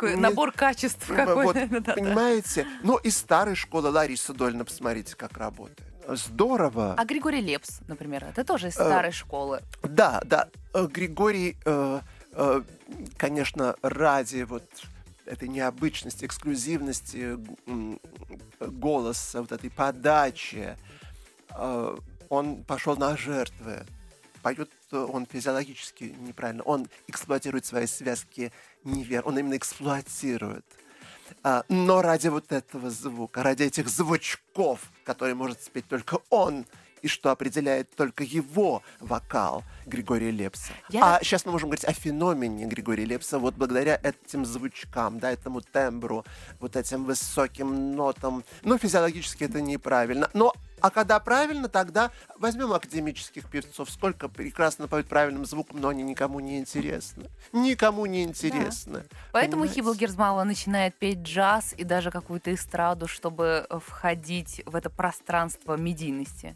Мне... 0.00 0.16
набор 0.16 0.52
качеств 0.52 1.06
какой 1.08 1.44
вот, 1.44 1.54
Понимаете? 1.94 2.66
Ну, 2.82 2.96
из 2.96 3.16
старой 3.16 3.54
школы 3.54 3.90
Лариса 3.90 4.32
Дольна, 4.32 4.64
посмотрите, 4.64 5.16
как 5.16 5.36
работает. 5.36 5.80
Здорово. 6.08 6.94
А 6.96 7.04
Григорий 7.04 7.40
Лепс, 7.40 7.80
например, 7.88 8.24
это 8.24 8.44
тоже 8.44 8.68
из 8.68 8.76
э, 8.76 8.84
старой 8.84 9.12
школы. 9.12 9.60
Да, 9.82 10.22
да. 10.24 10.48
Э, 10.72 10.86
Григорий, 10.86 11.56
э, 11.64 12.00
конечно, 13.16 13.74
ради 13.82 14.42
вот 14.42 14.64
этой 15.24 15.48
необычности, 15.48 16.24
эксклюзивности 16.24 17.38
голоса, 18.60 19.40
вот 19.40 19.50
этой 19.50 19.70
подачи, 19.70 20.76
он 22.28 22.62
пошел 22.62 22.96
на 22.96 23.16
жертвы. 23.16 23.84
Поет 24.46 24.70
он 24.92 25.26
физиологически 25.26 26.14
неправильно. 26.20 26.62
Он 26.62 26.86
эксплуатирует 27.08 27.66
свои 27.66 27.86
связки 27.86 28.52
неверно. 28.84 29.30
Он 29.30 29.38
именно 29.40 29.56
эксплуатирует. 29.56 30.64
А, 31.42 31.64
но 31.68 32.00
ради 32.00 32.28
вот 32.28 32.52
этого 32.52 32.88
звука, 32.90 33.42
ради 33.42 33.64
этих 33.64 33.88
звучков, 33.88 34.92
которые 35.02 35.34
может 35.34 35.64
спеть 35.64 35.88
только 35.88 36.20
он, 36.30 36.64
и 37.02 37.08
что 37.08 37.32
определяет 37.32 37.90
только 37.96 38.22
его 38.22 38.84
вокал 39.00 39.64
Григория 39.84 40.30
Лепса. 40.30 40.72
Я... 40.90 41.16
А 41.16 41.24
сейчас 41.24 41.44
мы 41.44 41.50
можем 41.50 41.70
говорить 41.70 41.84
о 41.84 41.92
феномене 41.92 42.66
Григория 42.66 43.04
Лепса 43.04 43.40
вот 43.40 43.54
благодаря 43.56 43.98
этим 44.00 44.44
звучкам, 44.44 45.18
да, 45.18 45.32
этому 45.32 45.60
тембру, 45.60 46.24
вот 46.60 46.76
этим 46.76 47.04
высоким 47.04 47.96
нотам. 47.96 48.44
Ну, 48.62 48.78
физиологически 48.78 49.42
это 49.42 49.60
неправильно. 49.60 50.30
Но 50.34 50.54
а 50.80 50.90
когда 50.90 51.18
правильно, 51.20 51.68
тогда 51.68 52.10
возьмем 52.38 52.72
академических 52.72 53.48
певцов. 53.48 53.90
Сколько 53.90 54.28
прекрасно 54.28 54.88
поют 54.88 55.08
правильным 55.08 55.46
звуком, 55.46 55.80
но 55.80 55.88
они 55.88 56.02
никому 56.02 56.40
не 56.40 56.58
интересны. 56.58 57.24
Никому 57.52 58.06
не 58.06 58.24
интересны. 58.24 59.00
Да. 59.00 59.16
Поэтому 59.32 59.66
Хибл 59.66 59.94
Герзмала 59.94 60.44
начинает 60.44 60.94
петь 60.94 61.18
джаз 61.18 61.74
и 61.76 61.84
даже 61.84 62.10
какую-то 62.10 62.54
эстраду, 62.54 63.08
чтобы 63.08 63.66
входить 63.70 64.62
в 64.66 64.76
это 64.76 64.90
пространство 64.90 65.76
медийности. 65.76 66.54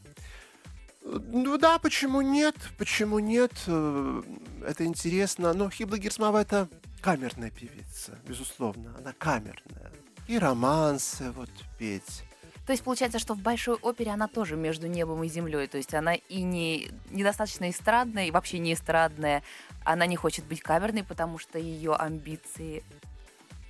Ну 1.03 1.57
да, 1.57 1.79
почему 1.79 2.21
нет? 2.21 2.55
Почему 2.77 3.19
нет? 3.19 3.53
Э, 3.67 4.23
это 4.67 4.85
интересно. 4.85 5.53
Но 5.55 5.71
Хибла 5.71 5.99
Герсмава 5.99 6.43
это 6.43 6.69
камерная 7.01 7.51
певица, 7.51 8.19
безусловно. 8.29 8.95
Она 8.99 9.13
камерная. 9.17 9.91
И 10.29 10.39
романсы 10.39 11.31
вот 11.33 11.51
петь 11.79 12.23
то 12.71 12.73
есть 12.73 12.85
получается, 12.85 13.19
что 13.19 13.35
в 13.35 13.41
большой 13.41 13.75
опере 13.83 14.13
она 14.13 14.29
тоже 14.29 14.55
между 14.55 14.87
небом 14.87 15.25
и 15.25 15.29
землей. 15.29 15.67
То 15.67 15.77
есть 15.77 15.93
она 15.93 16.15
и 16.15 16.43
не 16.43 16.89
недостаточно 17.11 17.69
эстрадная, 17.69 18.27
и 18.27 18.31
вообще 18.31 18.61
не 18.61 18.75
эстрадная. 18.75 19.43
Она 19.85 20.07
не 20.07 20.15
хочет 20.15 20.45
быть 20.45 20.61
камерной, 20.61 21.03
потому 21.03 21.41
что 21.41 21.59
ее 21.59 21.95
амбиции 21.95 22.85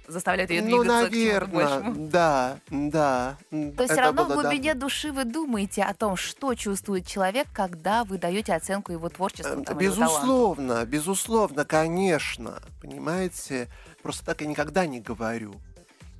заставляют 0.06 0.50
ее 0.50 0.60
ну, 0.60 0.82
двигаться 0.82 1.04
наверное, 1.04 1.92
к. 1.92 1.94
Да, 2.10 2.58
да. 2.68 3.38
То 3.48 3.56
есть 3.56 3.92
все 3.92 4.02
равно 4.02 4.26
в 4.26 4.34
глубине 4.34 4.74
давно. 4.74 4.80
души 4.82 5.12
вы 5.12 5.24
думаете 5.24 5.82
о 5.82 5.94
том, 5.94 6.16
что 6.16 6.54
чувствует 6.54 7.06
человек, 7.06 7.46
когда 7.54 8.04
вы 8.04 8.18
даете 8.18 8.52
оценку 8.52 8.92
его 8.92 9.08
творчеству. 9.08 9.64
Там, 9.64 9.78
безусловно, 9.78 10.72
его 10.72 10.84
безусловно, 10.84 11.64
конечно. 11.64 12.60
Понимаете, 12.82 13.68
просто 14.02 14.26
так 14.26 14.42
я 14.42 14.46
никогда 14.46 14.84
не 14.84 15.00
говорю. 15.00 15.54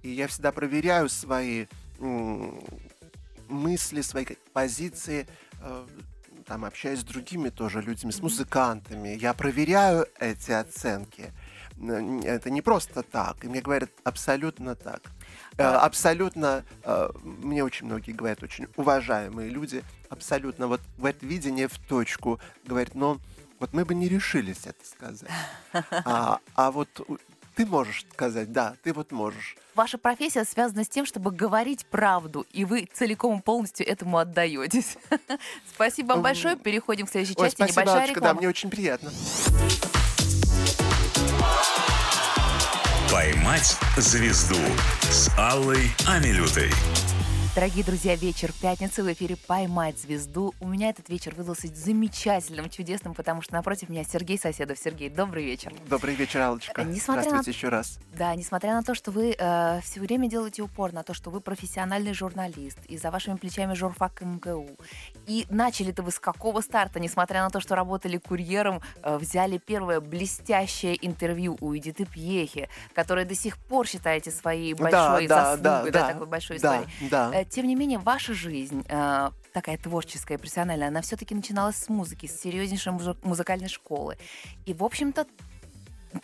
И 0.03 0.09
я 0.09 0.29
всегда 0.29 0.51
проверяю 0.51 1.11
свои 1.11 1.67
мысли, 3.49 4.01
свои 4.01 4.27
позиции, 4.53 5.27
э, 5.61 5.87
там, 6.47 6.65
общаясь 6.65 7.01
с 7.01 7.05
другими 7.05 7.51
тоже 7.51 7.81
людьми, 7.81 8.13
с 8.13 8.21
музыкантами. 8.21 9.11
Я 9.11 9.35
проверяю 9.35 10.07
эти 10.19 10.53
оценки. 10.53 11.33
Это 12.25 12.51
не 12.51 12.61
просто 12.61 13.03
так. 13.03 13.45
И 13.45 13.49
мне 13.49 13.61
говорят 13.61 13.91
абсолютно 14.05 14.75
так. 14.75 15.03
Э, 15.57 15.65
абсолютно, 15.65 16.65
э, 16.83 17.11
мне 17.23 17.65
очень 17.65 17.87
многие 17.87 18.13
говорят, 18.13 18.43
очень 18.43 18.67
уважаемые 18.77 19.51
люди, 19.51 19.83
абсолютно 20.09 20.67
вот 20.67 20.81
в 20.99 21.05
это 21.05 21.25
видение 21.25 21.69
в 21.69 21.79
точку 21.79 22.41
говорят, 22.67 22.95
но 22.95 23.19
вот 23.61 23.73
мы 23.73 23.85
бы 23.85 23.95
не 23.95 24.09
решились 24.09 24.67
это 24.67 24.85
сказать. 24.85 25.31
А, 26.05 26.41
а 26.55 26.71
вот 26.71 26.89
ты 27.55 27.67
можешь 27.67 28.05
сказать, 28.13 28.53
да, 28.53 28.75
ты 28.83 28.93
вот 28.93 29.13
можешь. 29.13 29.57
Ваша 29.75 29.99
профессия 29.99 30.45
связана 30.45 30.85
с 30.85 30.89
тем, 30.89 31.07
чтобы 31.07 31.31
говорить 31.31 31.87
правду, 31.87 32.47
и 32.53 32.65
вы 32.65 32.89
целиком 32.93 33.39
и 33.39 33.43
полностью 33.43 33.87
этому 33.87 34.19
отдаетесь. 34.19 34.97
Спасибо 35.75 36.13
вам 36.13 36.23
большое. 36.23 36.57
Переходим 36.57 37.07
к 37.07 37.11
следующей 37.11 37.37
части. 37.37 37.57
Спасибо, 37.57 37.83
Небольшая 37.83 38.09
реклама. 38.09 38.35
Да, 38.35 38.39
мне 38.39 38.49
очень 38.49 38.71
приятно. 38.71 39.11
Поймать 43.11 43.77
звезду 43.97 44.61
с 45.11 45.31
Аллой 45.37 45.91
Амилютой. 46.07 46.71
Дорогие 47.53 47.85
друзья, 47.85 48.15
вечер 48.15 48.53
пятницы 48.63 49.03
в 49.03 49.13
эфире 49.13 49.35
«Поймать 49.35 49.99
звезду». 49.99 50.55
У 50.61 50.69
меня 50.69 50.91
этот 50.91 51.09
вечер 51.09 51.35
выдался 51.35 51.67
замечательным, 51.67 52.71
чудесным, 52.71 53.13
потому 53.13 53.43
что 53.43 53.55
напротив 53.55 53.89
меня 53.89 54.05
Сергей 54.05 54.39
Соседов. 54.39 54.79
Сергей, 54.79 55.09
добрый 55.09 55.45
вечер. 55.45 55.75
Добрый 55.89 56.15
вечер, 56.15 56.43
Аллочка. 56.43 56.85
Несмотря 56.85 57.23
Здравствуйте 57.23 57.51
на... 57.51 57.55
еще 57.57 57.69
раз. 57.69 57.99
Да, 58.17 58.33
несмотря 58.37 58.75
на 58.75 58.85
то, 58.85 58.95
что 58.95 59.11
вы 59.11 59.35
э, 59.37 59.81
все 59.83 60.01
время 60.01 60.31
делаете 60.31 60.63
упор 60.63 60.93
на 60.93 61.03
то, 61.03 61.13
что 61.13 61.31
вы 61.31 61.41
профессиональный 61.41 62.15
журналист, 62.15 62.79
и 62.87 62.97
за 62.97 63.11
вашими 63.11 63.35
плечами 63.35 63.75
журфак 63.75 64.23
МГУ, 64.23 64.79
и 65.27 65.45
начали-то 65.51 66.05
вы 66.05 66.13
с 66.13 66.21
какого 66.21 66.61
старта, 66.61 67.01
несмотря 67.01 67.43
на 67.43 67.51
то, 67.51 67.59
что 67.59 67.75
работали 67.75 68.19
курьером, 68.19 68.81
э, 69.03 69.19
взяли 69.19 69.59
первое 69.59 70.01
блестящее 70.01 71.05
интервью 71.05 71.57
у 71.61 71.77
Эдиты 71.77 72.05
Пьехи, 72.05 72.69
которая 72.95 73.25
до 73.25 73.35
сих 73.35 73.59
пор 73.59 73.89
считаете 73.89 74.31
своей 74.31 74.73
большой 74.73 75.27
да, 75.27 75.57
заслугой, 75.57 75.91
да, 75.91 76.01
да, 76.01 76.13
такой 76.13 76.27
большой 76.29 76.61
да, 76.61 76.85
историей. 76.85 77.11
да. 77.11 77.40
Э, 77.41 77.45
Тем 77.45 77.67
не 77.67 77.75
менее, 77.75 77.99
ваша 77.99 78.35
жизнь 78.35 78.85
э, 78.89 79.31
такая 79.53 79.79
творческая, 79.79 80.39
профессиональная, 80.39 80.89
она 80.89 81.01
все-таки 81.01 81.35
начиналась 81.35 81.77
с 81.77 81.89
музыки, 81.89 82.27
с 82.27 82.41
серьезнейшей 82.41 82.93
музы- 82.93 83.17
музыкальной 83.23 83.69
школы. 83.69 84.17
И, 84.67 84.75
в 84.75 84.85
общем-то, 84.85 85.27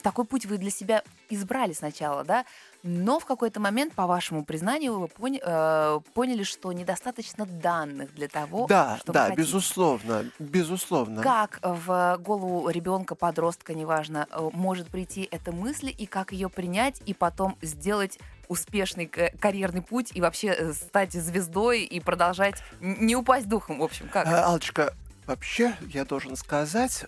такой 0.02 0.24
путь 0.24 0.46
вы 0.46 0.58
для 0.58 0.70
себя 0.70 1.02
избрали 1.30 1.72
сначала, 1.72 2.24
да? 2.24 2.44
Но 2.82 3.18
в 3.18 3.24
какой-то 3.24 3.60
момент, 3.60 3.94
по 3.94 4.06
вашему 4.06 4.44
признанию, 4.44 4.98
вы 4.98 5.06
поня- 5.06 5.40
э, 5.42 6.00
поняли, 6.14 6.42
что 6.44 6.72
недостаточно 6.72 7.46
данных 7.46 8.14
для 8.14 8.28
того, 8.28 8.66
Да, 8.68 8.96
что 8.98 9.12
вы 9.12 9.14
да, 9.14 9.24
хотите. 9.26 9.42
безусловно, 9.42 10.24
безусловно. 10.38 11.22
Как 11.22 11.58
в 11.62 12.16
голову 12.20 12.68
ребенка, 12.68 13.14
подростка, 13.14 13.74
неважно, 13.74 14.26
э, 14.30 14.50
может 14.52 14.88
прийти 14.88 15.26
эта 15.30 15.52
мысль, 15.52 15.92
и 15.96 16.06
как 16.06 16.32
ее 16.32 16.48
принять, 16.48 17.00
и 17.06 17.14
потом 17.14 17.56
сделать 17.62 18.18
успешный 18.48 19.06
к- 19.06 19.32
карьерный 19.40 19.82
путь, 19.82 20.10
и 20.14 20.20
вообще 20.20 20.48
э, 20.48 20.72
стать 20.72 21.12
звездой, 21.12 21.82
и 21.82 22.00
продолжать 22.00 22.62
не 22.80 23.16
упасть 23.16 23.48
духом, 23.48 23.78
в 23.78 23.82
общем, 23.82 24.08
как? 24.08 24.26
Э, 24.26 24.40
Аллочка, 24.42 24.94
вообще, 25.26 25.74
я 25.92 26.04
должен 26.04 26.36
сказать, 26.36 27.06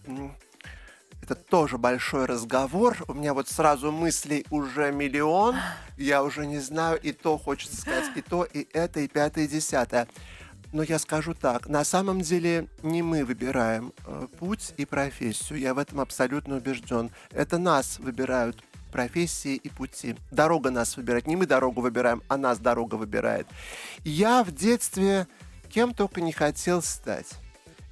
это 1.23 1.35
тоже 1.35 1.77
большой 1.79 2.25
разговор. 2.27 2.97
У 3.07 3.13
меня 3.13 3.35
вот 3.35 3.49
сразу 3.49 3.93
мыслей 3.93 4.47
уже 4.51 4.93
миллион. 4.93 5.57
Я 5.97 6.23
уже 6.23 6.47
не 6.47 6.59
знаю, 6.59 6.99
и 7.01 7.13
то 7.13 7.37
хочется 7.37 7.81
сказать, 7.81 8.05
и 8.17 8.23
то, 8.23 8.45
и 8.45 8.67
это, 8.73 9.01
и 9.01 9.09
пятое, 9.09 9.45
и 9.45 9.49
десятое. 9.49 10.07
Но 10.73 10.83
я 10.83 10.99
скажу 10.99 11.35
так, 11.35 11.67
на 11.67 11.83
самом 11.83 12.21
деле 12.21 12.69
не 12.83 13.03
мы 13.03 13.25
выбираем 13.25 13.95
э, 14.07 14.27
путь 14.39 14.75
и 14.77 14.85
профессию. 14.85 15.59
Я 15.59 15.73
в 15.73 15.79
этом 15.79 16.01
абсолютно 16.01 16.57
убежден. 16.57 17.11
Это 17.31 17.57
нас 17.59 17.99
выбирают 17.99 18.63
профессии 18.89 19.55
и 19.55 19.69
пути. 19.69 20.17
Дорога 20.31 20.71
нас 20.71 20.97
выбирает. 20.97 21.27
Не 21.27 21.37
мы 21.37 21.47
дорогу 21.47 21.81
выбираем, 21.81 22.23
а 22.29 22.37
нас 22.37 22.59
дорога 22.59 22.97
выбирает. 22.97 23.47
Я 24.05 24.43
в 24.45 24.53
детстве 24.53 25.27
кем 25.69 25.95
только 25.95 26.21
не 26.21 26.33
хотел 26.33 26.83
стать. 26.83 27.27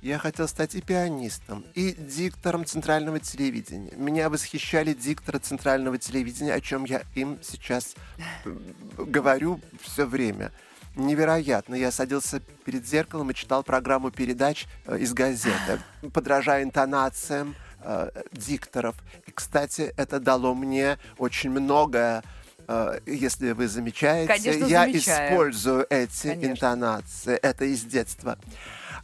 Я 0.03 0.19
хотел 0.19 0.47
стать 0.47 0.75
и 0.75 0.81
пианистом, 0.81 1.65
и 1.75 1.93
диктором 1.93 2.65
центрального 2.65 3.19
телевидения. 3.19 3.93
Меня 3.97 4.31
восхищали 4.31 4.93
дикторы 4.93 5.39
центрального 5.39 5.99
телевидения, 5.99 6.55
о 6.55 6.61
чем 6.61 6.85
я 6.85 7.03
им 7.15 7.39
сейчас 7.43 7.97
э, 8.45 8.57
говорю 8.99 9.61
все 9.81 10.07
время. 10.07 10.53
Невероятно. 10.95 11.75
Я 11.75 11.91
садился 11.91 12.41
перед 12.65 12.87
зеркалом 12.87 13.31
и 13.31 13.35
читал 13.35 13.63
программу 13.65 14.11
передач 14.11 14.67
э, 14.87 14.99
из 14.99 15.13
газеты, 15.13 15.81
подражая 16.13 16.63
интонациям 16.63 17.57
э, 17.87 18.11
дикторов. 18.33 18.97
И, 19.27 19.31
кстати, 19.31 19.95
это 19.97 20.21
дало 20.21 20.55
мне 20.55 20.99
очень 21.19 21.51
многое. 21.51 22.23
Э, 22.69 22.99
Если 23.07 23.53
вы 23.53 23.69
замечаете, 23.69 24.29
Конечно, 24.35 24.65
я 24.65 24.83
замечаем. 24.87 25.33
использую 25.33 25.87
эти 25.89 26.29
Конечно. 26.29 26.51
интонации. 26.51 27.37
Это 27.37 27.65
из 27.65 27.83
детства. 27.85 28.39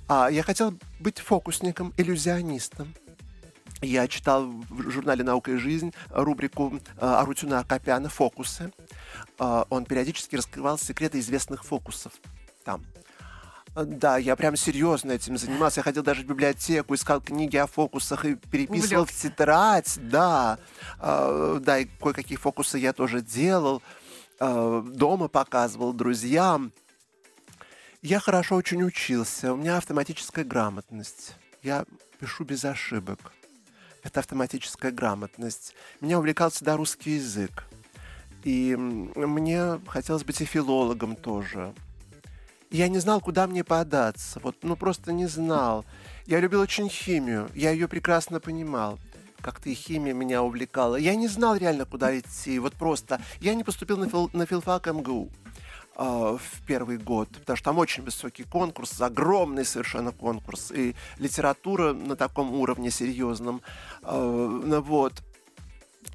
А, 0.08 0.28
я 0.30 0.42
хотел 0.42 0.74
быть 1.00 1.20
фокусником, 1.20 1.94
иллюзионистом. 1.96 2.92
Я 3.80 4.06
читал 4.06 4.46
в 4.46 4.90
журнале 4.90 5.24
«Наука 5.24 5.52
и 5.52 5.56
жизнь» 5.56 5.92
рубрику 6.10 6.72
э, 6.76 6.80
Арутюна 7.00 7.60
Акопяна 7.60 8.08
«Фокусы». 8.08 8.72
Э, 9.38 9.64
Он 9.70 9.84
периодически 9.84 10.36
раскрывал 10.36 10.78
секреты 10.78 11.18
известных 11.18 11.64
фокусов 11.64 12.12
там. 12.64 12.84
Э, 13.74 13.84
Да, 13.84 14.18
я 14.18 14.36
прям 14.36 14.56
серьезно 14.56 15.12
этим 15.12 15.36
занимался. 15.38 15.80
Я 15.80 15.84
ходил 15.84 16.02
даже 16.02 16.22
в 16.22 16.26
библиотеку, 16.26 16.94
искал 16.94 17.20
книги 17.20 17.56
о 17.56 17.66
фокусах 17.66 18.24
и 18.24 18.34
переписывал 18.34 19.04
в 19.04 19.08
Увлекся. 19.10 19.28
тетрадь. 19.30 19.98
Да, 20.02 20.58
Э, 21.00 21.58
да, 21.60 21.78
и 21.78 21.84
кое-какие 22.00 22.36
фокусы 22.38 22.78
я 22.78 22.92
тоже 22.92 23.20
делал. 23.22 23.82
Э, 24.40 24.82
Дома 24.84 25.28
показывал 25.28 25.92
друзьям. 25.92 26.72
Я 28.02 28.18
хорошо 28.18 28.56
очень 28.56 28.82
учился. 28.82 29.52
У 29.52 29.56
меня 29.56 29.76
автоматическая 29.76 30.44
грамотность. 30.44 31.34
Я 31.62 31.84
пишу 32.18 32.44
без 32.44 32.64
ошибок. 32.64 33.32
Это 34.02 34.18
автоматическая 34.18 34.90
грамотность. 34.90 35.74
Меня 36.00 36.18
увлекал 36.18 36.50
всегда 36.50 36.76
русский 36.76 37.12
язык. 37.12 37.64
И 38.42 38.74
мне 38.74 39.80
хотелось 39.86 40.24
быть 40.24 40.40
и 40.40 40.44
филологом 40.44 41.14
тоже. 41.14 41.72
Я 42.72 42.88
не 42.88 42.98
знал, 43.00 43.20
куда 43.20 43.46
мне 43.46 43.64
податься. 43.64 44.40
Вот, 44.42 44.56
ну, 44.62 44.76
просто 44.76 45.12
не 45.12 45.26
знал. 45.26 45.84
Я 46.24 46.40
любил 46.40 46.60
очень 46.60 46.88
химию. 46.88 47.50
Я 47.54 47.70
ее 47.70 47.86
прекрасно 47.86 48.40
понимал. 48.40 48.98
Как-то 49.42 49.68
и 49.68 49.74
химия 49.74 50.14
меня 50.14 50.42
увлекала. 50.42 50.96
Я 50.96 51.14
не 51.14 51.28
знал 51.28 51.54
реально, 51.56 51.84
куда 51.84 52.18
идти. 52.18 52.58
Вот 52.58 52.72
просто. 52.72 53.20
Я 53.40 53.54
не 53.54 53.62
поступил 53.62 53.98
на, 53.98 54.06
фил- 54.06 54.30
на 54.32 54.46
филфак 54.46 54.86
МГУ 54.86 55.28
а, 55.96 56.38
в 56.38 56.66
первый 56.66 56.96
год, 56.96 57.28
потому 57.28 57.56
что 57.58 57.64
там 57.66 57.78
очень 57.78 58.04
высокий 58.04 58.44
конкурс, 58.44 58.98
огромный 59.02 59.66
совершенно 59.66 60.12
конкурс, 60.12 60.70
и 60.70 60.94
литература 61.18 61.92
на 61.92 62.16
таком 62.16 62.54
уровне 62.54 62.90
серьезном. 62.90 63.60
а, 64.02 64.48
ну 64.64 64.80
вот. 64.80 65.22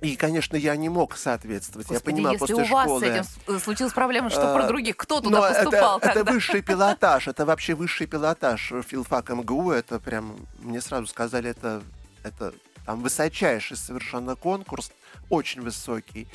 И, 0.02 0.16
конечно, 0.16 0.56
я 0.56 0.76
не 0.76 0.90
мог 0.90 1.18
соответствовать. 1.18 1.88
я 1.90 1.96
Господи, 1.96 2.16
понимал 2.16 2.34
если 2.34 2.54
после 2.54 2.56
у 2.64 2.68
вас 2.68 2.86
школы. 2.86 3.00
с 3.00 3.04
этим 3.04 3.60
случилась 3.60 3.94
проблема, 3.94 4.30
что 4.30 4.54
про 4.54 4.64
Э, 4.64 4.68
других? 4.68 4.96
Кто 4.96 5.16
Но 5.16 5.22
туда 5.22 5.50
поступал 5.50 5.98
это, 5.98 6.08
это 6.10 6.14
тогда? 6.20 6.32
высший 6.34 6.62
пилотаж, 6.62 7.28
это 7.28 7.46
вообще 7.46 7.74
высший 7.74 8.06
пилотаж. 8.06 8.74
Филфак 8.88 9.30
МГУ, 9.30 9.72
это 9.72 10.00
прям, 10.00 10.36
мне 10.60 10.82
сразу 10.82 11.08
сказали, 11.08 11.50
это, 11.50 11.82
это 12.24 12.54
там 12.86 13.02
высочайший 13.02 13.76
совершенно 13.76 14.36
конкурс, 14.36 14.92
очень 15.30 15.62
высокий. 15.62 16.28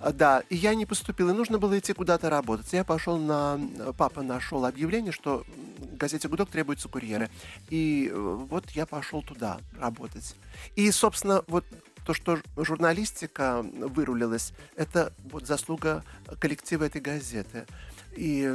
А, 0.00 0.12
Да, 0.12 0.42
и 0.48 0.56
я 0.56 0.74
не 0.74 0.86
поступил, 0.86 1.30
и 1.30 1.32
нужно 1.32 1.58
было 1.58 1.78
идти 1.78 1.92
куда-то 1.92 2.30
работать. 2.30 2.72
Я 2.72 2.84
пошел 2.84 3.16
на... 3.18 3.60
Папа 3.96 4.22
нашел 4.22 4.64
объявление, 4.64 5.12
что 5.12 5.44
газете 5.92 6.28
«Гудок» 6.28 6.50
требуются 6.50 6.88
курьеры. 6.88 7.30
И 7.70 8.08
э, 8.12 8.16
вот 8.16 8.70
я 8.70 8.86
пошел 8.86 9.22
туда 9.22 9.58
работать. 9.78 10.36
И, 10.76 10.90
собственно, 10.90 11.42
вот 11.48 11.64
то, 12.08 12.14
что 12.14 12.38
журналистика 12.56 13.62
вырулилась, 13.62 14.54
это 14.76 15.12
вот 15.30 15.46
заслуга 15.46 16.02
коллектива 16.38 16.84
этой 16.84 17.02
газеты. 17.02 17.66
И 18.16 18.48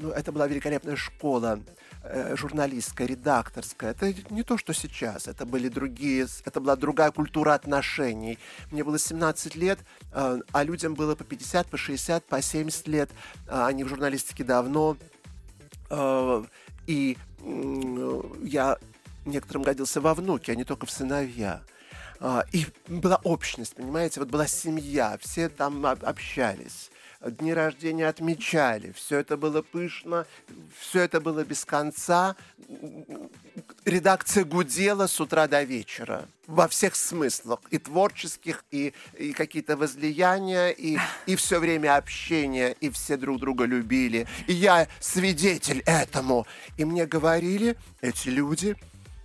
ну, 0.00 0.10
это 0.10 0.32
была 0.32 0.48
великолепная 0.48 0.96
школа 0.96 1.60
э, 2.02 2.34
журналистская, 2.34 3.06
редакторская. 3.06 3.92
Это 3.92 4.12
не 4.30 4.42
то, 4.42 4.58
что 4.58 4.74
сейчас. 4.74 5.28
Это 5.28 5.46
были 5.46 5.68
другие, 5.68 6.26
это 6.44 6.60
была 6.60 6.74
другая 6.74 7.12
культура 7.12 7.54
отношений. 7.54 8.36
Мне 8.72 8.82
было 8.82 8.98
17 8.98 9.54
лет, 9.54 9.78
э, 10.12 10.40
а 10.50 10.64
людям 10.64 10.94
было 10.94 11.14
по 11.14 11.22
50, 11.22 11.68
по 11.68 11.76
60, 11.76 12.24
по 12.24 12.42
70 12.42 12.88
лет. 12.88 13.10
А 13.46 13.68
Они 13.68 13.84
в 13.84 13.88
журналистике 13.88 14.42
давно. 14.42 14.96
Э, 15.88 16.42
И 16.88 17.16
м, 17.44 18.44
я 18.44 18.76
некоторым 19.24 19.62
годился 19.62 20.00
во 20.00 20.14
внуки, 20.14 20.50
а 20.50 20.56
не 20.56 20.64
только 20.64 20.86
в 20.86 20.90
сыновья. 20.90 21.62
И 22.52 22.66
была 22.86 23.18
общность, 23.24 23.74
понимаете, 23.74 24.20
вот 24.20 24.28
была 24.28 24.46
семья, 24.46 25.16
все 25.20 25.48
там 25.48 25.86
об- 25.86 26.04
общались, 26.04 26.90
дни 27.22 27.54
рождения 27.54 28.08
отмечали, 28.08 28.92
все 28.92 29.20
это 29.20 29.38
было 29.38 29.62
пышно, 29.62 30.26
все 30.78 31.00
это 31.02 31.20
было 31.20 31.44
без 31.44 31.64
конца. 31.64 32.36
Редакция 33.86 34.44
гудела 34.44 35.06
с 35.06 35.18
утра 35.18 35.46
до 35.46 35.62
вечера 35.62 36.28
во 36.46 36.68
всех 36.68 36.94
смыслах, 36.94 37.60
и 37.70 37.78
творческих, 37.78 38.64
и, 38.70 38.92
и 39.16 39.32
какие-то 39.32 39.76
возлияния, 39.76 40.68
и, 40.68 40.98
и 41.24 41.36
все 41.36 41.58
время 41.58 41.96
общения, 41.96 42.76
и 42.80 42.90
все 42.90 43.16
друг 43.16 43.40
друга 43.40 43.64
любили. 43.64 44.26
И 44.46 44.52
я 44.52 44.88
свидетель 44.98 45.82
этому. 45.86 46.46
И 46.76 46.84
мне 46.84 47.06
говорили 47.06 47.76
эти 48.02 48.28
люди, 48.28 48.76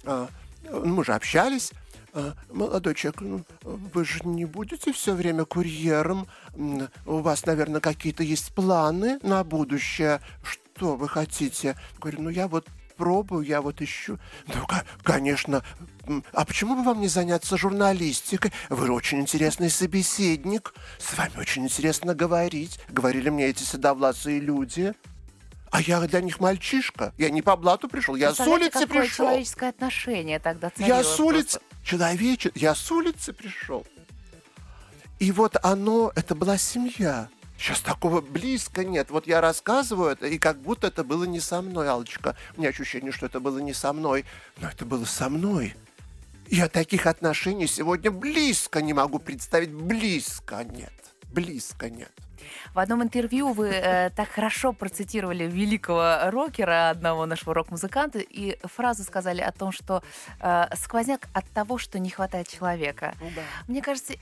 а, 0.05 0.29
ну, 0.63 0.85
мы 0.85 1.03
же 1.03 1.13
общались, 1.13 1.71
а, 1.71 1.75
молодой 2.51 2.95
человек, 2.95 3.21
ну, 3.21 3.43
вы 3.63 4.05
же 4.05 4.21
не 4.23 4.45
будете 4.45 4.93
все 4.93 5.13
время 5.13 5.45
курьером, 5.45 6.27
у 7.05 7.17
вас, 7.19 7.45
наверное, 7.45 7.81
какие-то 7.81 8.23
есть 8.23 8.53
планы 8.53 9.19
на 9.21 9.43
будущее, 9.43 10.21
что 10.43 10.95
вы 10.95 11.07
хотите? 11.09 11.75
Говорю, 11.99 12.21
ну 12.23 12.29
я 12.29 12.47
вот 12.47 12.67
пробую, 12.97 13.45
я 13.45 13.61
вот 13.61 13.81
ищу. 13.81 14.17
Ну, 14.47 14.65
ко- 14.65 14.85
конечно. 15.03 15.63
А 16.31 16.45
почему 16.45 16.75
бы 16.77 16.83
вам 16.83 17.01
не 17.01 17.09
заняться 17.09 17.57
журналистикой? 17.57 18.53
Вы 18.69 18.89
очень 18.91 19.19
интересный 19.19 19.69
собеседник. 19.69 20.73
С 20.97 21.17
вами 21.17 21.33
очень 21.37 21.65
интересно 21.65 22.15
говорить. 22.15 22.79
Говорили 22.89 23.29
мне 23.29 23.47
эти 23.47 23.63
седовласые 23.63 24.39
люди. 24.39 24.93
А 25.71 25.81
я 25.81 25.99
для 26.01 26.21
них 26.21 26.39
мальчишка. 26.39 27.13
Я 27.17 27.29
не 27.29 27.41
по 27.41 27.57
блату 27.57 27.89
пришел, 27.89 28.15
я 28.15 28.33
с 28.33 28.39
улицы 28.39 28.71
какое 28.71 29.01
пришел. 29.01 29.25
человеческое 29.25 29.69
отношение 29.71 30.39
тогда 30.39 30.71
Я 30.77 31.03
с 31.03 31.19
улицы, 31.19 31.59
человече, 31.85 32.51
я 32.55 32.75
с 32.75 32.91
улицы 32.91 33.31
пришел. 33.31 33.85
И 35.19 35.31
вот 35.31 35.55
оно, 35.63 36.11
это 36.15 36.35
была 36.35 36.57
семья. 36.57 37.29
Сейчас 37.57 37.79
такого 37.79 38.19
близко 38.19 38.83
нет. 38.83 39.09
Вот 39.11 39.27
я 39.27 39.39
рассказываю 39.39 40.09
это, 40.09 40.27
и 40.27 40.37
как 40.37 40.61
будто 40.61 40.87
это 40.87 41.05
было 41.05 41.23
не 41.23 41.39
со 41.39 41.61
мной, 41.61 41.87
Алочка. 41.87 42.35
У 42.57 42.59
меня 42.59 42.69
ощущение, 42.69 43.13
что 43.13 43.27
это 43.27 43.39
было 43.39 43.59
не 43.59 43.73
со 43.73 43.93
мной, 43.93 44.25
но 44.57 44.67
это 44.67 44.85
было 44.85 45.05
со 45.05 45.29
мной. 45.29 45.73
Я 46.47 46.67
таких 46.67 47.05
отношений 47.07 47.67
сегодня 47.67 48.11
близко 48.11 48.81
не 48.81 48.93
могу 48.93 49.19
представить. 49.19 49.71
Близко 49.71 50.63
нет. 50.65 50.93
Близко 51.31 51.89
нет. 51.89 52.11
В 52.73 52.79
одном 52.79 53.03
интервью 53.03 53.53
вы 53.53 53.69
э, 53.69 54.09
так 54.09 54.29
хорошо 54.29 54.73
процитировали 54.73 55.45
великого 55.45 56.29
рокера, 56.31 56.89
одного 56.89 57.25
нашего 57.25 57.53
рок-музыканта, 57.53 58.19
и 58.19 58.57
фразу 58.63 59.03
сказали 59.03 59.41
о 59.41 59.51
том, 59.51 59.71
что 59.71 60.03
э, 60.39 60.65
сквозняк 60.75 61.27
от 61.33 61.45
того, 61.51 61.77
что 61.77 61.99
не 61.99 62.09
хватает 62.09 62.47
человека. 62.47 63.15
Ну, 63.21 63.27
да. 63.35 63.41
Мне 63.67 63.81
кажется, 63.81 64.13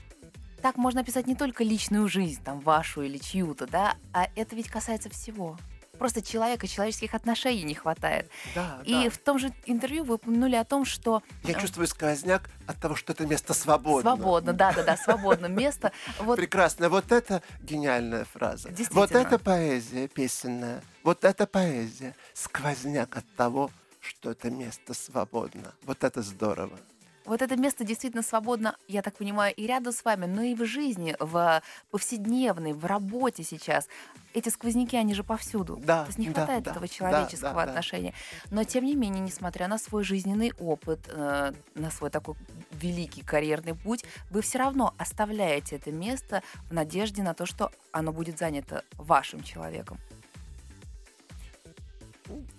так 0.62 0.76
можно 0.76 1.02
описать 1.02 1.26
не 1.26 1.34
только 1.34 1.62
личную 1.62 2.08
жизнь, 2.08 2.42
там, 2.42 2.60
вашу 2.60 3.02
или 3.02 3.18
чью-то, 3.18 3.66
да, 3.66 3.96
а 4.12 4.28
это 4.34 4.56
ведь 4.56 4.68
касается 4.68 5.10
всего. 5.10 5.58
Просто 5.98 6.22
человека, 6.22 6.66
человеческих 6.66 7.14
отношений 7.14 7.64
не 7.64 7.74
хватает. 7.74 8.30
Да, 8.54 8.80
и 8.84 9.04
да. 9.04 9.10
в 9.10 9.18
том 9.18 9.38
же 9.38 9.52
интервью 9.66 10.04
вы 10.04 10.14
упомянули 10.16 10.56
о 10.56 10.64
том, 10.64 10.84
что... 10.84 11.22
Я 11.44 11.54
чувствую 11.54 11.86
сквозняк 11.86 12.50
от 12.66 12.80
того, 12.80 12.94
что 12.94 13.12
это 13.12 13.26
место 13.26 13.54
свободно. 13.54 14.16
Свободно, 14.16 14.52
да-да-да, 14.52 14.96
свободно 14.96 15.46
место. 15.46 15.92
Вот. 16.18 16.36
Прекрасно. 16.36 16.88
Вот 16.88 17.12
это 17.12 17.42
гениальная 17.62 18.24
фраза. 18.24 18.70
Вот 18.90 19.12
это 19.12 19.38
поэзия 19.38 20.08
песенная. 20.08 20.82
Вот 21.02 21.24
это 21.24 21.46
поэзия. 21.46 22.14
Сквозняк 22.32 23.16
от 23.16 23.24
того, 23.36 23.70
что 24.00 24.30
это 24.30 24.50
место 24.50 24.94
свободно. 24.94 25.72
Вот 25.82 26.04
это 26.04 26.22
здорово. 26.22 26.78
Вот 27.24 27.40
это 27.40 27.56
место 27.56 27.84
действительно 27.84 28.22
свободно, 28.22 28.76
я 28.86 29.00
так 29.00 29.16
понимаю, 29.16 29.54
и 29.54 29.66
рядом 29.66 29.92
с 29.92 30.04
вами, 30.04 30.26
но 30.26 30.42
и 30.42 30.54
в 30.54 30.64
жизни, 30.66 31.16
в 31.18 31.62
повседневной, 31.90 32.74
в 32.74 32.84
работе 32.84 33.42
сейчас. 33.42 33.88
Эти 34.34 34.50
сквозняки, 34.50 34.96
они 34.96 35.14
же 35.14 35.24
повсюду. 35.24 35.76
Да, 35.76 36.02
То 36.02 36.08
есть 36.08 36.18
не 36.18 36.26
хватает 36.26 36.64
да, 36.64 36.72
этого 36.72 36.86
человеческого 36.86 37.54
да, 37.54 37.64
да, 37.64 37.70
отношения. 37.70 38.14
Но 38.50 38.64
тем 38.64 38.84
не 38.84 38.94
менее, 38.94 39.20
несмотря 39.20 39.68
на 39.68 39.78
свой 39.78 40.04
жизненный 40.04 40.52
опыт, 40.58 41.00
э, 41.08 41.52
на 41.74 41.90
свой 41.90 42.10
такой 42.10 42.34
великий 42.72 43.22
карьерный 43.22 43.74
путь, 43.74 44.04
вы 44.30 44.42
все 44.42 44.58
равно 44.58 44.94
оставляете 44.98 45.76
это 45.76 45.92
место 45.92 46.42
в 46.68 46.74
надежде 46.74 47.22
на 47.22 47.32
то, 47.32 47.46
что 47.46 47.70
оно 47.92 48.12
будет 48.12 48.38
занято 48.38 48.84
вашим 48.98 49.42
человеком. 49.42 49.98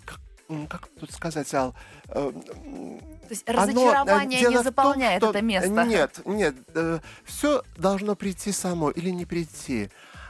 Как 0.05 0.24
как 0.69 0.87
тут 0.99 1.11
сказать, 1.11 1.51
Ал? 1.53 1.73
Э, 2.09 2.31
То 2.31 3.29
есть 3.29 3.49
разочарование 3.49 4.47
Оно, 4.47 4.57
не 4.57 4.63
заполняет 4.63 5.19
том, 5.19 5.29
что... 5.29 5.39
это 5.39 5.45
место? 5.45 5.83
Нет, 5.83 6.21
нет, 6.25 6.55
э, 6.73 6.99
все 7.23 7.63
должно 7.77 8.15
прийти 8.15 8.51
само 8.51 8.91
или 8.91 9.09
не 9.09 9.25
прийти. 9.25 9.89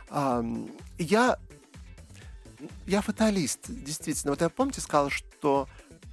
Э, 0.10 0.43
я, 0.97 1.38
я 2.86 3.01
фаталист, 3.01 3.60
действительно. 3.67 4.32
Вот 4.32 4.41
я 4.41 4.49
помните 4.49 4.82
сказал, 4.82 5.10
что 5.10 5.67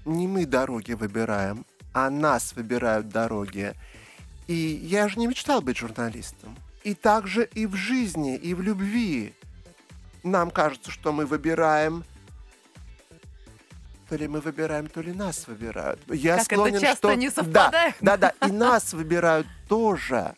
не 0.04 0.26
мы 0.26 0.46
дороги 0.46 0.92
выбираем, 0.92 1.64
а 1.92 2.10
нас 2.10 2.54
выбирают 2.54 3.08
дороги. 3.08 3.74
И 4.48 4.54
я 4.54 5.08
же 5.08 5.18
не 5.18 5.28
мечтал 5.28 5.62
быть 5.62 5.76
журналистом. 5.76 6.56
И 6.82 6.94
также 6.94 7.44
и 7.54 7.66
в 7.66 7.76
жизни, 7.76 8.36
и 8.36 8.54
в 8.54 8.60
любви. 8.60 9.34
Нам 10.24 10.50
кажется, 10.50 10.90
что 10.90 11.12
мы 11.12 11.26
выбираем 11.26 12.04
то 14.12 14.16
ли 14.18 14.28
мы 14.28 14.40
выбираем, 14.40 14.88
то 14.88 15.00
ли 15.00 15.10
нас 15.10 15.46
выбирают. 15.46 15.98
Я 16.12 16.36
как 16.36 16.44
склонен, 16.44 16.74
это 16.74 16.84
часто 16.84 17.08
что... 17.08 17.14
не 17.14 17.30
совпадает. 17.30 17.94
Да, 18.02 18.18
да, 18.18 18.34
да, 18.38 18.46
и 18.46 18.52
нас 18.52 18.92
выбирают 18.92 19.46
тоже. 19.70 20.34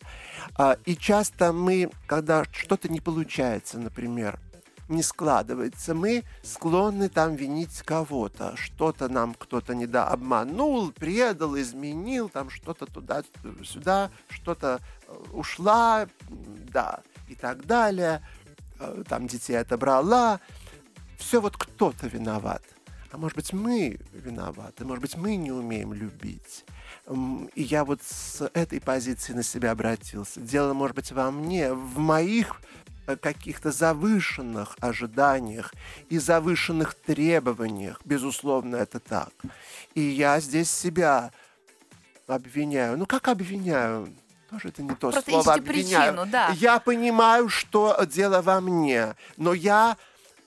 А, 0.57 0.77
и 0.85 0.95
часто 0.95 1.51
мы, 1.51 1.91
когда 2.07 2.45
что-то 2.53 2.87
не 2.87 3.01
получается, 3.01 3.77
например, 3.77 4.39
не 4.87 5.03
складывается, 5.03 5.93
мы 5.93 6.23
склонны 6.41 7.09
там 7.09 7.35
винить 7.35 7.81
кого-то. 7.81 8.55
Что-то 8.55 9.09
нам 9.09 9.33
кто-то 9.33 9.75
не 9.75 9.87
да, 9.87 10.07
обманул, 10.07 10.93
предал, 10.93 11.59
изменил, 11.59 12.29
там 12.29 12.49
что-то 12.49 12.85
туда-сюда, 12.85 14.09
что-то 14.29 14.79
э, 15.05 15.13
ушла, 15.33 16.07
да, 16.29 17.01
и 17.27 17.35
так 17.35 17.65
далее. 17.65 18.21
Э, 18.79 19.03
там 19.05 19.27
детей 19.27 19.59
отобрала. 19.59 20.39
Все 21.17 21.41
вот 21.41 21.57
кто-то 21.57 22.07
виноват. 22.07 22.61
А 23.15 23.17
может 23.17 23.37
быть, 23.37 23.53
мы 23.53 23.97
виноваты, 24.11 24.83
может 24.83 25.01
быть, 25.01 25.15
мы 25.15 25.37
не 25.37 25.49
умеем 25.49 25.93
любить. 25.93 26.65
И 27.55 27.61
я 27.61 27.85
вот 27.85 28.01
с 28.03 28.45
этой 28.53 28.81
позиции 28.81 29.31
на 29.31 29.41
себя 29.41 29.71
обратился. 29.71 30.41
Дело, 30.41 30.73
может 30.73 30.97
быть, 30.97 31.13
во 31.13 31.31
мне, 31.31 31.71
в 31.71 31.97
моих 31.97 32.59
э, 33.07 33.15
каких-то 33.15 33.71
завышенных 33.71 34.75
ожиданиях 34.81 35.73
и 36.09 36.17
завышенных 36.17 36.93
требованиях. 36.93 38.01
Безусловно, 38.03 38.75
это 38.75 38.99
так. 38.99 39.31
И 39.93 40.01
я 40.01 40.41
здесь 40.41 40.69
себя 40.69 41.31
обвиняю. 42.27 42.97
Ну, 42.97 43.05
как 43.05 43.29
обвиняю? 43.29 44.13
Тоже 44.49 44.67
это 44.67 44.83
не 44.83 44.89
то 44.89 45.11
Просто 45.11 45.31
слово 45.31 45.53
обвиняю. 45.53 46.11
Причину, 46.15 46.29
да. 46.29 46.49
Я 46.57 46.81
понимаю, 46.81 47.47
что 47.47 47.97
дело 48.03 48.41
во 48.41 48.59
мне, 48.59 49.15
но 49.37 49.53
я 49.53 49.95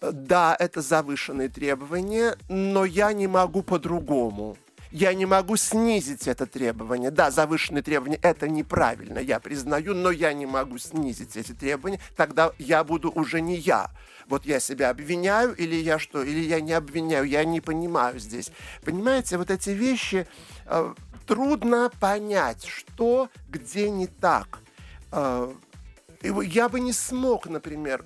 да, 0.00 0.56
это 0.58 0.80
завышенные 0.80 1.48
требования, 1.48 2.36
но 2.48 2.84
я 2.84 3.12
не 3.12 3.26
могу 3.26 3.62
по-другому. 3.62 4.56
Я 4.90 5.12
не 5.12 5.26
могу 5.26 5.56
снизить 5.56 6.26
это 6.26 6.46
требование. 6.46 7.10
Да, 7.10 7.30
завышенные 7.30 7.82
требования– 7.82 8.18
это 8.22 8.48
неправильно, 8.48 9.18
я 9.18 9.38
признаю, 9.38 9.94
но 9.94 10.10
я 10.10 10.32
не 10.32 10.46
могу 10.46 10.78
снизить 10.78 11.36
эти 11.36 11.52
требования. 11.52 12.00
Тогда 12.16 12.52
я 12.58 12.84
буду 12.84 13.10
уже 13.10 13.40
не 13.40 13.56
я. 13.56 13.90
Вот 14.28 14.46
я 14.46 14.60
себя 14.60 14.90
обвиняю 14.90 15.54
или 15.54 15.74
я 15.74 15.98
что? 15.98 16.22
Или 16.22 16.40
я 16.40 16.60
не 16.60 16.72
обвиняю, 16.72 17.24
я 17.24 17.44
не 17.44 17.60
понимаю 17.60 18.18
здесь. 18.18 18.50
Понимаете, 18.82 19.36
вот 19.36 19.50
эти 19.50 19.70
вещи 19.70 20.26
э, 20.66 20.94
трудно 21.26 21.90
понять, 22.00 22.64
что 22.64 23.28
где 23.48 23.90
не 23.90 24.06
так. 24.06 24.60
Э, 25.12 25.52
я 26.22 26.68
бы 26.68 26.80
не 26.80 26.92
смог, 26.92 27.46
например, 27.46 28.04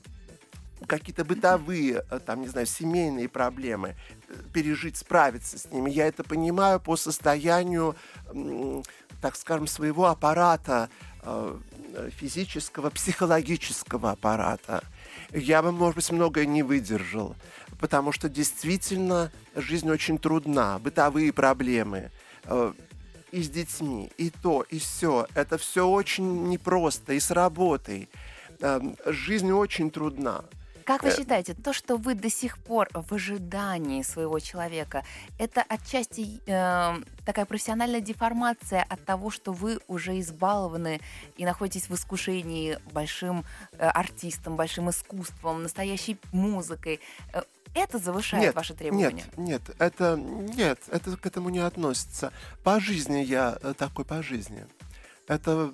какие-то 0.87 1.25
бытовые, 1.25 2.05
э, 2.11 2.19
там, 2.19 2.43
не 2.43 2.49
знаю, 2.49 2.67
семейные 2.67 3.29
проблемы, 3.29 3.95
э, 4.29 4.35
пережить, 4.53 4.97
справиться 4.97 5.59
с 5.59 5.71
ними. 5.71 5.91
Я 5.91 6.07
это 6.07 6.25
понимаю 6.25 6.81
по 6.81 6.97
состоянию, 6.97 7.97
так 9.21 9.37
скажем, 9.37 9.67
своего 9.67 10.07
аппарата 10.07 10.89
э, 11.23 11.59
физического, 12.17 12.91
психологического 12.91 14.13
аппарата. 14.13 14.83
Я 15.33 15.63
бы, 15.63 15.73
может 15.73 15.97
быть, 15.97 16.11
многое 16.11 16.47
не 16.47 16.63
выдержал, 16.63 17.37
потому 17.79 18.13
что 18.13 18.29
действительно 18.29 19.31
жизнь 19.55 19.91
очень 19.91 20.19
трудна, 20.19 20.79
бытовые 20.79 21.33
проблемы 21.33 22.11
и 23.31 23.43
с 23.43 23.49
детьми, 23.49 24.11
и 24.19 24.31
то, 24.31 24.63
и 24.69 24.79
все. 24.79 25.27
Это 25.35 25.57
все 25.59 25.89
очень 25.89 26.49
непросто, 26.49 27.15
и 27.15 27.21
с 27.21 27.31
работой. 27.31 28.09
Эм, 28.61 28.97
жизнь 29.07 29.51
очень 29.51 29.91
трудна. 29.91 30.45
Как 30.85 31.03
вы 31.03 31.11
э, 31.11 31.17
считаете, 31.17 31.55
то, 31.55 31.73
что 31.73 31.97
вы 31.97 32.15
до 32.15 32.31
сих 32.31 32.59
пор 32.59 32.89
в 32.93 33.13
ожидании 33.13 34.03
своего 34.03 34.39
человека, 34.39 35.05
это 35.39 35.63
отчасти 35.63 36.41
э, 36.47 37.03
такая 37.25 37.45
профессиональная 37.45 38.01
деформация 38.01 38.85
от 38.89 39.05
того, 39.05 39.31
что 39.31 39.53
вы 39.53 39.81
уже 39.89 40.19
избалованы 40.21 41.01
и 41.37 41.45
находитесь 41.45 41.89
в 41.89 41.95
искушении 41.95 42.79
большим 42.93 43.45
э, 43.73 43.87
артистом, 43.87 44.57
большим 44.57 44.91
искусством, 44.91 45.63
настоящей 45.63 46.19
музыкой? 46.33 47.01
Э, 47.33 47.43
это 47.75 47.99
завышает 47.99 48.45
нет, 48.45 48.55
ваши 48.55 48.75
требования? 48.75 49.25
Нет, 49.37 49.39
нет, 49.39 49.63
это 49.79 50.17
нет, 50.17 50.79
это 50.89 51.17
к 51.17 51.27
этому 51.27 51.49
не 51.49 51.61
относится. 51.61 52.33
По 52.63 52.81
жизни 52.81 53.19
я 53.19 53.57
э, 53.63 53.75
такой 53.77 54.05
по 54.05 54.23
жизни. 54.23 54.67
Это 55.27 55.73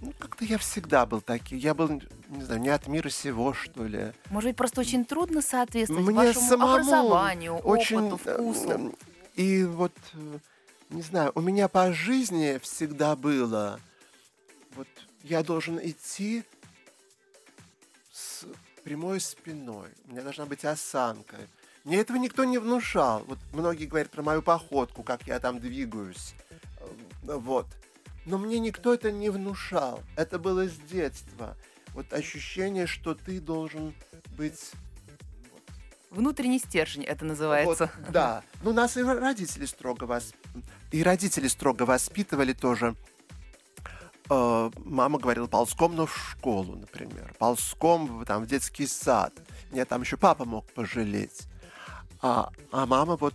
ну, 0.00 0.12
как-то 0.18 0.44
я 0.44 0.56
всегда 0.58 1.04
был 1.04 1.20
таким. 1.20 1.58
Я 1.58 1.74
был, 1.74 2.00
не 2.28 2.42
знаю, 2.42 2.60
не 2.60 2.70
от 2.70 2.86
мира 2.86 3.10
сего, 3.10 3.52
что 3.52 3.84
ли. 3.84 4.12
Может 4.30 4.50
быть, 4.50 4.56
просто 4.56 4.80
очень 4.80 5.04
трудно 5.04 5.42
соответствовать 5.42 6.06
Мне 6.06 6.14
вашему 6.14 6.48
самому 6.48 6.72
образованию, 6.72 7.54
очень, 7.56 7.98
опыту, 7.98 8.16
вкусу. 8.16 8.94
И 9.34 9.64
вот, 9.64 9.92
э, 10.14 10.38
не 10.90 11.02
знаю, 11.02 11.32
у 11.34 11.40
меня 11.40 11.68
по 11.68 11.92
жизни 11.92 12.58
всегда 12.62 13.14
было, 13.14 13.78
вот 14.74 14.88
я 15.22 15.42
должен 15.42 15.78
идти 15.78 16.44
с 18.10 18.46
прямой 18.82 19.20
спиной. 19.20 19.88
У 20.08 20.12
меня 20.12 20.22
должна 20.22 20.46
быть 20.46 20.64
осанка. 20.64 21.36
Мне 21.84 21.98
этого 21.98 22.16
никто 22.16 22.44
не 22.44 22.58
внушал. 22.58 23.24
Вот 23.26 23.38
многие 23.52 23.86
говорят 23.86 24.10
про 24.10 24.22
мою 24.22 24.42
походку, 24.42 25.02
как 25.02 25.26
я 25.26 25.40
там 25.40 25.60
двигаюсь. 25.60 26.34
Э, 27.22 27.34
вот 27.36 27.66
но 28.26 28.38
мне 28.38 28.58
никто 28.58 28.94
это 28.94 29.10
не 29.10 29.30
внушал. 29.30 30.02
Это 30.16 30.38
было 30.38 30.68
с 30.68 30.76
детства. 30.76 31.56
Вот 31.94 32.12
ощущение, 32.12 32.86
что 32.86 33.14
ты 33.14 33.40
должен 33.40 33.94
быть 34.36 34.72
Внутренний 36.10 36.58
стержень 36.58 37.04
это 37.04 37.24
называется. 37.24 37.88
Вот, 37.98 38.12
да. 38.12 38.42
Ну, 38.62 38.72
нас 38.72 38.96
и 38.96 39.02
родители 39.02 39.64
строго 39.64 40.04
вас... 40.04 40.32
И 40.90 41.04
родители 41.04 41.46
строго 41.46 41.84
воспитывали 41.84 42.52
тоже. 42.52 42.96
Э, 44.28 44.70
мама 44.84 45.20
говорила 45.20 45.46
ползком, 45.46 45.94
но 45.94 46.06
в 46.06 46.16
школу, 46.16 46.74
например. 46.74 47.32
Ползком 47.38 48.24
там, 48.24 48.42
в 48.42 48.46
детский 48.48 48.88
сад. 48.88 49.32
Меня 49.70 49.84
там 49.84 50.02
еще 50.02 50.16
папа 50.16 50.44
мог 50.44 50.66
пожалеть. 50.72 51.42
А, 52.22 52.50
а 52.72 52.86
мама 52.86 53.16
вот 53.16 53.34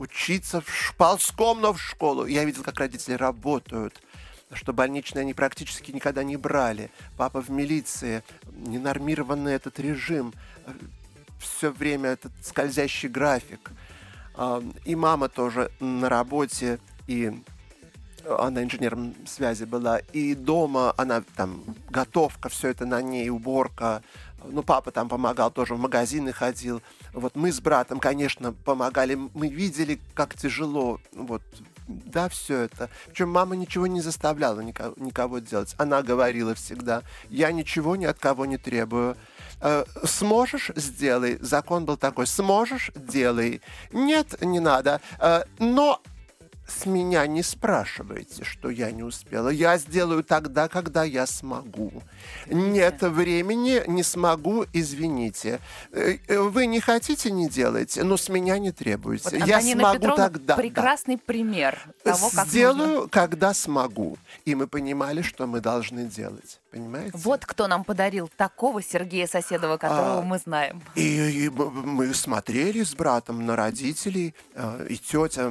учиться 0.00 0.62
в, 0.62 0.94
ползком, 0.96 1.60
но 1.60 1.72
в 1.72 1.80
школу. 1.80 2.26
Я 2.26 2.44
видел, 2.44 2.64
как 2.64 2.80
родители 2.80 3.14
работают 3.14 4.00
что 4.52 4.72
больничные 4.72 5.20
они 5.20 5.32
практически 5.32 5.92
никогда 5.92 6.24
не 6.24 6.36
брали. 6.36 6.90
Папа 7.16 7.40
в 7.40 7.50
милиции, 7.50 8.24
ненормированный 8.50 9.52
этот 9.52 9.78
режим, 9.78 10.34
все 11.38 11.70
время 11.70 12.10
этот 12.10 12.32
скользящий 12.42 13.08
график. 13.08 13.70
А, 14.34 14.60
и 14.84 14.96
мама 14.96 15.28
тоже 15.28 15.70
на 15.78 16.08
работе, 16.08 16.80
и 17.06 17.32
она 18.26 18.62
инженером 18.62 19.14
связи 19.26 19.64
была, 19.64 19.98
и 19.98 20.34
дома 20.34 20.94
она 20.96 21.22
там 21.36 21.62
готовка, 21.88 22.48
все 22.48 22.68
это 22.68 22.86
на 22.86 23.00
ней, 23.02 23.30
уборка, 23.30 24.02
ну, 24.44 24.62
папа 24.62 24.90
там 24.90 25.08
помогал, 25.08 25.50
тоже 25.50 25.74
в 25.74 25.78
магазины 25.78 26.32
ходил. 26.32 26.82
Вот 27.12 27.36
мы 27.36 27.52
с 27.52 27.60
братом, 27.60 28.00
конечно, 28.00 28.52
помогали. 28.52 29.14
Мы 29.34 29.48
видели, 29.48 30.00
как 30.14 30.34
тяжело. 30.34 31.00
Вот, 31.12 31.42
да, 31.88 32.28
все 32.28 32.62
это. 32.62 32.88
Причем 33.06 33.30
мама 33.30 33.56
ничего 33.56 33.86
не 33.86 34.00
заставляла 34.00 34.60
никого, 34.60 34.94
никого 34.96 35.38
делать. 35.38 35.74
Она 35.78 36.02
говорила 36.02 36.54
всегда, 36.54 37.02
я 37.28 37.52
ничего 37.52 37.96
ни 37.96 38.04
от 38.04 38.18
кого 38.18 38.46
не 38.46 38.58
требую. 38.58 39.16
Э, 39.60 39.84
сможешь, 40.04 40.70
сделай. 40.76 41.38
Закон 41.40 41.84
был 41.84 41.96
такой, 41.96 42.26
сможешь, 42.26 42.90
делай. 42.94 43.60
Нет, 43.92 44.40
не 44.40 44.60
надо. 44.60 45.00
Э, 45.18 45.42
но 45.58 46.00
с 46.70 46.86
меня 46.86 47.26
не 47.26 47.42
спрашивайте, 47.42 48.44
что 48.44 48.70
я 48.70 48.90
не 48.90 49.02
успела. 49.02 49.48
Я 49.48 49.76
сделаю 49.78 50.22
тогда, 50.22 50.68
когда 50.68 51.04
я 51.04 51.26
смогу. 51.26 51.92
Нет 52.46 53.02
времени, 53.02 53.82
не 53.86 54.02
смогу, 54.02 54.64
извините. 54.72 55.60
Э, 55.92 56.16
э, 56.26 56.38
вы 56.38 56.66
не 56.66 56.80
хотите, 56.80 57.30
не 57.30 57.48
делайте, 57.48 58.04
но 58.04 58.16
с 58.16 58.28
меня 58.28 58.58
не 58.58 58.72
требуйте. 58.72 59.38
Вот 59.38 59.46
я 59.46 59.60
смогу 59.60 59.98
Петровна 59.98 60.16
тогда. 60.16 60.56
Прекрасный 60.56 61.16
да. 61.16 61.22
пример 61.26 61.78
того, 62.02 62.30
как 62.30 62.46
Сделаю, 62.46 62.94
нужно. 62.94 63.08
когда 63.08 63.54
смогу. 63.54 64.16
И 64.44 64.54
мы 64.54 64.66
понимали, 64.66 65.22
что 65.22 65.46
мы 65.46 65.60
должны 65.60 66.04
делать. 66.04 66.60
Понимаете? 66.70 67.10
Вот 67.14 67.44
кто 67.44 67.66
нам 67.66 67.84
подарил 67.84 68.30
такого 68.36 68.82
Сергея 68.82 69.26
Соседова, 69.26 69.76
которого 69.76 70.20
а, 70.20 70.22
мы 70.22 70.38
знаем. 70.38 70.80
И, 70.94 71.46
и 71.46 71.48
мы 71.48 72.14
смотрели 72.14 72.84
с 72.84 72.94
братом 72.94 73.44
на 73.44 73.56
родителей, 73.56 74.34
э, 74.54 74.86
и 74.88 74.96
тетя 74.96 75.50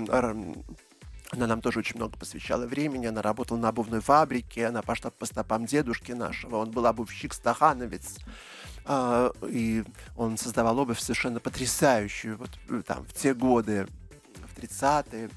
она 1.31 1.45
нам 1.47 1.61
тоже 1.61 1.79
очень 1.79 1.97
много 1.97 2.17
посвящала 2.17 2.65
времени. 2.65 3.05
Она 3.05 3.21
работала 3.21 3.57
на 3.57 3.69
обувной 3.69 4.01
фабрике, 4.01 4.67
она 4.67 4.81
пошла 4.81 5.11
по 5.11 5.25
стопам 5.25 5.65
дедушки 5.65 6.11
нашего. 6.11 6.57
Он 6.57 6.71
был 6.71 6.85
обувщик 6.85 7.33
стахановец. 7.33 8.17
А, 8.85 9.31
и 9.47 9.83
он 10.17 10.37
создавал 10.37 10.79
обувь 10.79 10.99
совершенно 10.99 11.39
потрясающую. 11.39 12.37
Вот 12.37 12.49
э, 12.69 12.81
там 12.85 13.05
в 13.05 13.13
те 13.13 13.35
годы, 13.35 13.87
в 14.47 14.57
30-е, 14.57 15.29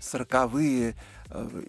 40-е, 0.00 0.94
э, 1.30 1.62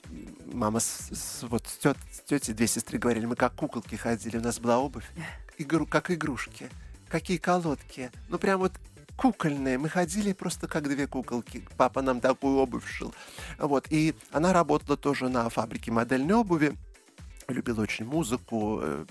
мама 0.54 0.80
с, 0.80 1.10
с, 1.12 1.44
вот 1.44 1.66
с, 1.68 1.78
тет, 1.78 1.98
с 2.12 2.20
тетей, 2.22 2.54
две 2.54 2.68
сестры 2.68 3.00
говорили, 3.00 3.26
мы 3.26 3.36
как 3.36 3.56
куколки 3.56 3.96
ходили, 3.96 4.38
у 4.38 4.42
нас 4.42 4.60
была 4.60 4.78
обувь, 4.78 5.10
игру, 5.58 5.88
как 5.88 6.12
игрушки. 6.12 6.70
Какие 7.10 7.38
колодки. 7.38 8.12
Ну, 8.28 8.38
прям 8.38 8.60
вот 8.60 8.74
кукольные. 9.18 9.78
Мы 9.78 9.90
ходили 9.90 10.32
просто 10.32 10.68
как 10.68 10.84
две 10.88 11.08
куколки. 11.08 11.68
Папа 11.76 12.02
нам 12.02 12.22
такую 12.22 12.58
обувь 12.58 12.88
шил. 12.88 13.14
Вот. 13.58 13.88
И 13.90 14.16
она 14.32 14.54
работала 14.54 14.96
тоже 14.96 15.28
на 15.28 15.50
фабрике 15.50 15.92
модельной 15.92 16.36
обуви. 16.36 16.78
Любила 17.50 17.82
очень 17.82 18.06
музыку, 18.06 18.80
э, 18.82 19.06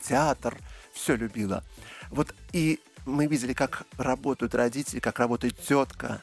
театр, 0.00 0.58
все 0.92 1.16
любила. 1.16 1.64
Вот. 2.10 2.34
И 2.52 2.78
мы 3.06 3.26
видели, 3.26 3.52
как 3.52 3.84
работают 3.96 4.54
родители, 4.54 5.00
как 5.00 5.18
работает 5.18 5.58
тетка. 5.58 6.22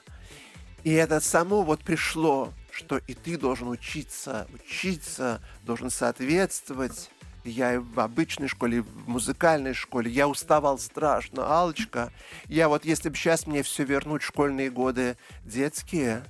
И 0.83 0.91
это 0.91 1.19
само 1.19 1.63
вот 1.63 1.81
пришло, 1.81 2.53
что 2.71 2.97
и 2.97 3.13
ты 3.13 3.37
должен 3.37 3.67
учиться, 3.67 4.47
учиться, 4.53 5.41
должен 5.63 5.89
соответствовать 5.89 7.09
я 7.43 7.79
в 7.79 7.99
обычной 7.99 8.47
школе, 8.47 8.81
в 8.81 9.07
музыкальной 9.07 9.73
школе. 9.73 10.11
Я 10.11 10.27
уставал 10.27 10.77
страшно. 10.77 11.45
алочка 11.45 12.11
я 12.47 12.69
вот 12.69 12.85
если 12.85 13.09
бы 13.09 13.15
сейчас 13.15 13.47
мне 13.47 13.63
все 13.63 13.83
вернуть 13.83 14.21
школьные 14.21 14.69
годы 14.69 15.17
детские, 15.43 16.23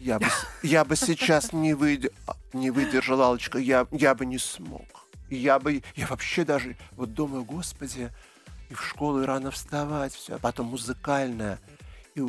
я 0.00 0.18
бы, 0.18 0.26
я 0.62 0.84
бы 0.84 0.96
сейчас 0.96 1.52
не, 1.52 1.74
выд... 1.74 2.12
не 2.52 2.70
выдержал, 2.70 3.22
алочка 3.22 3.58
я, 3.58 3.86
я 3.92 4.14
бы 4.14 4.26
не 4.26 4.38
смог. 4.38 4.84
Я 5.30 5.58
бы, 5.58 5.82
я 5.94 6.06
вообще 6.06 6.44
даже 6.44 6.76
вот 6.92 7.12
думаю, 7.12 7.44
господи, 7.44 8.10
и 8.70 8.74
в 8.74 8.82
школу 8.82 9.22
и 9.22 9.26
рано 9.26 9.50
вставать, 9.50 10.14
все, 10.14 10.36
а 10.36 10.38
потом 10.38 10.68
музыкальная. 10.68 11.58
И 12.14 12.22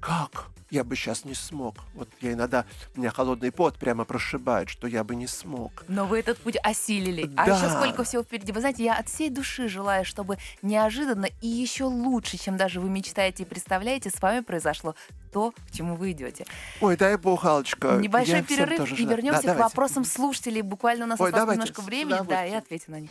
как? 0.00 0.50
Я 0.70 0.84
бы 0.84 0.96
сейчас 0.96 1.24
не 1.24 1.34
смог. 1.34 1.76
Вот 1.94 2.08
я 2.20 2.34
иногда, 2.34 2.66
меня 2.94 3.10
холодный 3.10 3.50
пот 3.50 3.78
прямо 3.78 4.04
прошибает, 4.04 4.68
что 4.68 4.86
я 4.86 5.02
бы 5.02 5.16
не 5.16 5.26
смог. 5.26 5.84
Но 5.88 6.04
вы 6.04 6.18
этот 6.18 6.38
путь 6.38 6.56
осилили. 6.62 7.24
Да. 7.24 7.44
А 7.44 7.48
еще 7.48 7.70
сколько 7.70 8.04
всего 8.04 8.22
впереди. 8.22 8.52
Вы 8.52 8.60
знаете, 8.60 8.84
я 8.84 8.96
от 8.96 9.08
всей 9.08 9.30
души 9.30 9.68
желаю, 9.68 10.04
чтобы 10.04 10.36
неожиданно 10.60 11.28
и 11.40 11.48
еще 11.48 11.84
лучше, 11.84 12.36
чем 12.36 12.58
даже 12.58 12.80
вы 12.80 12.90
мечтаете 12.90 13.44
и 13.44 13.46
представляете, 13.46 14.10
с 14.10 14.20
вами 14.20 14.40
произошло 14.40 14.94
то, 15.32 15.52
к 15.52 15.70
чему 15.72 15.94
вы 15.94 16.12
идете. 16.12 16.44
Ой, 16.80 16.96
дай 16.96 17.16
бог, 17.16 17.44
Алочка. 17.44 17.96
Небольшой 17.96 18.42
перерыв 18.42 18.92
и 18.92 19.06
вернемся 19.06 19.42
да, 19.44 19.54
к 19.54 19.58
вопросам 19.58 20.04
слушателей. 20.04 20.60
Буквально 20.60 21.06
у 21.06 21.08
нас 21.08 21.20
Ой, 21.20 21.28
осталось 21.28 21.56
давайте. 21.56 21.60
немножко 21.60 21.80
времени, 21.80 22.26
да, 22.28 22.44
и 22.44 22.52
ответим 22.52 22.92
на 22.92 23.00
них. 23.00 23.10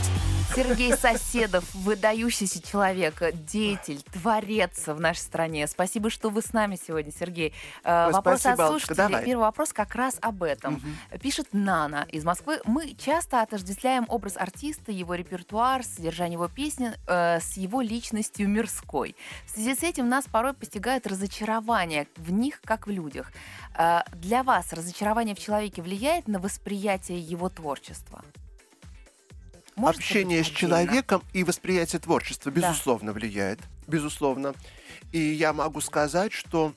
Сергей 0.55 0.93
Соседов, 0.97 1.63
выдающийся 1.73 2.61
человек, 2.61 3.23
деятель, 3.33 4.01
творец 4.11 4.87
в 4.87 4.99
нашей 4.99 5.19
стране. 5.19 5.65
Спасибо, 5.67 6.09
что 6.09 6.29
вы 6.29 6.41
с 6.41 6.51
нами 6.51 6.77
сегодня, 6.81 7.11
Сергей. 7.17 7.53
Э, 7.83 8.07
Ой, 8.07 8.13
вопрос 8.13 8.41
спасибо, 8.41 8.65
от 8.65 8.69
слушателей. 8.71 9.25
Первый 9.25 9.43
вопрос 9.43 9.71
как 9.71 9.95
раз 9.95 10.17
об 10.21 10.43
этом. 10.43 10.75
Угу. 10.75 11.19
Пишет 11.19 11.47
Нана 11.53 12.05
из 12.11 12.25
Москвы. 12.25 12.59
Мы 12.65 12.95
часто 12.95 13.41
отождествляем 13.41 14.05
образ 14.09 14.35
артиста, 14.35 14.91
его 14.91 15.15
репертуар, 15.15 15.83
содержание 15.83 16.33
его 16.33 16.49
песни 16.49 16.91
э, 17.07 17.39
с 17.39 17.55
его 17.55 17.81
личностью 17.81 18.49
мирской. 18.49 19.15
В 19.45 19.51
связи 19.51 19.73
с 19.73 19.83
этим 19.83 20.09
нас 20.09 20.25
порой 20.25 20.53
постигает 20.53 21.07
разочарование 21.07 22.07
в 22.17 22.31
них, 22.31 22.61
как 22.65 22.87
в 22.87 22.89
людях. 22.89 23.31
Э, 23.77 24.01
для 24.15 24.43
вас 24.43 24.73
разочарование 24.73 25.33
в 25.33 25.39
человеке 25.39 25.81
влияет 25.81 26.27
на 26.27 26.39
восприятие 26.39 27.19
его 27.19 27.47
творчества? 27.47 28.21
Может 29.75 30.01
общение 30.01 30.43
с 30.43 30.47
человеком 30.47 31.23
и 31.33 31.43
восприятие 31.43 31.99
творчества, 31.99 32.49
безусловно, 32.49 33.13
да. 33.13 33.19
влияет. 33.19 33.59
Безусловно. 33.87 34.53
И 35.11 35.19
я 35.19 35.53
могу 35.53 35.81
сказать, 35.81 36.33
что 36.33 36.73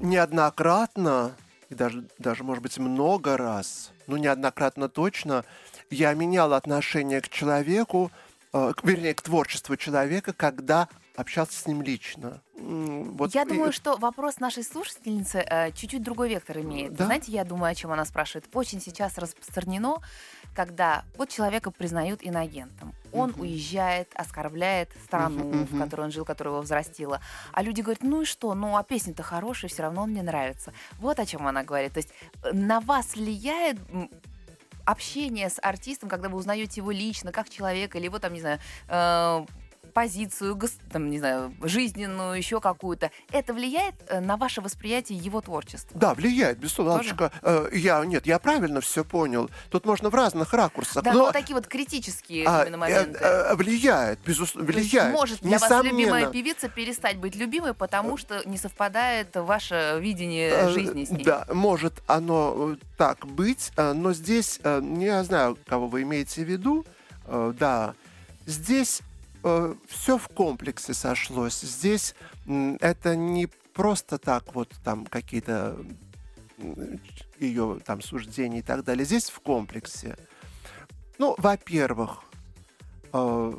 неоднократно, 0.00 1.36
и 1.68 1.74
даже, 1.74 2.06
даже, 2.18 2.44
может 2.44 2.62
быть, 2.62 2.78
много 2.78 3.36
раз, 3.36 3.92
ну, 4.06 4.16
неоднократно 4.16 4.88
точно, 4.88 5.44
я 5.90 6.14
менял 6.14 6.54
отношение 6.54 7.20
к 7.20 7.28
человеку, 7.28 8.10
э, 8.52 8.72
вернее, 8.82 9.14
к 9.14 9.22
творчеству 9.22 9.76
человека, 9.76 10.32
когда 10.32 10.88
общался 11.16 11.58
с 11.58 11.66
ним 11.66 11.82
лично. 11.82 12.40
Вот 12.56 13.34
Я 13.34 13.44
думаю, 13.44 13.72
что 13.72 13.96
вопрос 13.96 14.40
нашей 14.40 14.64
слушательницы 14.64 15.38
э, 15.38 15.72
чуть-чуть 15.72 16.02
другой 16.02 16.28
вектор 16.30 16.58
имеет. 16.58 16.94
Да? 16.94 17.06
Знаете, 17.06 17.32
я 17.32 17.44
думаю, 17.44 17.70
о 17.70 17.74
чем 17.74 17.92
она 17.92 18.04
спрашивает. 18.04 18.48
Очень 18.52 18.80
сейчас 18.80 19.18
распространено, 19.18 19.98
когда 20.54 21.04
вот 21.16 21.28
человека 21.28 21.70
признают 21.70 22.20
иногентом. 22.22 22.94
Он 23.12 23.30
uh-huh. 23.30 23.40
уезжает, 23.40 24.08
оскорбляет 24.14 24.90
страну, 25.04 25.44
uh-huh, 25.44 25.68
uh-huh. 25.68 25.74
в 25.74 25.80
которой 25.80 26.02
он 26.02 26.10
жил, 26.10 26.24
которая 26.24 26.54
его 26.54 26.62
взрастила. 26.62 27.20
А 27.52 27.62
люди 27.62 27.80
говорят, 27.80 28.02
ну 28.02 28.22
и 28.22 28.24
что, 28.24 28.54
ну 28.54 28.76
а 28.76 28.82
песня-то 28.82 29.22
хорошая, 29.22 29.70
все 29.70 29.82
равно 29.82 30.02
он 30.02 30.10
мне 30.10 30.22
нравится. 30.22 30.72
Вот 30.98 31.18
о 31.18 31.26
чем 31.26 31.46
она 31.46 31.64
говорит. 31.64 31.92
То 31.92 31.98
есть 31.98 32.10
э, 32.42 32.52
на 32.52 32.80
вас 32.80 33.14
влияет 33.14 33.78
общение 34.84 35.48
с 35.48 35.58
артистом, 35.62 36.08
когда 36.08 36.28
вы 36.28 36.38
узнаете 36.38 36.80
его 36.80 36.90
лично, 36.90 37.32
как 37.32 37.48
человека, 37.48 37.98
или 37.98 38.06
его 38.06 38.18
там, 38.18 38.32
не 38.32 38.40
знаю, 38.40 38.58
э, 38.88 39.46
позицию, 39.94 40.60
там, 40.92 41.08
не 41.08 41.18
знаю, 41.18 41.54
жизненную, 41.62 42.36
еще 42.36 42.60
какую-то. 42.60 43.10
Это 43.30 43.54
влияет 43.54 43.94
э, 44.08 44.20
на 44.20 44.36
ваше 44.36 44.60
восприятие 44.60 45.16
его 45.16 45.40
творчества? 45.40 45.98
Да, 45.98 46.14
влияет, 46.14 46.58
безусловно. 46.58 47.30
Э, 47.42 47.68
я, 47.72 48.04
нет, 48.04 48.26
я 48.26 48.38
правильно 48.40 48.80
все 48.80 49.04
понял. 49.04 49.48
Тут 49.70 49.86
можно 49.86 50.10
в 50.10 50.14
разных 50.14 50.52
ракурсах. 50.52 51.04
Да, 51.04 51.12
но, 51.12 51.26
но 51.26 51.32
такие 51.32 51.54
вот 51.54 51.68
критические 51.68 52.44
а, 52.46 52.64
именно 52.64 52.78
моменты. 52.78 53.18
Э, 53.20 53.52
э, 53.52 53.54
влияет, 53.54 54.18
безусловно, 54.26 54.70
влияет. 54.70 55.12
может 55.12 55.40
для 55.40 55.52
Несомненно. 55.52 55.82
вас 55.82 55.92
любимая 55.92 56.26
певица 56.26 56.68
перестать 56.68 57.16
быть 57.18 57.36
любимой, 57.36 57.72
потому 57.72 58.16
что 58.16 58.42
не 58.46 58.58
совпадает 58.58 59.36
ваше 59.36 59.98
видение 60.00 60.50
э, 60.50 60.68
жизни 60.70 61.04
с 61.04 61.10
ней? 61.10 61.24
Да, 61.24 61.46
может 61.52 62.02
оно 62.08 62.76
так 62.98 63.26
быть, 63.26 63.70
но 63.76 64.12
здесь, 64.12 64.60
не 64.64 65.22
знаю, 65.22 65.56
кого 65.66 65.86
вы 65.86 66.02
имеете 66.02 66.44
в 66.44 66.48
виду, 66.48 66.84
да, 67.28 67.94
здесь 68.46 69.00
все 69.86 70.18
в 70.18 70.28
комплексе 70.28 70.94
сошлось. 70.94 71.60
Здесь 71.60 72.14
это 72.80 73.14
не 73.14 73.48
просто 73.74 74.18
так 74.18 74.54
вот 74.54 74.70
там 74.82 75.04
какие-то 75.04 75.76
ее 77.38 77.80
там 77.84 78.00
суждения 78.00 78.60
и 78.60 78.62
так 78.62 78.84
далее. 78.84 79.04
Здесь 79.04 79.28
в 79.28 79.40
комплексе. 79.40 80.16
Ну, 81.18 81.34
во-первых, 81.38 82.22
э, 83.12 83.52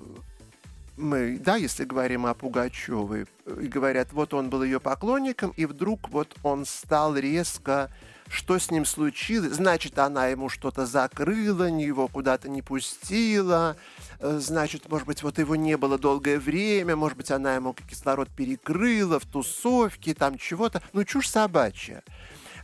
мы, 0.98 1.38
да, 1.38 1.56
если 1.56 1.86
говорим 1.86 2.26
о 2.26 2.34
Пугачевой, 2.34 3.26
и 3.46 3.68
говорят, 3.68 4.14
вот 4.14 4.34
он 4.34 4.50
был 4.50 4.64
ее 4.64 4.80
поклонником, 4.80 5.54
и 5.56 5.66
вдруг 5.66 6.10
вот 6.10 6.36
он 6.44 6.66
стал 6.66 7.16
резко, 7.16 7.92
что 8.30 8.58
с 8.58 8.72
ним 8.72 8.86
случилось, 8.86 9.54
значит, 9.54 10.00
она 10.00 10.28
ему 10.28 10.50
что-то 10.50 10.86
закрыла, 10.86 11.66
его 11.66 12.08
куда-то 12.08 12.50
не 12.50 12.62
пустила, 12.62 13.78
э, 14.20 14.40
значит, 14.42 14.90
может 14.90 15.08
быть, 15.08 15.24
вот 15.24 15.38
его 15.38 15.56
не 15.56 15.78
было 15.78 15.98
долгое 15.98 16.40
время, 16.40 16.96
может 16.96 17.18
быть, 17.18 17.32
она 17.32 17.56
ему 17.56 17.74
кислород 17.74 18.30
перекрыла 18.30 19.20
в 19.20 19.26
тусовке, 19.26 20.14
там 20.14 20.38
чего-то, 20.38 20.82
ну, 20.94 21.04
чушь 21.04 21.30
собачья. 21.30 22.04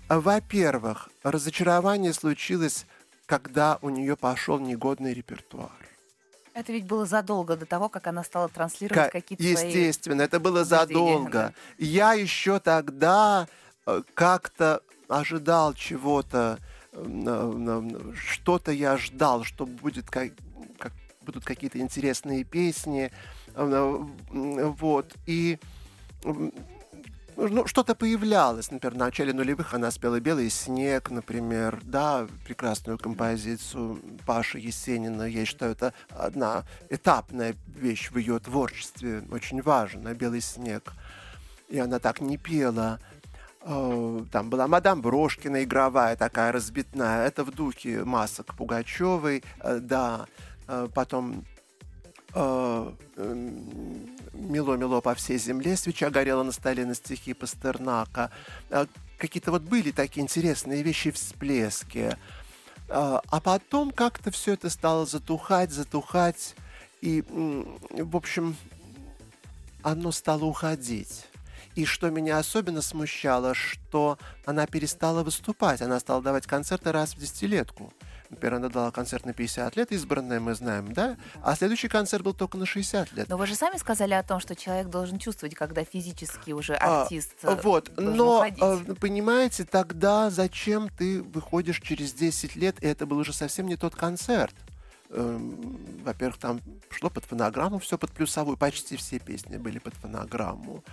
Во-первых, 0.09 1.09
разочарование 1.23 2.13
случилось 2.13 2.85
когда 3.31 3.79
у 3.81 3.87
нее 3.87 4.17
пошел 4.17 4.59
негодный 4.59 5.13
репертуар. 5.13 5.71
Это 6.53 6.73
ведь 6.73 6.85
было 6.85 7.05
задолго 7.05 7.55
до 7.55 7.65
того, 7.65 7.87
как 7.87 8.07
она 8.07 8.25
стала 8.25 8.49
транслировать 8.49 9.03
как, 9.03 9.11
какие-то 9.13 9.41
Естественно, 9.41 10.17
свои 10.17 10.25
это 10.25 10.41
было 10.41 10.65
задолго. 10.65 11.31
Да. 11.31 11.53
Я 11.77 12.11
еще 12.11 12.59
тогда 12.59 13.47
э, 13.85 14.01
как-то 14.15 14.81
ожидал 15.11 15.73
чего-то, 15.73 16.59
э, 16.93 17.89
что-то 18.15 18.71
я 18.71 18.97
ждал, 18.97 19.43
что 19.43 19.65
будет 19.65 20.09
как, 20.09 20.31
как 20.77 20.93
будут 21.25 21.43
какие-то 21.43 21.79
интересные 21.79 22.43
песни, 22.43 23.11
э, 23.53 24.05
вот 24.31 25.13
и 25.25 25.59
ну, 27.35 27.65
что-то 27.65 27.95
появлялось. 27.95 28.71
Например, 28.71 28.93
в 28.93 28.97
начале 28.97 29.33
нулевых 29.33 29.73
она 29.73 29.91
спела 29.91 30.19
«Белый 30.19 30.49
снег», 30.49 31.09
например, 31.09 31.81
да, 31.83 32.27
прекрасную 32.45 32.97
композицию 32.97 33.99
Паши 34.25 34.59
Есенина. 34.59 35.23
Я 35.23 35.45
считаю, 35.45 35.71
это 35.71 35.93
одна 36.09 36.63
этапная 36.89 37.55
вещь 37.67 38.11
в 38.11 38.17
ее 38.17 38.39
творчестве, 38.39 39.23
очень 39.31 39.61
важная, 39.61 40.13
«Белый 40.13 40.41
снег». 40.41 40.93
И 41.69 41.79
она 41.79 41.99
так 41.99 42.21
не 42.21 42.37
пела. 42.37 42.99
Э, 43.63 44.25
там 44.31 44.49
была 44.49 44.67
мадам 44.67 45.01
Брошкина 45.01 45.63
игровая, 45.63 46.15
такая 46.15 46.51
разбитная. 46.51 47.27
Это 47.27 47.43
в 47.43 47.51
духе 47.51 48.03
масок 48.03 48.55
Пугачевой, 48.55 49.43
э, 49.59 49.79
да. 49.79 50.25
Э, 50.67 50.87
потом 50.93 51.45
«Мило-мило 54.33 55.01
по 55.01 55.13
всей 55.15 55.37
земле», 55.37 55.75
«Свеча 55.75 56.09
горела 56.09 56.43
на 56.43 56.53
столе» 56.53 56.85
на 56.85 56.95
стихи 56.95 57.33
Пастернака. 57.33 58.31
Какие-то 59.17 59.51
вот 59.51 59.63
были 59.63 59.91
такие 59.91 60.21
интересные 60.23 60.81
вещи, 60.81 61.11
всплески. 61.11 62.15
А 62.87 63.41
потом 63.43 63.91
как-то 63.91 64.31
все 64.31 64.53
это 64.53 64.69
стало 64.69 65.05
затухать, 65.05 65.71
затухать. 65.71 66.55
И, 67.01 67.21
в 67.27 68.15
общем, 68.15 68.55
оно 69.83 70.13
стало 70.13 70.45
уходить. 70.45 71.27
И 71.81 71.85
что 71.85 72.11
меня 72.11 72.37
особенно 72.37 72.79
смущало, 72.83 73.55
что 73.55 74.19
она 74.45 74.67
перестала 74.67 75.23
выступать. 75.23 75.81
Она 75.81 75.99
стала 75.99 76.21
давать 76.21 76.45
концерты 76.45 76.91
раз 76.91 77.15
в 77.15 77.17
десятилетку. 77.17 77.91
Например, 78.29 78.57
она 78.57 78.69
дала 78.69 78.91
концерт 78.91 79.25
на 79.25 79.33
50 79.33 79.75
лет, 79.75 79.91
избранное 79.91 80.39
мы 80.39 80.53
знаем, 80.53 80.93
да? 80.93 81.17
А 81.41 81.55
следующий 81.55 81.87
концерт 81.87 82.23
был 82.23 82.35
только 82.35 82.59
на 82.59 82.67
60 82.67 83.13
лет. 83.13 83.27
Но 83.27 83.35
вы 83.35 83.47
же 83.47 83.55
сами 83.55 83.77
сказали 83.77 84.13
о 84.13 84.21
том, 84.21 84.39
что 84.39 84.55
человек 84.55 84.89
должен 84.89 85.17
чувствовать, 85.17 85.55
когда 85.55 85.83
физически 85.83 86.51
уже 86.51 86.75
а, 86.75 87.01
артист 87.01 87.33
а, 87.41 87.55
Вот, 87.63 87.91
но, 87.97 88.37
уходить. 88.37 88.99
понимаете, 88.99 89.65
тогда 89.65 90.29
зачем 90.29 90.87
ты 90.87 91.23
выходишь 91.23 91.81
через 91.81 92.13
10 92.13 92.55
лет, 92.57 92.75
и 92.83 92.85
это 92.85 93.07
был 93.07 93.17
уже 93.17 93.33
совсем 93.33 93.65
не 93.65 93.75
тот 93.75 93.95
концерт 93.95 94.53
эм, 95.11 96.01
во-первых, 96.03 96.37
там 96.37 96.61
шло 96.89 97.09
под 97.09 97.25
фонограмму, 97.25 97.79
все 97.79 97.97
под 97.97 98.11
плюсовую, 98.11 98.57
почти 98.57 98.97
все 98.97 99.19
песни 99.19 99.57
были 99.57 99.79
под 99.79 99.93
фонограмму. 99.95 100.83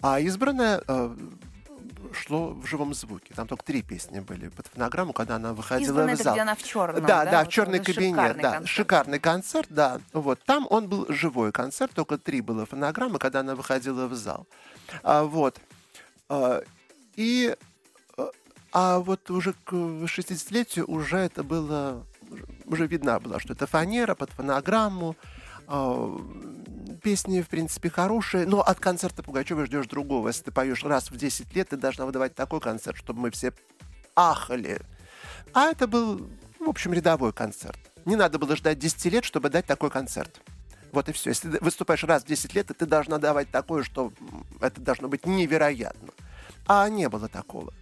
А 0.00 0.20
избранная 0.20 0.82
э, 0.86 1.16
шло 2.12 2.52
в 2.52 2.66
живом 2.66 2.94
звуке. 2.94 3.34
Там 3.34 3.46
только 3.46 3.64
три 3.64 3.82
песни 3.82 4.20
были 4.20 4.48
под 4.48 4.66
фонограмму, 4.66 5.12
когда 5.12 5.36
она 5.36 5.52
выходила 5.52 5.90
Избранная 5.90 6.16
в 6.16 6.22
зал. 6.22 6.34
где 6.34 6.42
она 6.42 6.54
в 6.54 6.62
черном, 6.62 7.02
да? 7.02 7.24
Да, 7.24 7.30
да, 7.30 7.38
вот 7.40 7.48
в 7.48 7.50
черный 7.52 7.80
кабинет, 7.80 8.36
да. 8.36 8.52
Концерт. 8.52 8.68
Шикарный 8.68 9.18
концерт, 9.18 9.68
да. 9.70 10.00
Вот. 10.12 10.40
Там 10.44 10.66
он 10.70 10.88
был 10.88 11.06
живой 11.08 11.52
концерт, 11.52 11.92
только 11.94 12.18
три 12.18 12.40
было 12.40 12.66
фонограммы, 12.66 13.18
когда 13.18 13.40
она 13.40 13.54
выходила 13.54 14.06
в 14.06 14.14
зал. 14.14 14.46
А, 15.02 15.24
вот. 15.24 15.60
А, 16.28 16.62
и 17.14 17.56
а, 18.16 18.30
а 18.72 18.98
вот 18.98 19.30
уже 19.30 19.54
к 19.64 19.72
60-летию 19.72 20.86
уже 20.86 21.18
это 21.18 21.42
было, 21.42 22.04
уже 22.64 22.86
видна 22.86 23.18
была, 23.20 23.40
что 23.40 23.52
это 23.52 23.66
фанера 23.66 24.14
под 24.14 24.30
фонограмму, 24.30 25.16
а, 25.66 26.18
песни, 27.02 27.40
в 27.40 27.48
принципе, 27.48 27.90
хорошие, 27.90 28.46
но 28.46 28.60
от 28.60 28.80
концерта 28.80 29.22
Пугачева 29.22 29.66
ждешь 29.66 29.86
другого. 29.86 30.28
Если 30.28 30.44
ты 30.44 30.50
поешь 30.52 30.84
раз 30.84 31.10
в 31.10 31.16
10 31.16 31.54
лет, 31.54 31.68
ты 31.70 31.76
должна 31.76 32.06
выдавать 32.06 32.34
такой 32.34 32.60
концерт, 32.60 32.96
чтобы 32.96 33.20
мы 33.20 33.30
все 33.30 33.52
ахали. 34.14 34.80
А 35.52 35.66
это 35.66 35.86
был, 35.86 36.28
в 36.58 36.68
общем, 36.68 36.92
рядовой 36.92 37.32
концерт. 37.32 37.78
Не 38.04 38.16
надо 38.16 38.38
было 38.38 38.56
ждать 38.56 38.78
10 38.78 39.04
лет, 39.06 39.24
чтобы 39.24 39.50
дать 39.50 39.66
такой 39.66 39.90
концерт. 39.90 40.40
Вот 40.92 41.08
и 41.08 41.12
все. 41.12 41.30
Если 41.30 41.50
ты 41.50 41.58
выступаешь 41.62 42.04
раз 42.04 42.22
в 42.22 42.26
10 42.26 42.54
лет, 42.54 42.70
ты 42.76 42.86
должна 42.86 43.18
давать 43.18 43.50
такое, 43.50 43.82
что 43.82 44.12
это 44.60 44.80
должно 44.80 45.08
быть 45.08 45.26
невероятно. 45.26 46.08
А 46.66 46.88
не 46.88 47.08
было 47.08 47.28
такого. 47.28 47.72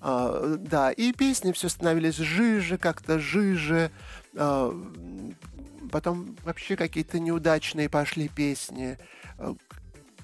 А, 0.00 0.56
да, 0.58 0.92
и 0.92 1.12
песни 1.12 1.52
все 1.52 1.68
становились 1.68 2.16
жиже, 2.16 2.78
как-то 2.78 3.18
жиже. 3.18 3.90
А, 4.36 4.72
Потом 5.90 6.36
вообще 6.44 6.76
какие-то 6.76 7.18
неудачные 7.18 7.88
пошли 7.88 8.28
песни. 8.28 8.98
Э, 9.38 9.54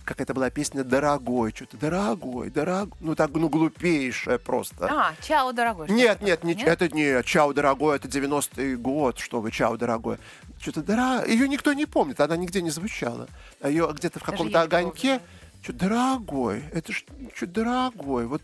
как 0.04 0.20
это 0.20 0.34
была 0.34 0.50
песня 0.50 0.84
«Дорогой», 0.84 1.52
что-то 1.54 1.78
«Дорогой», 1.78 2.50
«Дорогой», 2.50 2.92
ну 3.00 3.14
так, 3.14 3.30
ну 3.30 3.48
глупейшая 3.48 4.38
просто. 4.38 4.86
А, 4.90 5.14
«Чао, 5.22 5.52
дорогой». 5.52 5.88
Нет, 5.88 6.20
нет, 6.20 6.44
не, 6.44 6.54
нет, 6.54 6.68
это 6.68 6.88
не 6.94 7.22
«Чао, 7.22 7.52
дорогой», 7.54 7.96
это 7.96 8.08
90-й 8.08 8.76
год, 8.76 9.18
что 9.18 9.40
вы 9.40 9.50
«Чао, 9.50 9.76
дорогой». 9.76 10.18
Что-то 10.60 10.82
дорогой, 10.82 11.30
ее 11.32 11.48
никто 11.48 11.72
не 11.72 11.86
помнит, 11.86 12.20
она 12.20 12.36
нигде 12.36 12.60
не 12.60 12.70
звучала. 12.70 13.28
Ее 13.62 13.90
где-то 13.94 14.20
в 14.20 14.22
каком-то 14.22 14.62
огоньке... 14.62 15.20
Что 15.64 15.72
дорогой, 15.72 16.62
это 16.74 16.92
что 16.92 17.46
дорогой, 17.46 18.26
вот 18.26 18.42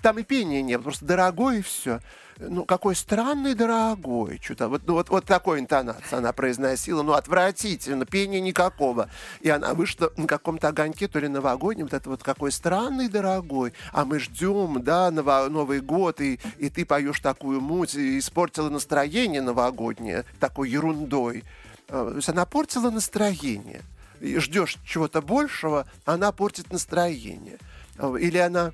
там 0.00 0.18
и 0.18 0.22
пения 0.22 0.62
нет, 0.62 0.82
просто 0.82 1.04
дорогой 1.04 1.58
и 1.58 1.62
все 1.62 2.00
ну, 2.38 2.64
какой 2.64 2.96
странный 2.96 3.54
дорогой, 3.54 4.40
что-то 4.42 4.68
вот, 4.68 4.82
ну, 4.86 4.94
вот, 4.94 5.08
вот 5.10 5.24
такой 5.24 5.60
интонация 5.60 6.18
она 6.18 6.32
произносила, 6.32 7.02
ну, 7.02 7.12
отвратительно, 7.12 8.06
пения 8.06 8.40
никакого. 8.40 9.08
И 9.40 9.48
она 9.50 9.74
вышла 9.74 10.12
на 10.16 10.26
каком-то 10.26 10.68
огоньке, 10.68 11.08
то 11.08 11.18
ли 11.18 11.28
новогоднем, 11.28 11.84
вот 11.84 11.92
это 11.92 12.08
вот 12.10 12.22
какой 12.22 12.50
странный 12.50 13.08
дорогой, 13.08 13.72
а 13.92 14.04
мы 14.04 14.18
ждем, 14.18 14.82
да, 14.82 15.10
ново, 15.10 15.48
Новый 15.48 15.80
год, 15.80 16.20
и, 16.20 16.40
и 16.58 16.70
ты 16.70 16.84
поешь 16.84 17.20
такую 17.20 17.60
муть, 17.60 17.94
и 17.94 18.18
испортила 18.18 18.68
настроение 18.68 19.42
новогоднее 19.42 20.24
такой 20.40 20.70
ерундой. 20.70 21.44
А, 21.88 22.10
то 22.10 22.16
есть 22.16 22.28
она 22.28 22.46
портила 22.46 22.90
настроение. 22.90 23.82
Ждешь 24.20 24.76
чего-то 24.84 25.22
большего, 25.22 25.86
она 26.04 26.32
портит 26.32 26.72
настроение. 26.72 27.58
Или 27.98 28.38
она 28.38 28.72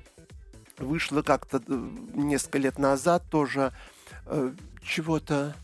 вышла 0.77 1.21
как-то 1.21 1.61
э, 1.65 1.89
несколько 2.13 2.57
лет 2.57 2.79
назад 2.79 3.23
тоже 3.29 3.71
э, 4.25 4.51
чего-то 4.83 5.55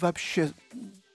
вообще 0.00 0.52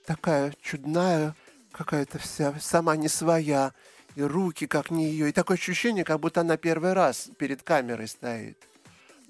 такая 0.06 0.54
чудная, 0.62 1.34
какая-то 1.72 2.18
вся 2.18 2.54
сама 2.60 2.96
не 2.96 3.08
своя, 3.08 3.72
и 4.16 4.22
руки 4.22 4.66
как 4.66 4.90
не 4.90 5.10
ее, 5.10 5.28
и 5.28 5.32
такое 5.32 5.56
ощущение, 5.56 6.04
как 6.04 6.20
будто 6.20 6.40
она 6.40 6.56
первый 6.56 6.92
раз 6.92 7.30
перед 7.38 7.62
камерой 7.62 8.08
стоит. 8.08 8.58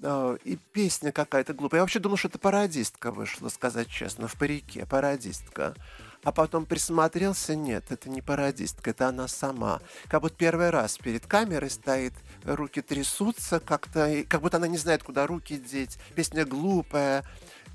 э, 0.01 0.37
и 0.43 0.57
песня 0.71 1.11
какая-то 1.11 1.53
глупая. 1.53 1.79
Я 1.79 1.83
вообще 1.83 1.99
думал, 1.99 2.17
что 2.17 2.27
это 2.27 2.39
пародистка 2.39 3.11
вышла, 3.11 3.49
сказать 3.49 3.87
честно, 3.89 4.27
в 4.27 4.35
парике, 4.37 4.85
пародистка. 4.85 5.75
А 6.23 6.31
потом 6.31 6.65
присмотрелся, 6.65 7.55
нет, 7.55 7.85
это 7.89 8.09
не 8.09 8.21
пародистка, 8.21 8.91
это 8.91 9.07
она 9.07 9.27
сама. 9.27 9.81
Как 10.07 10.21
будто 10.21 10.35
первый 10.35 10.69
раз 10.69 10.97
перед 10.97 11.25
камерой 11.25 11.71
стоит, 11.71 12.13
руки 12.43 12.81
трясутся 12.81 13.59
как-то, 13.59 14.23
как 14.27 14.41
будто 14.41 14.57
она 14.57 14.67
не 14.67 14.77
знает, 14.77 15.03
куда 15.03 15.25
руки 15.25 15.57
деть. 15.57 15.97
Песня 16.15 16.45
глупая, 16.45 17.23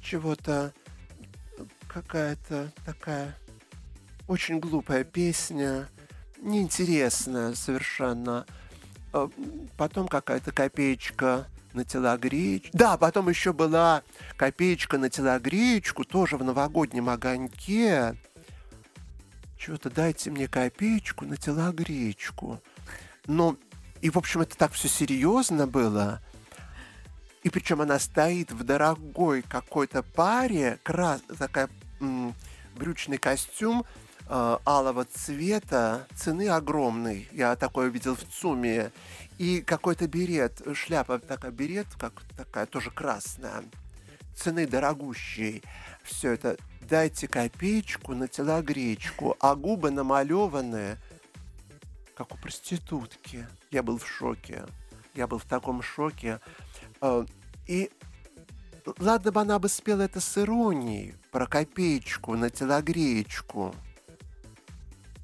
чего-то 0.01 0.73
какая-то 1.89 2.73
такая 2.85 3.37
очень 4.29 4.61
глупая 4.61 5.03
песня, 5.05 5.89
неинтересная 6.41 7.55
совершенно. 7.55 8.47
А, 9.13 9.29
потом 9.77 10.09
какая-то 10.09 10.53
копеечка 10.53 11.47
на 11.73 11.85
телогреечку. 11.85 12.77
Да, 12.77 12.97
потом 12.97 13.29
еще 13.29 13.53
была 13.53 14.03
копеечка 14.37 14.99
на 14.99 15.11
телогреечку, 15.11 16.05
тоже 16.05 16.37
в 16.37 16.45
новогоднем 16.45 17.09
огоньке. 17.09 18.17
Чего-то 19.59 19.91
дайте 19.91 20.31
мне 20.31 20.49
копеечку 20.49 21.25
на 21.25 21.37
телогреечку. 21.37 22.63
Ну, 23.27 23.59
и, 24.01 24.11
в 24.11 24.19
общем, 24.19 24.43
это 24.43 24.57
так 24.57 24.73
все 24.73 24.89
серьезно 24.89 25.67
было. 25.67 26.21
И 27.43 27.51
причем 27.51 27.81
она 27.81 27.99
стоит 27.99 28.53
в 28.53 28.65
дорогой 28.65 29.43
какой-то 29.43 30.03
паре, 30.03 30.79
крас... 30.83 31.23
такая 31.39 31.71
м- 32.01 32.35
брючный 32.75 33.19
костюм 33.19 33.85
э, 34.29 34.59
алого 34.67 35.05
цвета, 35.05 36.07
цены 36.15 36.49
огромной. 36.49 37.29
Я 37.33 37.57
такое 37.57 37.89
видел 37.89 38.17
в 38.17 38.25
ЦУМе. 38.25 38.91
И 39.39 39.61
какой-то 39.61 40.09
берет, 40.09 40.61
шляпа 40.75 41.19
такая 41.19 41.53
берет, 41.53 41.87
как 41.99 42.23
такая 42.37 42.67
тоже 42.67 42.91
красная. 42.91 43.65
Цены 44.37 44.67
дорогущей. 44.67 45.63
Все 46.05 46.33
это 46.33 46.57
дайте 46.83 47.27
копеечку 47.27 48.15
на 48.15 48.29
телогречку, 48.29 49.37
а 49.41 49.57
губы 49.57 49.91
намалеванные, 49.91 50.99
как 52.15 52.33
у 52.33 52.37
проститутки. 52.37 53.49
Я 53.71 53.83
был 53.83 53.99
в 53.99 54.07
шоке. 54.07 54.65
Я 55.15 55.27
был 55.27 55.39
в 55.39 55.45
таком 55.45 55.83
шоке. 55.83 56.41
Э, 57.01 57.25
и 57.67 57.91
ладно 58.99 59.33
бы 59.33 59.41
она 59.41 59.59
бы 59.59 59.69
спела 59.69 60.03
это 60.03 60.21
с 60.21 60.39
иронией, 60.39 61.15
про 61.33 61.47
копеечку 61.47 62.37
на 62.37 62.51
телогреечку. 62.51 63.75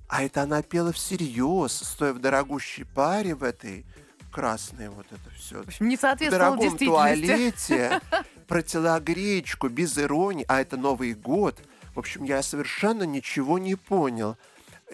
А 0.09 0.23
это 0.23 0.43
она 0.43 0.63
пела 0.63 0.93
всерьез, 0.93 1.73
стоя 1.73 2.13
в 2.13 2.19
дорогущей 2.19 2.85
паре 2.85 3.35
в 3.35 3.43
этой 3.43 3.87
красной 4.31 4.89
вот 4.89 5.07
это 5.11 5.31
все. 5.37 5.63
Не 5.81 5.97
в 5.97 6.31
дорогом 6.31 6.77
туалете, 6.77 8.01
про 8.47 8.63
телогреечку, 8.63 9.69
без 9.69 9.99
иронии, 9.99 10.45
а 10.49 10.61
это 10.61 10.77
Новый 10.77 11.15
год. 11.15 11.59
В 11.95 11.99
общем, 11.99 12.25
я 12.25 12.43
совершенно 12.43 13.03
ничего 13.05 13.59
не 13.59 13.75
понял. 13.75 14.37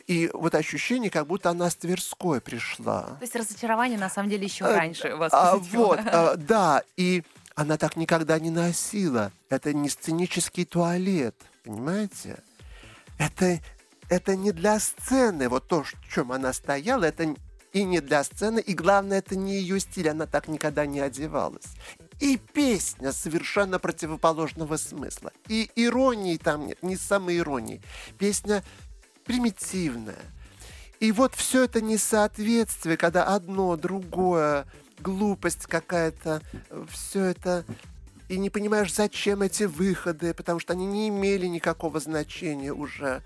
И 0.07 0.30
вот 0.32 0.55
ощущение, 0.55 1.11
как 1.11 1.26
будто 1.26 1.51
она 1.51 1.70
с 1.70 1.76
Тверской 1.76 2.40
пришла. 2.40 3.03
То 3.03 3.22
есть 3.22 3.36
разочарование 3.36 3.99
на 3.99 4.09
самом 4.09 4.30
деле 4.30 4.44
еще 4.44 4.64
а, 4.64 4.76
раньше 4.76 5.14
вас 5.16 5.32
а, 5.32 5.57
Вот, 5.57 6.01
а, 6.05 6.36
да, 6.36 6.82
и 6.96 7.24
она 7.55 7.76
так 7.76 7.96
никогда 7.96 8.38
не 8.38 8.51
носила. 8.51 9.32
Это 9.51 9.72
не 9.72 9.88
сценический 9.88 10.64
туалет, 10.64 11.34
понимаете? 11.64 12.38
Это, 13.18 13.59
это 14.09 14.36
не 14.36 14.53
для 14.53 14.78
сцены. 14.78 15.49
Вот 15.49 15.66
то, 15.66 15.82
в 15.82 15.92
чем 16.09 16.30
она 16.30 16.53
стояла, 16.53 17.05
это 17.05 17.34
и 17.72 17.84
не 17.84 18.01
для 18.01 18.24
сцены, 18.24 18.61
и 18.61 18.74
главное, 18.74 19.18
это 19.18 19.36
не 19.36 19.55
ее 19.55 19.80
стиль, 19.80 20.09
она 20.09 20.26
так 20.26 20.49
никогда 20.49 20.86
не 20.86 21.01
одевалась. 21.01 21.74
И 22.20 22.36
песня 22.36 23.12
совершенно 23.12 23.78
противоположного 23.78 24.76
смысла. 24.76 25.32
И 25.48 25.70
иронии 25.76 26.36
там 26.36 26.66
нет, 26.66 26.82
не 26.82 26.96
самой 26.96 27.38
иронии. 27.38 27.80
Песня 28.18 28.64
примитивная. 29.24 30.18
И 31.00 31.12
вот 31.12 31.34
все 31.34 31.64
это 31.64 31.80
несоответствие, 31.80 32.96
когда 32.96 33.24
одно, 33.24 33.76
другое, 33.76 34.66
глупость 34.98 35.66
какая-то, 35.66 36.42
все 36.90 37.24
это 37.24 37.64
и 38.28 38.38
не 38.38 38.50
понимаешь, 38.50 38.92
зачем 38.92 39.42
эти 39.42 39.64
выходы, 39.64 40.34
потому 40.34 40.60
что 40.60 40.74
они 40.74 40.86
не 40.86 41.08
имели 41.08 41.46
никакого 41.46 41.98
значения 41.98 42.72
уже. 42.72 43.22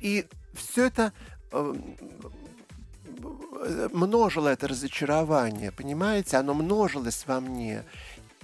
И 0.00 0.26
все 0.54 0.86
это 0.86 1.12
э, 1.52 1.74
множило 3.92 4.48
это 4.48 4.68
разочарование, 4.68 5.72
понимаете? 5.72 6.36
Оно 6.36 6.54
множилось 6.54 7.24
во 7.26 7.40
мне. 7.40 7.84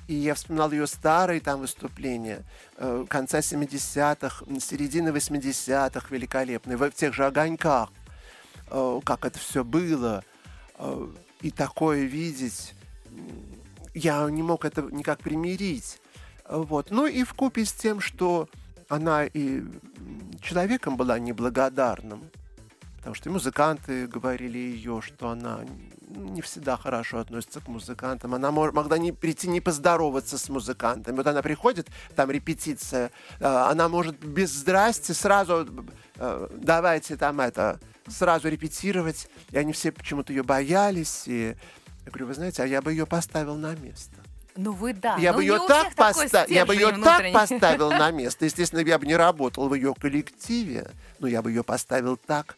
И 0.06 0.14
я 0.14 0.34
вспоминал 0.34 0.72
ее 0.72 0.86
старые 0.86 1.40
там 1.40 1.60
выступления, 1.60 2.42
э, 2.78 3.04
конца 3.08 3.40
70-х, 3.40 4.44
середины 4.58 5.10
80-х 5.10 6.06
великолепные, 6.10 6.78
в 6.78 6.90
тех 6.92 7.12
же 7.12 7.26
огоньках, 7.26 7.90
э, 8.70 9.00
как 9.04 9.26
это 9.26 9.38
все 9.38 9.64
было. 9.64 10.24
Э, 10.78 11.08
и 11.42 11.50
такое 11.50 12.04
видеть, 12.04 12.74
я 13.94 14.28
не 14.30 14.42
мог 14.42 14.64
это 14.64 14.82
никак 14.82 15.18
примирить. 15.18 16.00
Вот. 16.48 16.90
Ну 16.90 17.06
и 17.06 17.22
в 17.24 17.34
купе 17.34 17.66
с 17.66 17.72
тем, 17.72 18.00
что 18.00 18.48
она 18.88 19.26
и 19.26 19.62
человеком 20.40 20.96
была 20.96 21.18
неблагодарным, 21.18 22.30
потому 22.98 23.14
что 23.14 23.30
и 23.30 23.32
музыканты 23.32 24.06
говорили 24.06 24.58
ее, 24.58 25.00
что 25.00 25.30
она 25.30 25.60
не 26.08 26.42
всегда 26.42 26.76
хорошо 26.76 27.18
относится 27.18 27.60
к 27.60 27.68
музыкантам. 27.68 28.34
Она 28.34 28.50
мог, 28.50 28.72
могла 28.72 28.98
не 28.98 29.12
прийти 29.12 29.48
не 29.48 29.60
поздороваться 29.60 30.38
с 30.38 30.48
музыкантами. 30.48 31.16
Вот 31.16 31.26
она 31.26 31.42
приходит, 31.42 31.88
там 32.16 32.30
репетиция, 32.30 33.10
э, 33.40 33.46
она 33.46 33.88
может 33.88 34.18
без 34.18 34.52
здрасти 34.52 35.12
сразу 35.12 35.66
э, 36.16 36.48
давайте 36.52 37.16
там 37.16 37.40
это 37.40 37.78
сразу 38.06 38.48
репетировать. 38.48 39.28
И 39.50 39.58
они 39.58 39.72
все 39.72 39.92
почему-то 39.92 40.32
ее 40.32 40.42
боялись. 40.42 41.24
И 41.26 41.56
я 42.04 42.10
говорю, 42.10 42.26
вы 42.26 42.34
знаете, 42.34 42.62
а 42.62 42.66
я 42.66 42.82
бы 42.82 42.92
ее 42.92 43.06
поставил 43.06 43.56
на 43.56 43.74
место. 43.74 44.16
Ну 44.56 44.72
вы 44.72 44.92
да. 44.92 45.16
Я 45.18 45.32
бы 45.32 45.42
ее 45.42 45.60
так 45.68 45.94
поставил, 45.94 46.52
я 46.52 46.66
бы 46.66 46.74
ее 46.74 46.90
так 46.90 47.32
поставил 47.32 47.90
на 47.90 48.10
место. 48.12 48.44
Естественно, 48.44 48.80
я 48.80 48.98
бы 48.98 49.06
не 49.06 49.14
работал 49.14 49.68
в 49.68 49.74
ее 49.74 49.94
коллективе, 49.94 50.90
но 51.20 51.28
я 51.28 51.42
бы 51.42 51.50
ее 51.50 51.62
поставил 51.62 52.16
так, 52.16 52.56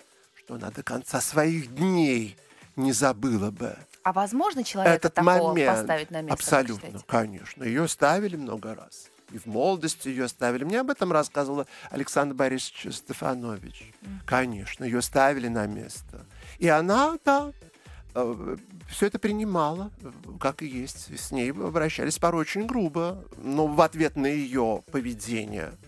что 0.50 0.56
она 0.56 0.70
до 0.70 0.82
конца 0.82 1.20
своих 1.20 1.74
дней 1.74 2.36
не 2.74 2.92
забыла 2.92 3.50
бы. 3.50 3.76
А 4.02 4.12
возможно 4.12 4.64
человека 4.64 4.96
Этот 4.96 5.14
такого 5.14 5.48
момент, 5.48 5.78
поставить 5.78 6.10
на 6.10 6.22
место? 6.22 6.34
Абсолютно, 6.34 7.00
конечно. 7.06 7.62
Ее 7.62 7.86
ставили 7.86 8.36
много 8.36 8.74
раз. 8.74 9.10
И 9.30 9.38
в 9.38 9.46
молодости 9.46 10.08
ее 10.08 10.26
ставили. 10.26 10.64
Мне 10.64 10.80
об 10.80 10.90
этом 10.90 11.12
рассказывала 11.12 11.66
Александр 11.90 12.34
Борисович 12.34 12.96
Стефанович. 12.96 13.92
Mm. 14.00 14.08
Конечно, 14.26 14.84
ее 14.84 15.02
ставили 15.02 15.46
на 15.46 15.66
место. 15.66 16.26
И 16.58 16.66
она, 16.66 17.16
да, 17.24 17.52
э, 18.14 18.56
все 18.88 19.06
это 19.06 19.20
принимала, 19.20 19.92
как 20.40 20.62
и 20.62 20.66
есть. 20.66 21.16
С 21.16 21.30
ней 21.30 21.52
обращались 21.52 22.18
порой 22.18 22.40
очень 22.40 22.66
грубо, 22.66 23.24
но 23.36 23.68
в 23.68 23.80
ответ 23.80 24.16
на 24.16 24.26
ее 24.26 24.82
поведение– 24.90 25.74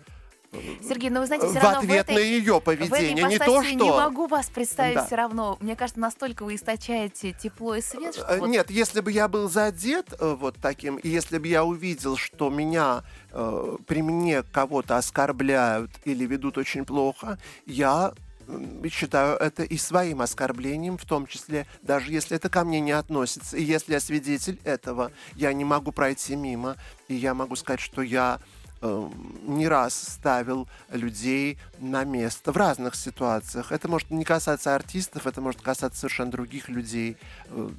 Сергей, 0.86 1.09
но 1.11 1.20
вы 1.20 1.26
знаете, 1.26 1.48
все 1.48 1.61
в 1.61 1.62
равно 1.62 1.78
ответ 1.78 2.07
в 2.07 2.11
этой, 2.11 2.14
на 2.14 2.18
ее 2.18 2.61
поведение, 2.61 3.24
не 3.24 3.38
то 3.38 3.62
что. 3.62 3.72
Не 3.72 3.90
могу 3.90 4.26
вас 4.26 4.50
представить 4.50 4.96
да. 4.96 5.07
все 5.07 5.16
равно. 5.16 5.57
Мне 5.61 5.76
кажется, 5.76 6.00
настолько 6.00 6.44
вы 6.44 6.57
источаете 6.57 7.32
тепло 7.32 7.74
и 7.74 7.80
свет. 7.80 8.14
Что 8.14 8.36
вот... 8.38 8.48
Нет, 8.48 8.70
если 8.70 9.00
бы 9.00 9.11
я 9.11 9.28
был 9.28 9.48
задет 9.48 10.12
э, 10.18 10.36
вот 10.38 10.57
таким, 10.61 10.96
и 10.96 11.09
если 11.09 11.38
бы 11.38 11.48
я 11.48 11.64
увидел, 11.64 12.16
что 12.16 12.50
меня 12.50 13.03
э, 13.30 13.76
при 13.86 14.03
мне 14.03 14.42
кого-то 14.42 14.98
оскорбляют 14.98 15.90
или 16.05 16.26
ведут 16.26 16.59
очень 16.59 16.84
плохо, 16.84 17.38
я 17.64 18.12
считаю 18.90 19.36
это 19.36 19.62
и 19.62 19.76
своим 19.78 20.20
оскорблением, 20.20 20.98
в 20.98 21.05
том 21.05 21.26
числе, 21.26 21.66
даже 21.82 22.12
если 22.12 22.36
это 22.36 22.48
ко 22.48 22.64
мне 22.64 22.80
не 22.80 22.92
относится. 22.92 23.57
И 23.57 23.62
если 23.62 23.92
я 23.92 24.00
свидетель 24.00 24.61
этого, 24.64 25.12
я 25.34 25.53
не 25.53 25.64
могу 25.64 25.92
пройти 25.92 26.36
мимо, 26.36 26.76
и 27.09 27.14
я 27.14 27.34
могу 27.34 27.57
сказать, 27.57 27.80
что 27.80 28.03
я 28.03 28.40
Э, 28.85 29.09
не 29.47 29.68
раз 29.68 29.95
ставил 29.95 30.66
людей 30.91 31.57
на 31.78 32.03
место 32.03 32.51
в 32.51 32.57
разных 32.57 32.97
ситуациях. 32.97 33.70
Это 33.70 33.87
может 33.89 34.11
не 34.11 34.24
касаться 34.24 34.74
артистов, 34.74 35.28
это 35.28 35.41
может 35.41 35.61
касаться 35.61 36.01
совершенно 36.01 36.33
других 36.33 36.68
людей 36.68 37.16
э, 37.51 37.70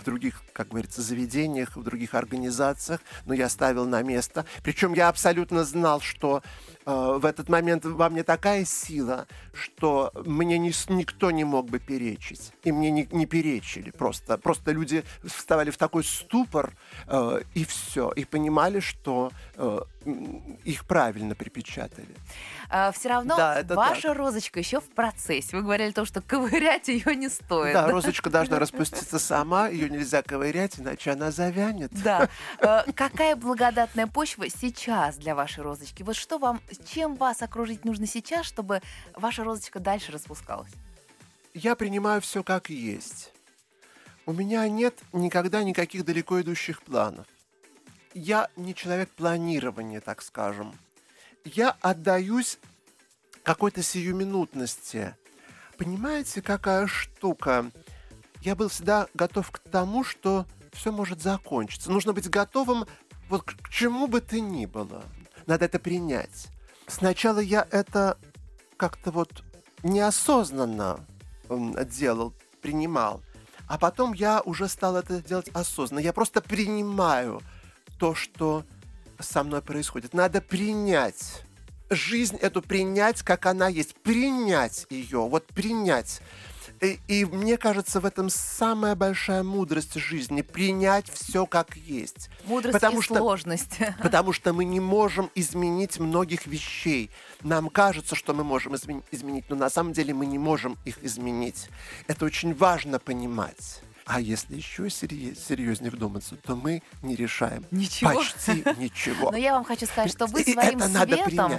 в 0.00 0.04
других, 0.04 0.42
как 0.52 0.70
говорится, 0.70 1.00
заведениях, 1.00 1.76
в 1.76 1.84
других 1.84 2.14
организациях, 2.14 3.00
но 3.24 3.34
я 3.34 3.48
ставил 3.48 3.86
на 3.86 4.02
место. 4.02 4.44
Причем 4.64 4.94
я 4.94 5.08
абсолютно 5.08 5.62
знал, 5.64 6.00
что 6.00 6.42
в 6.84 7.24
этот 7.24 7.48
момент 7.48 7.84
во 7.84 8.08
мне 8.08 8.22
такая 8.24 8.64
сила, 8.64 9.26
что 9.52 10.12
мне 10.24 10.58
ни, 10.58 10.72
никто 10.92 11.30
не 11.30 11.44
мог 11.44 11.68
бы 11.68 11.78
перечить. 11.78 12.52
И 12.64 12.72
мне 12.72 12.90
не, 12.90 13.08
не 13.10 13.26
перечили 13.26 13.90
просто. 13.90 14.38
Просто 14.38 14.72
люди 14.72 15.04
вставали 15.24 15.70
в 15.70 15.76
такой 15.76 16.04
ступор, 16.04 16.74
э, 17.06 17.42
и 17.54 17.64
все. 17.64 18.10
И 18.12 18.24
понимали, 18.24 18.80
что 18.80 19.30
э, 19.56 19.80
их 20.64 20.84
правильно 20.86 21.34
припечатали. 21.34 22.08
А, 22.68 22.90
все 22.92 23.08
равно 23.10 23.36
да, 23.36 23.62
ваша 23.68 24.08
так. 24.08 24.16
розочка 24.16 24.58
еще 24.58 24.80
в 24.80 24.88
процессе. 24.90 25.56
Вы 25.56 25.62
говорили 25.62 25.90
о 25.90 25.92
том, 25.92 26.06
что 26.06 26.20
ковырять 26.20 26.88
ее 26.88 27.14
не 27.14 27.28
стоит. 27.28 27.74
Да, 27.74 27.88
розочка 27.88 28.30
должна 28.30 28.58
распуститься 28.58 29.18
сама, 29.18 29.68
ее 29.68 29.88
нельзя 29.88 30.22
ковырять, 30.22 30.78
иначе 30.78 31.12
она 31.12 31.30
завянет. 31.30 31.92
Да. 32.02 32.28
Э, 32.58 32.82
какая 32.94 33.36
благодатная 33.36 34.06
почва 34.06 34.48
сейчас 34.48 35.16
для 35.16 35.34
вашей 35.34 35.62
розочки? 35.62 36.02
Вот 36.02 36.16
что 36.16 36.38
вам, 36.38 36.60
чем 36.78 37.14
вас 37.16 37.42
окружить 37.42 37.84
нужно 37.84 38.06
сейчас, 38.06 38.46
чтобы 38.46 38.80
ваша 39.14 39.44
розочка 39.44 39.80
дальше 39.80 40.12
распускалась? 40.12 40.72
Я 41.54 41.76
принимаю 41.76 42.20
все 42.20 42.42
как 42.42 42.70
есть. 42.70 43.32
У 44.24 44.32
меня 44.32 44.68
нет 44.68 44.98
никогда 45.12 45.62
никаких 45.62 46.04
далеко 46.04 46.40
идущих 46.40 46.82
планов. 46.82 47.26
Я 48.14 48.48
не 48.56 48.74
человек 48.74 49.10
планирования, 49.10 50.00
так 50.00 50.22
скажем. 50.22 50.74
Я 51.44 51.76
отдаюсь 51.80 52.58
какой-то 53.42 53.82
сиюминутности. 53.82 55.16
Понимаете, 55.76 56.42
какая 56.42 56.86
штука? 56.86 57.70
Я 58.42 58.54
был 58.54 58.68
всегда 58.68 59.08
готов 59.14 59.50
к 59.50 59.58
тому, 59.58 60.04
что 60.04 60.46
все 60.72 60.92
может 60.92 61.20
закончиться. 61.20 61.90
Нужно 61.90 62.12
быть 62.12 62.30
готовым 62.30 62.86
вот 63.28 63.44
к 63.44 63.68
чему 63.70 64.06
бы 64.08 64.20
ты 64.20 64.40
ни 64.40 64.66
было. 64.66 65.02
Надо 65.46 65.64
это 65.64 65.78
принять. 65.78 66.48
Сначала 66.86 67.38
я 67.38 67.66
это 67.70 68.18
как-то 68.76 69.10
вот 69.10 69.42
неосознанно 69.82 71.00
делал, 71.86 72.34
принимал. 72.60 73.22
А 73.68 73.78
потом 73.78 74.12
я 74.12 74.40
уже 74.42 74.68
стал 74.68 74.96
это 74.96 75.22
делать 75.22 75.48
осознанно. 75.54 76.00
Я 76.00 76.12
просто 76.12 76.40
принимаю 76.40 77.40
то, 77.98 78.14
что 78.14 78.64
со 79.18 79.42
мной 79.44 79.62
происходит. 79.62 80.14
Надо 80.14 80.40
принять. 80.40 81.44
Жизнь 81.88 82.36
эту 82.36 82.62
принять, 82.62 83.22
как 83.22 83.46
она 83.46 83.68
есть. 83.68 83.94
Принять 83.94 84.86
ее. 84.90 85.20
Вот 85.20 85.46
принять. 85.46 86.20
И, 86.82 86.98
и 87.06 87.24
мне 87.24 87.58
кажется, 87.58 88.00
в 88.00 88.04
этом 88.04 88.28
самая 88.28 88.96
большая 88.96 89.44
мудрость 89.44 89.94
жизни 89.94 90.42
принять 90.42 91.08
все 91.08 91.46
как 91.46 91.76
есть. 91.76 92.28
Мудрость 92.44 92.72
потому 92.74 92.98
и 92.98 93.02
что, 93.02 93.14
сложность. 93.14 93.78
Потому 94.02 94.32
что 94.32 94.52
мы 94.52 94.64
не 94.64 94.80
можем 94.80 95.30
изменить 95.36 96.00
многих 96.00 96.46
вещей. 96.46 97.10
Нам 97.42 97.70
кажется, 97.70 98.16
что 98.16 98.34
мы 98.34 98.42
можем 98.42 98.74
изменить, 98.74 99.44
но 99.48 99.54
на 99.54 99.70
самом 99.70 99.92
деле 99.92 100.12
мы 100.12 100.26
не 100.26 100.38
можем 100.38 100.76
их 100.84 101.02
изменить. 101.04 101.68
Это 102.08 102.24
очень 102.24 102.52
важно 102.52 102.98
понимать. 102.98 103.80
А 104.04 104.20
если 104.20 104.56
еще 104.56 104.90
серьезнее 104.90 105.90
вдуматься, 105.90 106.36
то 106.36 106.56
мы 106.56 106.82
не 107.02 107.14
решаем 107.14 107.64
ничего. 107.70 108.14
почти 108.14 108.64
ничего. 108.78 109.30
Но 109.30 109.36
я 109.36 109.52
вам 109.52 109.64
хочу 109.64 109.86
сказать, 109.86 110.10
что 110.10 110.26
вы 110.26 110.42
и 110.42 110.52
своим 110.52 110.80
светом, 110.80 111.52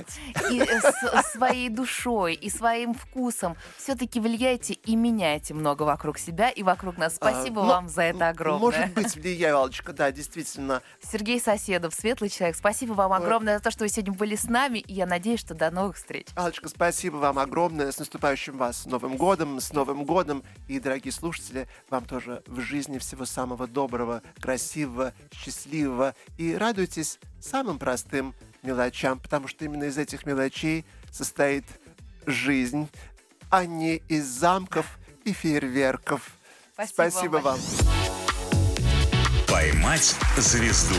и 0.52 0.62
с, 0.62 1.32
своей 1.32 1.70
душой, 1.70 2.34
и 2.34 2.50
своим 2.50 2.94
вкусом 2.94 3.56
все-таки 3.78 4.20
влияете 4.20 4.74
и 4.74 4.96
меняете 4.96 5.54
много 5.54 5.84
вокруг 5.84 6.18
себя 6.18 6.50
и 6.50 6.64
вокруг 6.64 6.98
нас. 6.98 7.18
А, 7.20 7.32
Спасибо 7.32 7.64
а, 7.64 7.66
вам 7.66 7.89
за 7.89 8.04
это 8.04 8.30
огромное. 8.30 8.60
Может 8.60 8.94
быть, 8.94 9.16
влияю, 9.16 9.58
Алочка, 9.58 9.94
да, 9.94 10.12
действительно. 10.12 10.82
Сергей 11.02 11.39
Соседов, 11.39 11.94
светлый 11.94 12.30
человек, 12.30 12.56
спасибо 12.56 12.94
вам 12.94 13.14
огромное 13.14 13.58
за 13.58 13.64
то, 13.64 13.72
что 13.72 13.84
вы 13.84 13.89
сегодня 13.89 14.14
были 14.14 14.36
с 14.36 14.46
нами, 14.46 14.80
и 14.80 14.94
я 14.94 15.06
надеюсь, 15.06 15.39
что 15.39 15.54
до 15.54 15.72
новых 15.72 15.96
встреч. 15.96 16.28
Алочка, 16.36 16.70
спасибо 16.70 17.18
вам 17.18 17.39
огромное. 17.39 17.91
С 17.91 18.00
наступающим 18.00 18.58
вас 18.58 18.86
Новым 18.86 19.18
годом, 19.18 19.60
с 19.60 19.72
Новым 19.74 20.04
годом. 20.04 20.44
И, 20.68 20.80
дорогие 20.80 21.12
слушатели, 21.12 21.68
вам 21.89 22.06
тоже 22.06 22.33
в 22.48 22.62
жизни 22.62 22.98
всего 22.98 23.26
самого 23.26 23.68
доброго, 23.68 24.22
красивого, 24.40 25.14
счастливого. 25.32 26.16
И 26.38 26.56
радуйтесь 26.56 27.20
самым 27.40 27.78
простым 27.78 28.34
мелочам, 28.64 29.20
потому 29.20 29.48
что 29.48 29.66
именно 29.66 29.84
из 29.84 29.98
этих 29.98 30.26
мелочей 30.26 30.86
состоит 31.12 31.66
жизнь, 32.26 32.90
а 33.50 33.66
не 33.66 33.98
из 34.08 34.26
замков 34.26 34.98
и 35.26 35.34
фейерверков. 35.34 36.32
Спасибо, 36.74 37.10
Спасибо 37.10 37.38
вам. 37.38 37.60
Поймать 39.48 40.16
звезду. 40.38 40.96